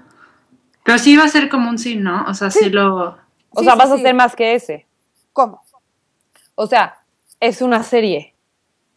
Pero 0.84 0.98
sí 0.98 1.16
va 1.16 1.24
a 1.24 1.28
ser 1.28 1.48
como 1.48 1.68
un 1.68 1.78
sí, 1.78 1.96
¿no? 1.96 2.24
O 2.26 2.34
sea, 2.34 2.50
sí, 2.50 2.70
lo... 2.70 3.18
O 3.50 3.58
Sí, 3.60 3.64
sea, 3.64 3.74
sí, 3.74 3.78
vas 3.78 3.90
a 3.90 3.94
hacer 3.94 4.14
más 4.14 4.36
que 4.36 4.54
ese. 4.54 4.86
¿Cómo? 5.32 5.62
O 6.54 6.66
sea, 6.66 6.98
es 7.40 7.62
una 7.62 7.82
serie. 7.82 8.34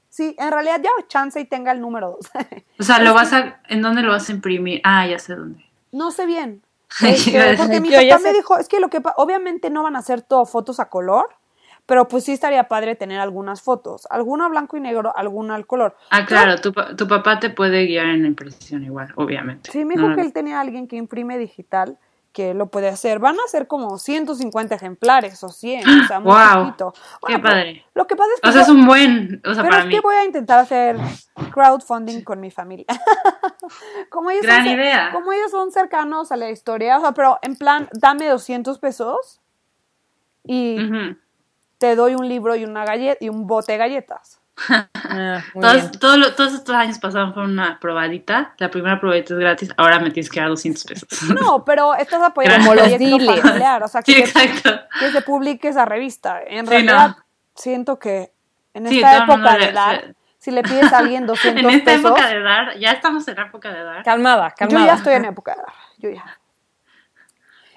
Sí, 0.09 0.35
en 0.37 0.51
realidad 0.51 0.79
ya 0.83 0.89
chance 1.07 1.39
y 1.39 1.45
tenga 1.45 1.71
el 1.71 1.81
número 1.81 2.11
2. 2.11 2.31
O 2.79 2.83
sea, 2.83 2.99
lo 2.99 3.13
vas 3.13 3.33
a... 3.33 3.61
¿En 3.67 3.81
dónde 3.81 4.01
lo 4.03 4.11
vas 4.11 4.29
a 4.29 4.31
imprimir? 4.31 4.79
Ah, 4.83 5.07
ya 5.07 5.17
sé 5.17 5.35
dónde. 5.35 5.63
no 5.91 6.11
sé 6.11 6.25
bien. 6.25 6.61
Este, 7.03 7.55
porque 7.57 7.81
mi 7.81 7.89
papá 7.89 8.19
me 8.19 8.31
dijo, 8.33 8.57
es 8.57 8.67
que 8.69 8.79
lo 8.79 8.89
que 8.89 9.01
obviamente 9.17 9.71
no 9.71 9.81
van 9.81 9.95
a 9.95 9.99
hacer 9.99 10.21
todo 10.21 10.45
fotos 10.45 10.79
a 10.79 10.89
color, 10.89 11.27
pero 11.87 12.07
pues 12.07 12.23
sí 12.25 12.33
estaría 12.33 12.67
padre 12.67 12.95
tener 12.95 13.19
algunas 13.19 13.63
fotos, 13.63 14.05
alguna 14.11 14.47
blanco 14.47 14.77
y 14.77 14.79
negro, 14.79 15.11
alguna 15.17 15.55
al 15.55 15.65
color. 15.65 15.97
Ah, 16.11 16.25
claro, 16.27 16.57
tu, 16.61 16.71
pa- 16.71 16.95
tu 16.95 17.07
papá 17.07 17.39
te 17.39 17.49
puede 17.49 17.87
guiar 17.87 18.05
en 18.05 18.21
la 18.21 18.27
impresión 18.27 18.83
igual, 18.83 19.11
obviamente. 19.15 19.71
Sí, 19.71 19.83
me 19.85 19.95
dijo 19.95 20.09
No, 20.09 20.15
que 20.15 20.21
él 20.21 20.31
tenía 20.33 20.59
a 20.59 20.61
alguien 20.61 20.87
que 20.87 20.95
imprime 20.97 21.39
digital 21.39 21.97
que 22.33 22.53
lo 22.53 22.67
puede 22.67 22.89
hacer. 22.89 23.19
Van 23.19 23.35
a 23.35 23.47
ser 23.47 23.67
como 23.67 23.97
150 23.97 24.75
ejemplares 24.75 25.41
o 25.43 25.49
100, 25.49 25.87
o 25.87 26.07
sea, 26.07 26.19
muy 26.19 26.33
poquito. 26.33 26.93
qué 27.25 27.39
padre. 27.39 27.85
Lo 27.93 28.07
que 28.07 28.15
pasa 28.15 28.31
es 28.35 28.41
que 28.41 28.49
O 28.49 28.51
sea, 28.51 28.61
es 28.63 28.69
un 28.69 28.85
buen... 28.85 29.41
O 29.45 29.53
sea, 29.53 29.63
pero 29.63 29.69
para 29.69 29.79
es 29.83 29.87
mí... 29.87 29.93
que 29.93 30.01
voy 30.01 30.15
a 30.15 30.25
intentar 30.25 30.59
hacer 30.59 30.97
crowdfunding 31.53 32.23
con 32.23 32.39
mi 32.39 32.51
familia. 32.51 32.87
como 34.09 34.31
ellos 34.31 34.43
Gran 34.43 34.65
son, 34.65 34.73
idea. 34.73 35.11
Como 35.13 35.31
ellos 35.31 35.51
son 35.51 35.71
cercanos 35.71 36.31
a 36.31 36.35
la 36.35 36.49
historia, 36.49 36.97
o 36.97 37.01
sea, 37.01 37.11
pero 37.13 37.37
en 37.43 37.55
plan, 37.55 37.87
dame 37.93 38.27
200 38.27 38.79
pesos 38.79 39.39
y 40.43 40.77
te 41.77 41.95
doy 41.95 42.15
un 42.15 42.27
libro 42.27 42.55
y 42.55 42.65
una 42.65 42.83
galleta 42.83 43.23
y 43.23 43.29
un 43.29 43.45
bote 43.45 43.73
de 43.73 43.77
galletas. 43.77 44.41
Ah, 44.69 45.43
Todos, 45.53 45.73
bien. 45.73 45.91
todo 45.99 46.17
lo- 46.17 46.33
todos 46.35 46.53
estos 46.53 46.75
años 46.75 46.99
pasaron 46.99 47.33
por 47.33 47.43
una 47.43 47.79
probadita. 47.79 48.53
La 48.57 48.69
primera 48.69 48.99
probadita 48.99 49.33
es 49.33 49.39
gratis. 49.39 49.69
Ahora 49.77 49.99
me 49.99 50.11
tienes 50.11 50.29
que 50.29 50.39
dar 50.39 50.49
200 50.49 50.83
pesos. 50.83 51.09
No, 51.23 51.65
pero 51.65 51.95
estás 51.95 52.21
apoyando 52.21 52.57
Como 52.69 52.75
los 52.75 52.89
familiar, 52.91 53.83
o 53.83 53.87
sea, 53.87 54.01
que, 54.01 54.13
Sí, 54.13 54.25
se, 54.25 54.43
exacto. 54.43 54.81
que 54.99 55.11
se 55.11 55.21
publique 55.21 55.67
esa 55.69 55.85
revista. 55.85 56.41
En 56.45 56.65
Sí, 56.65 56.71
realidad, 56.71 57.07
no. 57.09 57.23
siento 57.55 57.97
que 57.99 58.31
en 58.73 58.87
Sí, 58.87 58.97
esta 58.97 59.23
época 59.23 59.57
le- 59.57 59.65
de 59.67 59.71
dar, 59.71 60.01
se- 60.01 60.15
si 60.39 60.51
le 60.51 60.61
pides 60.63 60.91
a 60.93 60.97
alguien 60.99 61.25
200 61.27 61.63
En 61.63 61.69
esta 61.69 61.85
pesos, 61.85 62.05
época 62.05 62.27
de 62.27 62.41
dar, 62.41 62.77
ya 62.77 62.91
estamos 62.91 63.27
en 63.27 63.35
la 63.35 63.41
época 63.43 63.71
de 63.73 63.83
dar. 63.83 64.03
Calmada, 64.03 64.49
yo 64.49 64.55
calmada. 64.57 64.85
ya 64.87 64.93
estoy 64.93 65.13
en 65.13 65.25
época 65.25 65.55
de 65.55 65.61
dar, 65.61 65.73
yo 65.97 66.09
ya. 66.11 66.39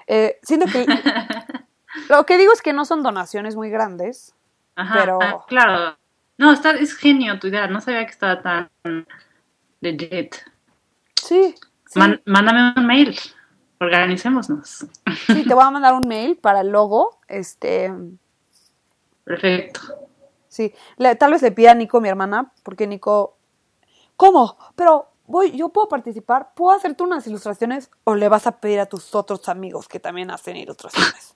Eh, 0.07 0.39
siento 0.43 0.67
que 0.67 0.85
lo 2.09 2.25
que 2.25 2.37
digo 2.37 2.53
es 2.53 2.61
que 2.61 2.73
no 2.73 2.85
son 2.85 3.03
donaciones 3.03 3.55
muy 3.55 3.69
grandes, 3.69 4.35
Ajá, 4.75 4.93
pero- 4.99 5.19
ah, 5.21 5.45
claro. 5.47 5.97
No, 6.37 6.51
está, 6.51 6.71
es 6.71 6.95
genio 6.95 7.39
tu 7.39 7.47
idea. 7.47 7.67
No 7.67 7.81
sabía 7.81 8.05
que 8.05 8.11
estaba 8.11 8.41
tan 8.41 8.69
legit. 9.81 10.35
sí, 11.15 11.55
sí, 11.87 11.99
Man- 11.99 12.21
mándame 12.25 12.73
un 12.75 12.85
mail. 12.85 13.17
Organicémonos. 13.79 14.85
sí, 15.27 15.43
te 15.43 15.53
voy 15.53 15.63
a 15.63 15.69
mandar 15.71 15.93
un 15.93 16.07
mail 16.07 16.35
para 16.37 16.61
el 16.61 16.69
logo, 16.69 17.19
este, 17.27 17.91
Perfecto. 19.23 19.81
Sí, 20.47 20.73
le- 20.97 21.15
tal 21.15 21.31
vez 21.31 21.41
le 21.41 21.51
pida 21.51 21.71
a 21.71 21.75
Nico, 21.75 22.01
mi 22.01 22.09
hermana, 22.09 22.51
porque 22.63 22.87
Nico, 22.87 23.37
¿cómo? 24.15 24.57
Pero 24.75 25.11
voy, 25.27 25.51
yo 25.51 25.69
puedo 25.69 25.87
participar, 25.89 26.53
puedo 26.55 26.75
hacerte 26.75 27.03
unas 27.03 27.27
ilustraciones 27.27 27.91
o 28.05 28.15
le 28.15 28.29
vas 28.29 28.47
a 28.47 28.59
pedir 28.59 28.79
a 28.79 28.85
tus 28.87 29.13
otros 29.13 29.47
amigos 29.49 29.87
que 29.87 29.99
también 29.99 30.31
hacen 30.31 30.55
ilustraciones. 30.57 31.35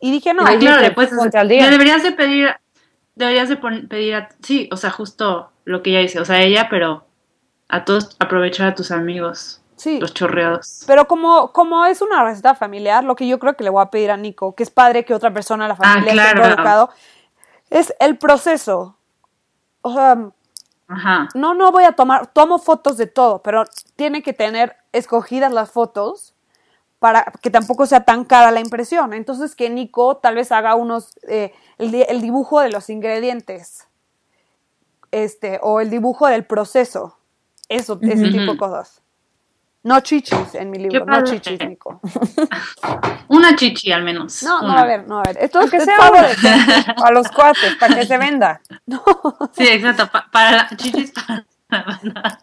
Y 0.00 0.10
dije, 0.10 0.34
no, 0.34 0.44
Ay, 0.44 0.58
claro, 0.58 0.82
le 0.82 0.90
puedes 0.90 1.12
hacer- 1.12 1.46
le 1.46 1.70
deberías 1.70 2.02
de 2.02 2.12
pedir, 2.12 2.48
deberías 3.16 3.48
de 3.48 3.56
pedir 3.56 4.14
a, 4.14 4.28
sí, 4.42 4.68
o 4.72 4.76
sea, 4.76 4.90
justo 4.90 5.50
lo 5.64 5.82
que 5.82 5.90
ella 5.90 6.00
dice, 6.00 6.20
o 6.20 6.24
sea, 6.24 6.40
ella, 6.42 6.68
pero 6.70 7.04
a 7.68 7.84
todos 7.84 8.14
aprovechar 8.20 8.68
a 8.68 8.74
tus 8.76 8.92
amigos, 8.92 9.60
sí. 9.74 9.98
los 9.98 10.14
chorreados. 10.14 10.84
Pero 10.86 11.08
como, 11.08 11.50
como 11.52 11.84
es 11.86 12.00
una 12.02 12.22
receta 12.22 12.54
familiar, 12.54 13.02
lo 13.02 13.16
que 13.16 13.26
yo 13.26 13.38
creo 13.40 13.54
que 13.56 13.64
le 13.64 13.70
voy 13.70 13.82
a 13.82 13.90
pedir 13.90 14.10
a 14.12 14.16
Nico, 14.16 14.54
que 14.54 14.62
es 14.62 14.70
padre 14.70 15.04
que 15.04 15.14
otra 15.14 15.32
persona 15.32 15.64
de 15.64 15.70
la 15.70 15.76
familia 15.76 16.12
esté 16.12 16.20
Ah, 16.20 16.32
claro. 16.32 16.38
involucrado, 16.38 16.90
es 17.70 17.92
el 17.98 18.16
proceso. 18.16 18.96
O 19.82 19.92
sea, 19.92 20.16
Ajá. 20.88 21.28
no, 21.34 21.54
no 21.54 21.72
voy 21.72 21.82
a 21.84 21.92
tomar, 21.92 22.28
tomo 22.28 22.58
fotos 22.60 22.96
de 22.96 23.06
todo, 23.08 23.42
pero 23.42 23.64
tiene 23.96 24.22
que 24.22 24.32
tener 24.32 24.76
escogidas 24.92 25.52
las 25.52 25.70
fotos 25.70 26.34
para 26.98 27.24
que 27.42 27.50
tampoco 27.50 27.86
sea 27.86 28.04
tan 28.04 28.24
cara 28.24 28.50
la 28.50 28.60
impresión. 28.60 29.12
Entonces 29.12 29.54
que 29.54 29.68
Nico 29.70 30.16
tal 30.16 30.34
vez 30.34 30.50
haga 30.52 30.74
unos, 30.76 31.12
eh, 31.28 31.52
el, 31.78 31.94
el 31.94 32.20
dibujo 32.20 32.60
de 32.60 32.70
los 32.70 32.88
ingredientes, 32.90 33.86
este, 35.10 35.60
o 35.62 35.80
el 35.80 35.90
dibujo 35.90 36.26
del 36.26 36.44
proceso, 36.44 37.18
eso, 37.68 37.98
ese 38.02 38.22
Ujú. 38.24 38.32
tipo 38.32 38.52
de 38.52 38.58
cosas. 38.58 39.02
No 39.82 40.00
chichis 40.00 40.56
en 40.56 40.70
mi 40.70 40.78
libro, 40.78 41.04
no 41.04 41.22
chichis, 41.22 41.60
Nico. 41.60 42.00
Una 43.28 43.54
chichi 43.54 43.92
al 43.92 44.02
menos. 44.02 44.42
No, 44.42 44.60
no 44.62 44.68
una. 44.70 44.78
a 44.80 44.82
haber, 44.82 45.06
no 45.06 45.18
a 45.18 45.20
haber. 45.22 45.38
Esto 45.38 45.60
es, 45.60 45.70
Que 45.70 45.80
sea 45.80 45.96
de- 46.10 46.94
A 47.04 47.10
los 47.12 47.28
cuates, 47.30 47.76
para 47.76 47.94
que 47.94 48.04
se 48.06 48.18
venda. 48.18 48.60
Sí, 49.52 49.64
exacto, 49.68 50.08
pa- 50.10 50.26
para 50.32 50.50
la 50.56 50.68
chichis 50.76 51.12
para 51.12 51.46
la 51.70 51.82
banda. 51.84 52.38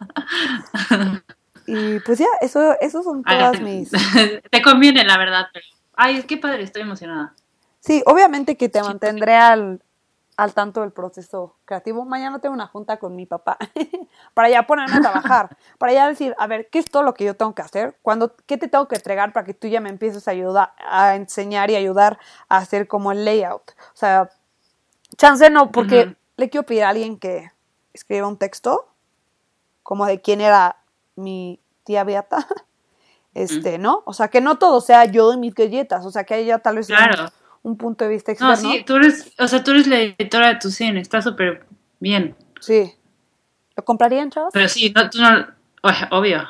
Y 1.66 2.00
pues 2.00 2.18
ya, 2.18 2.26
eso, 2.40 2.78
esos 2.80 3.04
son 3.04 3.22
todas 3.24 3.60
mis... 3.60 3.90
Te 4.50 4.62
conviene, 4.62 5.04
la 5.04 5.16
verdad. 5.18 5.46
Pero... 5.52 5.64
Ay, 5.94 6.22
que 6.24 6.36
padre, 6.36 6.62
estoy 6.62 6.82
emocionada. 6.82 7.34
Sí, 7.80 8.02
obviamente 8.06 8.56
que 8.56 8.68
te 8.68 8.82
mantendré 8.82 9.36
al, 9.36 9.82
al 10.36 10.54
tanto 10.54 10.80
del 10.80 10.90
proceso 10.90 11.56
creativo. 11.64 12.04
Mañana 12.04 12.38
tengo 12.38 12.54
una 12.54 12.66
junta 12.66 12.98
con 12.98 13.14
mi 13.14 13.26
papá 13.26 13.58
para 14.34 14.48
ya 14.48 14.66
ponerme 14.66 14.96
a 14.96 15.00
trabajar, 15.00 15.56
para 15.78 15.92
ya 15.92 16.08
decir, 16.08 16.34
a 16.38 16.46
ver, 16.46 16.68
¿qué 16.70 16.78
es 16.78 16.90
todo 16.90 17.02
lo 17.02 17.14
que 17.14 17.24
yo 17.24 17.34
tengo 17.36 17.54
que 17.54 17.62
hacer? 17.62 17.96
Cuando, 18.02 18.34
¿Qué 18.46 18.56
te 18.56 18.68
tengo 18.68 18.88
que 18.88 18.96
entregar 18.96 19.32
para 19.32 19.46
que 19.46 19.54
tú 19.54 19.68
ya 19.68 19.80
me 19.80 19.90
empieces 19.90 20.26
a 20.28 20.30
ayudar, 20.30 20.72
a 20.78 21.14
enseñar 21.14 21.70
y 21.70 21.76
ayudar 21.76 22.18
a 22.48 22.58
hacer 22.58 22.88
como 22.88 23.12
el 23.12 23.24
layout? 23.24 23.72
O 23.72 23.96
sea, 23.96 24.30
chance 25.16 25.48
no, 25.50 25.70
porque 25.70 26.06
Ujú. 26.06 26.16
le 26.36 26.50
quiero 26.50 26.66
pedir 26.66 26.84
a 26.84 26.88
alguien 26.90 27.18
que 27.18 27.50
escriba 27.92 28.26
un 28.26 28.38
texto, 28.38 28.88
como 29.82 30.06
de 30.06 30.20
quién 30.20 30.40
era 30.40 30.78
mi 31.16 31.60
tía 31.84 32.04
Beata. 32.04 32.46
Este, 33.34 33.78
¿no? 33.78 34.04
O 34.06 34.12
sea, 34.12 34.28
que 34.28 34.40
no 34.40 34.58
todo 34.58 34.80
sea 34.80 35.06
yo 35.06 35.32
y 35.32 35.36
mis 35.36 35.52
galletas, 35.56 36.06
o 36.06 36.10
sea, 36.12 36.22
que 36.22 36.34
haya 36.34 36.60
tal 36.60 36.76
vez 36.76 36.88
un- 36.88 36.94
Claro. 36.94 37.32
un 37.64 37.76
punto 37.76 38.04
de 38.04 38.10
vista 38.10 38.30
No, 38.38 38.52
externo. 38.52 38.72
sí, 38.76 38.84
tú 38.84 38.94
eres, 38.94 39.32
o 39.40 39.48
sea, 39.48 39.64
tú 39.64 39.72
eres 39.72 39.88
la 39.88 39.98
editora 39.98 40.50
de 40.50 40.54
tu 40.60 40.70
cine, 40.70 41.00
está 41.00 41.20
súper 41.20 41.66
bien. 41.98 42.36
Sí. 42.60 42.94
¿Lo 43.76 43.84
comprarían, 43.84 44.30
chavos? 44.30 44.50
Pero 44.52 44.68
sí, 44.68 44.92
no, 44.94 45.10
tú 45.10 45.18
no, 45.20 45.46
oye, 45.82 45.96
obvio. 46.12 46.44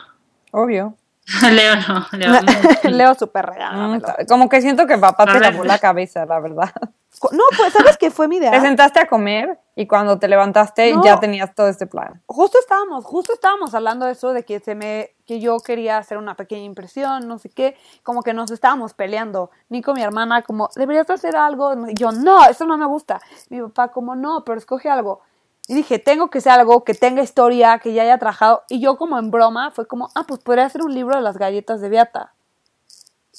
Obvio. 0.51 0.95
Leo 1.53 1.75
no, 1.89 2.07
Leo 2.19 2.33
no. 2.85 2.91
Leo 2.91 3.15
súper 3.15 3.47
real. 3.47 3.97
Mm, 3.97 4.03
como 4.29 4.51
que 4.51 4.61
siento 4.61 4.87
que 4.87 4.99
papá 4.99 5.25
te 5.25 5.41
lavó 5.41 5.65
la 5.65 5.79
cabeza, 5.79 6.27
la 6.27 6.39
verdad. 6.39 6.71
No, 7.33 7.45
pues, 7.57 7.73
¿sabes 7.73 7.97
qué 7.97 8.11
fue 8.11 8.29
mi 8.29 8.37
idea? 8.37 8.51
Te 8.51 8.61
sentaste 8.61 9.01
a 9.01 9.07
comer 9.07 9.59
y 9.77 9.87
cuando 9.87 10.19
te 10.19 10.29
levantaste 10.29 10.93
No. 10.93 11.05
ya 11.05 11.19
tenías 11.19 11.55
todo 11.55 11.69
este 11.69 11.87
plan. 11.87 12.23
justo 12.27 12.59
estábamos, 12.59 13.05
justo 13.05 13.33
estábamos 13.33 13.75
hablando 13.75 14.07
de 14.07 14.13
eso, 14.13 14.33
de 14.33 14.45
que 14.45 14.61
se 14.61 14.75
me, 14.75 15.15
que 15.27 15.41
yo 15.41 15.59
quería 15.59 15.99
hacer 15.99 16.19
una 16.19 16.35
pequeña 16.35 16.65
impresión, 16.65 17.27
no 17.27 17.39
sé 17.39 17.49
qué, 17.49 17.77
como 18.03 18.23
que 18.23 18.35
nos 18.35 18.51
estábamos 18.51 18.95
peleando. 18.95 19.51
Nico, 19.69 19.95
mi 19.95 20.03
hermana, 20.03 20.43
como, 20.43 20.69
deberías 20.75 21.09
hacer 21.11 21.37
algo. 21.37 21.89
Y 21.89 21.95
yo, 21.95 22.13
no, 22.13 22.45
eso 22.47 22.67
no 22.67 22.77
me 22.77 22.87
gusta. 22.87 23.21
Mi 23.49 23.61
papá, 23.63 23.89
como, 23.89 24.15
no, 24.15 24.45
pero 24.45 24.59
escoge 24.59 24.89
algo. 24.89 25.21
Y 25.67 25.75
dije, 25.75 25.99
tengo 25.99 26.29
que 26.29 26.41
ser 26.41 26.53
algo 26.53 26.85
que 26.85 26.93
tenga 26.95 27.23
historia, 27.23 27.79
que 27.79 27.93
ya 27.95 28.03
haya 28.03 28.19
trabajado. 28.19 28.65
Y 28.69 28.81
yo, 28.81 28.99
como 28.99 29.19
en 29.19 29.31
broma, 29.31 29.71
fue 29.71 29.87
como, 29.87 30.11
ah, 30.15 30.25
pues 30.27 30.41
podría 30.41 30.67
hacer 30.67 30.83
un 30.83 30.93
libro 30.93 31.17
de 31.17 31.23
las 31.23 31.39
galletas 31.39 31.81
de 31.81 31.89
Beata. 31.89 32.35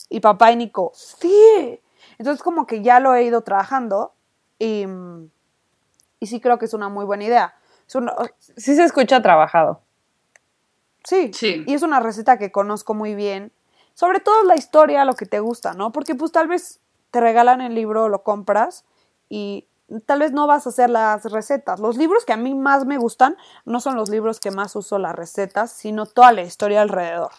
Y 0.09 0.19
papá 0.21 0.51
y 0.51 0.55
Nico, 0.55 0.91
sí. 0.95 1.79
Entonces, 2.17 2.41
como 2.43 2.65
que 2.67 2.81
ya 2.81 2.99
lo 2.99 3.13
he 3.15 3.23
ido 3.23 3.41
trabajando 3.41 4.13
y, 4.59 4.85
y 6.19 6.27
sí 6.27 6.39
creo 6.39 6.57
que 6.57 6.65
es 6.65 6.73
una 6.73 6.89
muy 6.89 7.05
buena 7.05 7.23
idea. 7.25 7.55
Es 7.87 7.95
una- 7.95 8.13
Sí 8.39 8.75
se 8.75 8.83
escucha 8.83 9.21
trabajado. 9.21 9.81
Sí, 11.03 11.31
Sí. 11.33 11.63
y 11.67 11.73
es 11.73 11.83
una 11.83 11.99
receta 11.99 12.37
que 12.37 12.51
conozco 12.51 12.93
muy 12.93 13.13
bien. 13.15 13.51
Sobre 13.93 14.19
todo 14.19 14.43
la 14.43 14.55
historia, 14.55 15.05
lo 15.05 15.13
que 15.13 15.25
te 15.25 15.39
gusta, 15.39 15.73
¿no? 15.73 15.91
Porque 15.91 16.15
pues 16.15 16.31
tal 16.31 16.47
vez 16.47 16.79
te 17.11 17.21
regalan 17.21 17.61
el 17.61 17.75
libro, 17.75 18.09
lo 18.09 18.23
compras 18.23 18.83
y 19.29 19.67
tal 20.07 20.19
vez 20.19 20.31
no 20.31 20.47
vas 20.47 20.65
a 20.65 20.69
hacer 20.69 20.89
las 20.89 21.23
recetas. 21.31 21.79
Los 21.79 21.95
libros 21.95 22.25
que 22.25 22.33
a 22.33 22.37
mí 22.37 22.55
más 22.55 22.85
me 22.85 22.97
gustan 22.97 23.37
no 23.65 23.79
son 23.79 23.95
los 23.95 24.09
libros 24.09 24.39
que 24.39 24.49
más 24.51 24.75
uso 24.75 24.97
las 24.97 25.15
recetas, 25.15 25.71
sino 25.71 26.07
toda 26.07 26.31
la 26.33 26.41
historia 26.41 26.81
alrededor. 26.81 27.31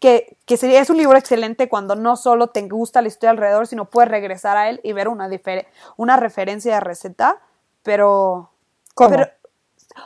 Que, 0.00 0.36
que 0.46 0.56
sería, 0.56 0.80
es 0.80 0.90
un 0.90 0.96
libro 0.96 1.18
excelente 1.18 1.68
cuando 1.68 1.96
no 1.96 2.16
solo 2.16 2.48
te 2.48 2.62
gusta 2.68 3.02
la 3.02 3.08
historia 3.08 3.30
alrededor, 3.30 3.66
sino 3.66 3.86
puedes 3.86 4.10
regresar 4.10 4.56
a 4.56 4.68
él 4.68 4.80
y 4.84 4.92
ver 4.92 5.08
una, 5.08 5.28
una 5.96 6.16
referencia 6.16 6.74
de 6.74 6.80
receta, 6.80 7.40
pero 7.82 8.50
¿Cómo? 8.94 9.10
pero, 9.10 9.28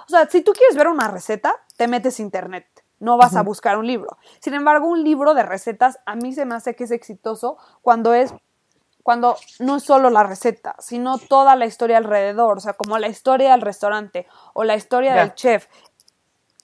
o 0.07 0.09
sea, 0.09 0.29
si 0.29 0.41
tú 0.43 0.53
quieres 0.53 0.77
ver 0.77 0.89
una 0.89 1.09
receta, 1.09 1.55
te 1.77 1.89
metes 1.89 2.19
a 2.19 2.23
internet. 2.23 2.67
No 3.01 3.17
vas 3.17 3.35
a 3.35 3.43
buscar 3.43 3.77
un 3.79 3.87
libro. 3.87 4.17
Sin 4.39 4.55
embargo, 4.55 4.87
un 4.87 5.03
libro 5.03 5.35
de 5.35 5.43
recetas 5.43 5.99
a 6.07 6.15
mí 6.15 6.33
se 6.33 6.45
me 6.45 6.55
hace 6.55 6.77
que 6.77 6.85
es 6.85 6.93
exitoso 6.93 7.59
cuando 7.83 8.15
es 8.15 8.33
cuando 9.03 9.37
no 9.59 9.77
es 9.77 9.83
solo 9.83 10.11
la 10.11 10.23
receta, 10.23 10.77
sino 10.79 11.19
toda 11.19 11.57
la 11.57 11.67
historia 11.67 11.97
alrededor, 11.97 12.59
o 12.59 12.61
sea, 12.61 12.75
como 12.75 12.99
la 12.99 13.09
historia 13.09 13.51
del 13.51 13.61
restaurante 13.61 14.27
o 14.55 14.63
la 14.65 14.77
historia 14.77 15.15
del 15.15 15.35
chef. 15.35 15.67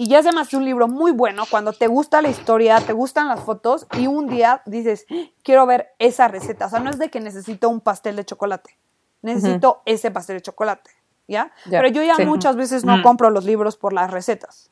Y 0.01 0.07
ya 0.09 0.23
se 0.23 0.31
me 0.33 0.41
hace 0.41 0.57
un 0.57 0.65
libro 0.65 0.87
muy 0.87 1.11
bueno 1.11 1.43
cuando 1.51 1.73
te 1.73 1.89
gusta 1.89 2.23
la 2.23 2.29
historia, 2.29 2.81
te 2.81 2.93
gustan 2.93 3.27
las 3.27 3.41
fotos 3.41 3.87
y 3.99 4.07
un 4.07 4.29
día 4.29 4.63
dices, 4.65 5.07
quiero 5.43 5.67
ver 5.67 5.89
esa 5.99 6.29
receta. 6.29 6.67
O 6.67 6.71
sea, 6.71 6.79
no 6.79 6.89
es 6.89 6.99
de 7.01 7.11
que 7.11 7.19
necesito 7.19 7.69
un 7.69 7.81
pastel 7.81 8.15
de 8.15 8.25
chocolate, 8.25 8.79
necesito 9.23 9.83
ese 9.87 10.13
pastel 10.13 10.37
de 10.37 10.43
chocolate, 10.43 10.91
¿ya? 11.27 11.51
Ya, 11.67 11.81
Pero 11.81 11.89
yo 11.89 12.03
ya 12.05 12.15
sí. 12.15 12.25
muchas 12.25 12.55
veces 12.55 12.85
no 12.85 12.99
Mm. 12.99 13.03
compro 13.03 13.31
los 13.31 13.45
libros 13.45 13.77
por 13.77 13.93
las 13.93 14.13
recetas, 14.13 14.71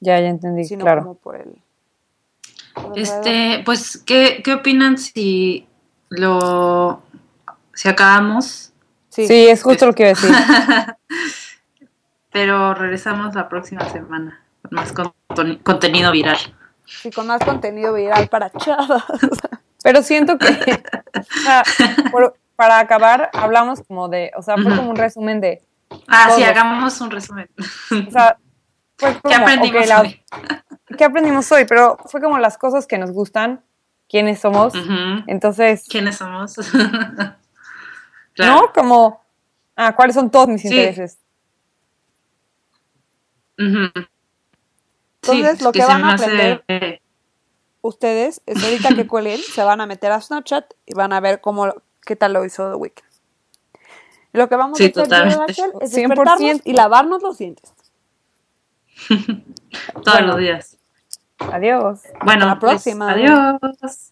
Ya, 0.00 0.18
ya 0.18 0.28
entendí, 0.28 0.64
sino 0.64 0.84
claro. 0.84 1.02
como 1.02 1.14
por 1.14 1.36
el... 1.36 1.62
por 2.72 2.84
el 2.96 3.04
alrededor. 3.04 3.28
Este, 3.28 3.62
pues, 3.66 3.98
¿qué, 3.98 4.40
qué 4.42 4.54
opinan 4.54 4.96
si 4.96 5.68
lo 6.08 7.02
si 7.74 7.88
acabamos? 7.90 8.72
Sí. 9.10 9.26
Sí, 9.26 9.46
es 9.48 9.62
justo 9.62 9.84
lo 9.84 9.92
que 9.94 10.04
iba 10.04 10.12
a 10.12 10.14
decir. 10.14 10.96
Pero 12.32 12.74
regresamos 12.74 13.34
la 13.34 13.48
próxima 13.48 13.88
semana 13.88 14.40
con 14.62 14.74
más 14.74 14.92
contenido 15.64 16.10
viral. 16.12 16.38
Sí, 16.86 17.10
con 17.10 17.26
más 17.26 17.40
contenido 17.44 17.92
viral 17.94 18.28
para 18.28 18.50
chavas. 18.50 19.04
Pero 19.84 20.02
siento 20.02 20.38
que, 20.38 20.46
o 21.18 21.42
sea, 21.42 21.62
por- 22.10 22.36
para 22.56 22.78
acabar, 22.78 23.30
hablamos 23.32 23.82
como 23.82 24.08
de, 24.08 24.30
o 24.36 24.42
sea, 24.42 24.56
fue 24.56 24.74
como 24.76 24.90
un 24.90 24.96
resumen 24.96 25.40
de, 25.40 25.62
Ah, 26.08 26.30
sí, 26.34 26.42
hagamos 26.42 26.98
un 27.00 27.10
resumen. 27.10 27.50
o 28.08 28.10
sea, 28.10 28.38
fue 28.96 29.18
como, 29.20 29.28
¿Qué 29.28 29.34
aprendimos 29.34 29.82
ok, 29.82 29.88
la- 29.88 30.00
hoy? 30.00 30.22
¿qué 30.96 31.04
aprendimos 31.04 31.50
hoy? 31.52 31.64
Pero 31.66 31.98
fue 32.06 32.20
como 32.22 32.38
las 32.38 32.56
cosas 32.56 32.86
que 32.86 32.96
nos 32.98 33.10
gustan, 33.10 33.62
quiénes 34.08 34.40
somos. 34.40 34.72
Entonces, 35.26 35.84
¿Quiénes 35.88 36.16
somos? 36.16 36.54
¿no? 38.38 38.72
Como, 38.74 39.20
ah, 39.76 39.94
¿cuáles 39.94 40.14
son 40.14 40.30
todos 40.30 40.48
mis 40.48 40.62
Sí. 40.62 40.68
intereses? 40.68 41.18
Entonces, 45.22 45.58
Sí, 45.58 45.64
lo 45.64 45.72
que 45.72 45.84
van 45.84 46.04
a 46.04 46.14
hace- 46.14 46.24
aprender- 46.24 47.00
Ustedes, 47.84 48.42
es 48.46 48.62
ahorita 48.64 48.94
que 48.94 49.06
cuelen, 49.06 49.40
se 49.40 49.62
van 49.64 49.80
a 49.80 49.86
meter 49.86 50.12
a 50.12 50.20
Snapchat 50.20 50.72
y 50.86 50.94
van 50.94 51.12
a 51.12 51.20
ver 51.20 51.40
cómo, 51.40 51.72
qué 52.04 52.14
tal 52.16 52.32
lo 52.32 52.44
hizo 52.44 52.70
The 52.70 52.76
Weeknd. 52.76 53.04
Lo 54.32 54.48
que 54.48 54.56
vamos 54.56 54.78
Sí, 54.78 54.84
a 54.96 55.02
hacer. 55.02 55.38
Rachel 55.38 55.72
es 55.80 55.92
100%. 55.92 56.08
despertarnos 56.08 56.60
y 56.64 56.72
lavarnos 56.72 57.22
los 57.22 57.38
dientes. 57.38 57.72
Todos 59.92 60.04
Bueno. 60.04 60.26
los 60.28 60.38
días. 60.38 60.78
Adiós. 61.38 62.00
Bueno, 62.24 62.46
la 62.46 62.58
pues, 62.58 62.72
próxima. 62.72 63.10
adiós. 63.10 64.11